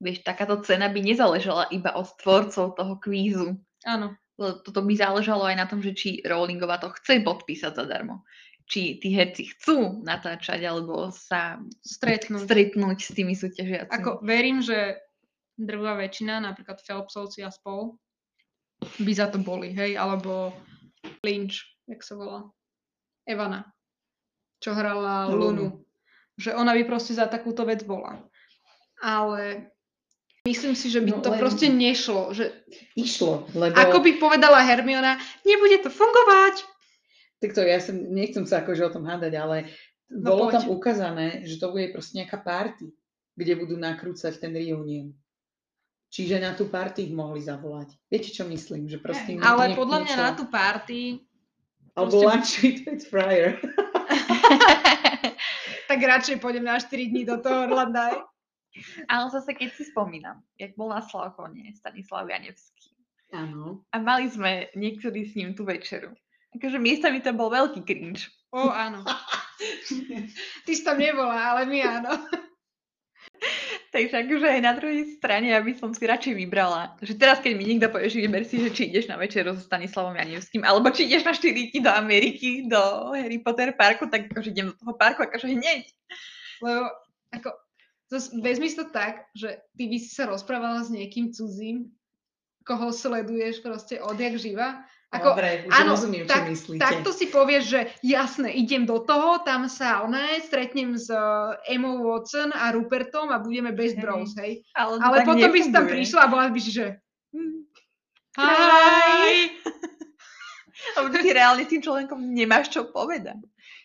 Vieš, 0.00 0.24
takáto 0.24 0.56
cena 0.64 0.88
by 0.88 1.04
nezáležala 1.04 1.68
iba 1.68 1.92
od 1.92 2.08
tvorcov 2.16 2.74
toho 2.74 2.94
kvízu. 2.96 3.60
Áno. 3.84 4.16
Toto 4.40 4.80
by 4.82 4.94
záležalo 4.96 5.44
aj 5.46 5.56
na 5.60 5.66
tom, 5.68 5.84
že 5.84 5.92
či 5.92 6.24
Rowlingová 6.24 6.80
to 6.80 6.90
chce 6.96 7.20
podpísať 7.22 7.76
zadarmo. 7.76 8.24
Či 8.66 8.98
tí 8.98 9.12
herci 9.12 9.52
chcú 9.52 10.00
natáčať, 10.00 10.64
alebo 10.64 11.12
sa 11.12 11.60
Stretnúť. 11.84 12.48
stretnúť 12.48 12.98
s 13.04 13.10
tými 13.12 13.36
súťažiacimi. 13.36 13.92
Ako 13.92 14.24
verím, 14.24 14.64
že 14.64 14.96
drvá 15.62 15.94
väčšina, 15.98 16.42
napríklad 16.42 16.82
Phelpsovci 16.82 17.46
a 17.46 17.50
spol, 17.50 17.96
by 18.98 19.12
za 19.14 19.30
to 19.30 19.38
boli, 19.38 19.70
hej, 19.70 19.94
alebo 19.94 20.50
Lynch, 21.22 21.62
jak 21.86 22.02
sa 22.02 22.18
volá, 22.18 22.40
Evana, 23.22 23.70
čo 24.58 24.74
hrala 24.74 25.30
Lunu. 25.30 25.86
Že 26.34 26.58
ona 26.58 26.74
by 26.74 26.82
proste 26.88 27.14
za 27.14 27.30
takúto 27.30 27.62
vec 27.62 27.86
bola. 27.86 28.26
Ale 29.02 29.70
myslím 30.48 30.74
si, 30.74 30.90
že 30.90 31.02
by 31.02 31.10
No 31.14 31.22
to 31.22 31.30
len- 31.34 31.38
proste 31.42 31.66
nešlo. 31.70 32.34
Že 32.34 32.50
Išlo, 32.98 33.46
lebo... 33.54 33.74
ako 33.78 33.98
by 34.02 34.10
povedala 34.18 34.64
Hermiona, 34.66 35.18
nebude 35.46 35.78
to 35.82 35.90
fungovať. 35.92 36.66
Tak 37.42 37.58
to 37.58 37.62
ja 37.66 37.78
som, 37.82 37.98
nechcem 37.98 38.46
sa 38.46 38.62
akože 38.62 38.82
o 38.86 38.94
tom 38.94 39.02
hádať, 39.06 39.34
ale 39.34 39.56
no 40.10 40.34
bolo 40.34 40.50
poď. 40.50 40.52
tam 40.58 40.64
ukázané, 40.70 41.42
že 41.46 41.58
to 41.58 41.74
bude 41.74 41.90
proste 41.90 42.22
nejaká 42.22 42.38
party, 42.38 42.90
kde 43.34 43.52
budú 43.58 43.74
nakrúcať 43.74 44.38
ten 44.38 44.54
reunion. 44.54 45.10
Čiže 46.12 46.44
na 46.44 46.52
tú 46.52 46.68
party 46.68 47.08
ich 47.08 47.14
mohli 47.16 47.40
zavolať. 47.40 47.96
Viete, 48.12 48.28
čo 48.28 48.44
myslím? 48.44 48.84
Že 48.84 49.00
proste 49.00 49.32
ale 49.40 49.72
podľa 49.72 50.04
mňa 50.04 50.14
na 50.20 50.30
tú 50.36 50.44
party... 50.44 51.24
Alebo 51.96 52.20
proste... 52.20 52.28
lunch 52.28 52.52
with 52.84 53.04
Fryer. 53.08 53.56
tak 55.88 55.98
radšej 56.00 56.36
pôjdem 56.44 56.68
na 56.68 56.76
4 56.76 56.88
dní 57.08 57.24
do 57.24 57.40
toho 57.40 57.64
Orlanda. 57.64 58.28
Ale 59.08 59.24
zase, 59.32 59.56
keď 59.56 59.72
si 59.72 59.88
spomínam, 59.88 60.40
jak 60.56 60.76
bol 60.76 60.92
na 60.92 61.00
Slavkone 61.00 61.72
Stanislav 61.76 62.28
Janevský. 62.28 62.92
Áno. 63.32 63.84
A 63.92 63.96
mali 64.00 64.28
sme 64.28 64.68
niektorí 64.76 65.24
s 65.24 65.32
ním 65.36 65.56
tú 65.56 65.64
večeru. 65.64 66.12
Akože 66.52 66.76
miestami 66.76 67.24
tam 67.24 67.40
bol 67.40 67.48
veľký 67.48 67.80
cringe. 67.88 68.28
O, 68.52 68.68
áno. 68.68 69.00
Ty 70.68 70.72
si 70.76 70.84
tam 70.84 71.00
nebola, 71.00 71.56
ale 71.56 71.64
my 71.64 71.78
áno. 71.88 72.20
Takže 73.92 74.24
akože 74.24 74.48
aj 74.48 74.62
na 74.64 74.72
druhej 74.72 75.20
strane, 75.20 75.52
aby 75.52 75.76
som 75.76 75.92
si 75.92 76.08
radšej 76.08 76.32
vybrala, 76.32 76.96
že 77.04 77.12
teraz 77.12 77.44
keď 77.44 77.52
mi 77.52 77.68
niekto 77.68 77.92
povie, 77.92 78.08
že 78.08 78.24
vyber 78.24 78.48
si, 78.48 78.56
že 78.56 78.72
či 78.72 78.88
ideš 78.88 79.12
na 79.12 79.20
večeru 79.20 79.52
so 79.52 79.60
Stanislavom 79.60 80.16
Janevským, 80.16 80.64
alebo 80.64 80.88
či 80.88 81.12
ideš 81.12 81.28
na 81.28 81.36
4 81.36 81.76
do 81.76 81.92
Ameriky, 81.92 82.64
do 82.64 82.80
Harry 83.12 83.36
Potter 83.44 83.76
parku, 83.76 84.08
tak 84.08 84.32
akože 84.32 84.48
idem 84.48 84.72
do 84.72 84.76
toho 84.80 84.96
parku 84.96 85.28
akože 85.28 85.44
hneď. 85.44 85.84
Lebo 86.64 86.88
ako, 87.36 87.52
vezmi 88.40 88.72
to 88.72 88.88
tak, 88.88 89.28
že 89.36 89.60
ty 89.76 89.84
by 89.84 89.96
si 90.00 90.08
sa 90.08 90.24
rozprávala 90.24 90.80
s 90.80 90.88
niekým 90.88 91.28
cudzím, 91.36 91.92
koho 92.64 92.96
sleduješ 92.96 93.60
proste 93.60 94.00
odjak 94.00 94.40
živa 94.40 94.88
ako, 95.12 95.36
Dobre, 95.36 95.68
už 95.68 95.72
áno, 95.76 95.92
rozumiem, 95.92 96.24
tak, 96.24 96.48
čo 96.48 96.56
myslíte. 96.56 96.80
Takto 96.80 97.12
si 97.12 97.28
povieš, 97.28 97.64
že 97.68 97.80
jasné, 98.00 98.48
idem 98.56 98.88
do 98.88 98.96
toho, 99.04 99.44
tam 99.44 99.68
sa 99.68 100.00
oné, 100.00 100.40
stretnem 100.40 100.96
s 100.96 101.12
uh, 101.12 101.52
Emma 101.68 101.92
Watson 102.00 102.48
a 102.48 102.72
Rupertom 102.72 103.28
a 103.28 103.36
budeme 103.36 103.76
best 103.76 104.00
bros, 104.00 104.32
hej. 104.40 104.64
Ale, 104.72 104.96
Ale 105.04 105.28
potom 105.28 105.52
by 105.52 105.60
si 105.60 105.68
tam 105.68 105.84
prišla 105.84 106.20
a 106.24 106.32
bola 106.32 106.48
by 106.48 106.60
si, 106.64 106.72
že 106.72 106.96
hm, 107.36 107.60
hi. 108.40 109.36
A 110.98 111.06
ty 111.14 111.30
reálne 111.30 111.62
tým 111.62 111.78
človekom 111.78 112.18
nemáš 112.34 112.74
čo 112.74 112.90
povedať 112.90 113.38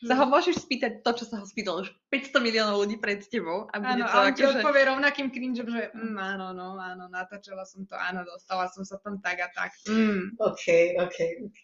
sa 0.05 0.13
ho 0.13 0.25
môžeš 0.29 0.61
spýtať 0.61 1.01
to, 1.01 1.11
čo 1.17 1.25
sa 1.25 1.41
ho 1.41 1.45
spýtalo 1.47 1.81
už 1.81 1.89
500 2.13 2.45
miliónov 2.45 2.85
ľudí 2.85 3.01
pred 3.01 3.23
tebou. 3.25 3.65
A 3.73 3.81
bude 3.81 4.03
áno, 4.03 4.09
to 4.09 4.17
a 4.17 4.23
on 4.29 4.33
ti 4.37 4.43
že... 4.45 4.49
odpovie 4.53 4.81
rovnakým 4.85 5.27
cringeom, 5.33 5.67
že 5.71 5.83
mm, 5.95 6.17
áno, 6.17 6.53
no, 6.53 6.77
áno, 6.77 7.09
natáčala 7.09 7.65
som 7.65 7.87
to, 7.89 7.97
áno, 7.97 8.21
dostala 8.27 8.69
som 8.69 8.85
sa 8.85 9.01
tam 9.01 9.17
tak 9.17 9.41
a 9.41 9.49
tak. 9.49 9.73
Mm. 9.89 10.37
OK, 10.37 10.65
OK, 11.01 11.17
OK. 11.49 11.59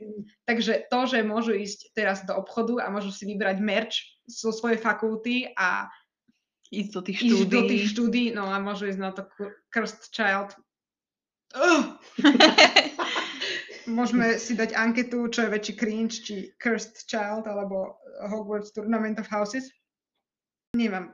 Takže 0.49 0.89
to, 0.89 0.99
že 1.05 1.21
môžu 1.21 1.53
ísť 1.53 1.93
teraz 1.93 2.25
do 2.25 2.33
obchodu 2.33 2.81
a 2.81 2.89
môžu 2.89 3.13
si 3.13 3.29
vybrať 3.29 3.57
merch 3.61 3.97
zo 4.25 4.49
svojej 4.49 4.81
fakulty 4.81 5.53
a 5.53 5.91
ísť 6.73 6.89
do 6.89 7.01
tých 7.05 7.17
štúdí. 7.21 7.37
Ísť 7.37 7.49
do 7.53 7.61
tých 7.69 7.83
štúdí, 7.93 8.23
no 8.33 8.49
a 8.49 8.57
môžu 8.57 8.89
ísť 8.89 9.01
na 9.01 9.11
to 9.13 9.29
Cursed 9.69 10.09
Child. 10.09 10.57
Môžeme 13.89 14.39
si 14.39 14.55
dať 14.55 14.75
anketu, 14.75 15.27
čo 15.27 15.47
je 15.47 15.53
väčší 15.53 15.73
cringe, 15.75 16.15
či 16.23 16.55
Cursed 16.55 17.03
Child, 17.03 17.47
alebo 17.47 17.99
Hogwarts 18.23 18.71
Tournament 18.71 19.19
of 19.19 19.27
Houses. 19.27 19.67
Nemám 20.73 21.11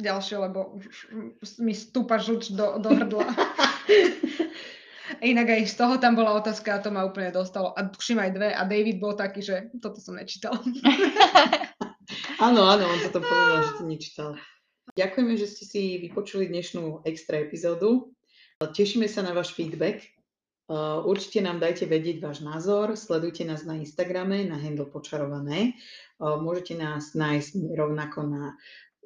ďalšie, 0.00 0.36
lebo 0.40 0.78
mi 1.60 1.74
stúpa 1.74 2.16
žlč 2.22 2.54
do, 2.54 2.78
do 2.80 2.90
hrdla. 2.94 3.26
Inak 5.24 5.48
aj 5.48 5.62
z 5.72 5.74
toho 5.74 5.94
tam 5.96 6.14
bola 6.14 6.36
otázka 6.36 6.78
a 6.78 6.82
to 6.84 6.92
ma 6.92 7.04
úplne 7.04 7.32
dostalo. 7.32 7.72
A 7.74 7.88
tuším 7.88 8.20
aj 8.22 8.30
dve. 8.32 8.48
A 8.52 8.62
David 8.64 9.00
bol 9.00 9.16
taký, 9.16 9.40
že 9.40 9.72
toto 9.80 9.98
som 9.98 10.14
nečítal. 10.14 10.54
áno, 12.46 12.62
áno, 12.68 12.84
on 12.86 13.00
to 13.08 13.20
povedal, 13.20 13.58
že 13.64 13.72
to 13.80 13.84
nečítal. 13.88 14.30
Ďakujeme, 14.96 15.34
že 15.36 15.46
ste 15.48 15.64
si 15.64 15.82
vypočuli 16.08 16.48
dnešnú 16.48 17.04
extra 17.04 17.40
epizódu. 17.40 18.12
Tešíme 18.60 19.06
sa 19.06 19.22
na 19.22 19.32
váš 19.32 19.54
feedback 19.54 20.17
určite 21.04 21.40
nám 21.40 21.58
dajte 21.64 21.88
vedieť 21.88 22.20
váš 22.20 22.44
názor, 22.44 22.92
sledujte 22.92 23.44
nás 23.48 23.64
na 23.64 23.80
Instagrame, 23.80 24.44
na 24.44 24.60
handle 24.60 24.84
počarované. 24.84 25.80
Uh, 26.20 26.36
môžete 26.36 26.76
nás 26.76 27.16
nájsť 27.16 27.72
rovnako 27.72 28.28
na 28.28 28.44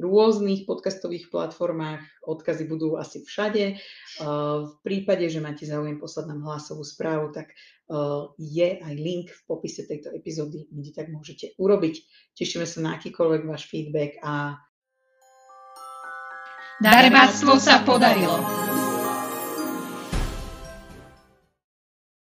rôznych 0.00 0.64
podcastových 0.66 1.28
platformách, 1.30 2.02
odkazy 2.26 2.64
budú 2.66 2.98
asi 2.98 3.22
všade. 3.22 3.78
Uh, 4.18 4.66
v 4.66 4.74
prípade, 4.82 5.28
že 5.30 5.38
máte 5.38 5.62
záujem 5.62 6.02
poslať 6.02 6.34
nám 6.34 6.42
hlasovú 6.42 6.82
správu, 6.82 7.30
tak 7.30 7.54
je 8.40 8.80
aj 8.80 8.94
link 8.96 9.28
v 9.28 9.42
popise 9.44 9.84
tejto 9.84 10.16
epizódy, 10.16 10.64
kde 10.72 10.90
tak 10.96 11.12
môžete 11.12 11.52
urobiť. 11.60 12.00
Tešíme 12.32 12.64
sa 12.64 12.80
na 12.80 12.96
akýkoľvek 12.96 13.42
váš 13.44 13.68
feedback 13.68 14.16
a... 14.24 14.56
Darebáctvo 16.80 17.60
sa 17.60 17.84
podarilo. 17.84 18.40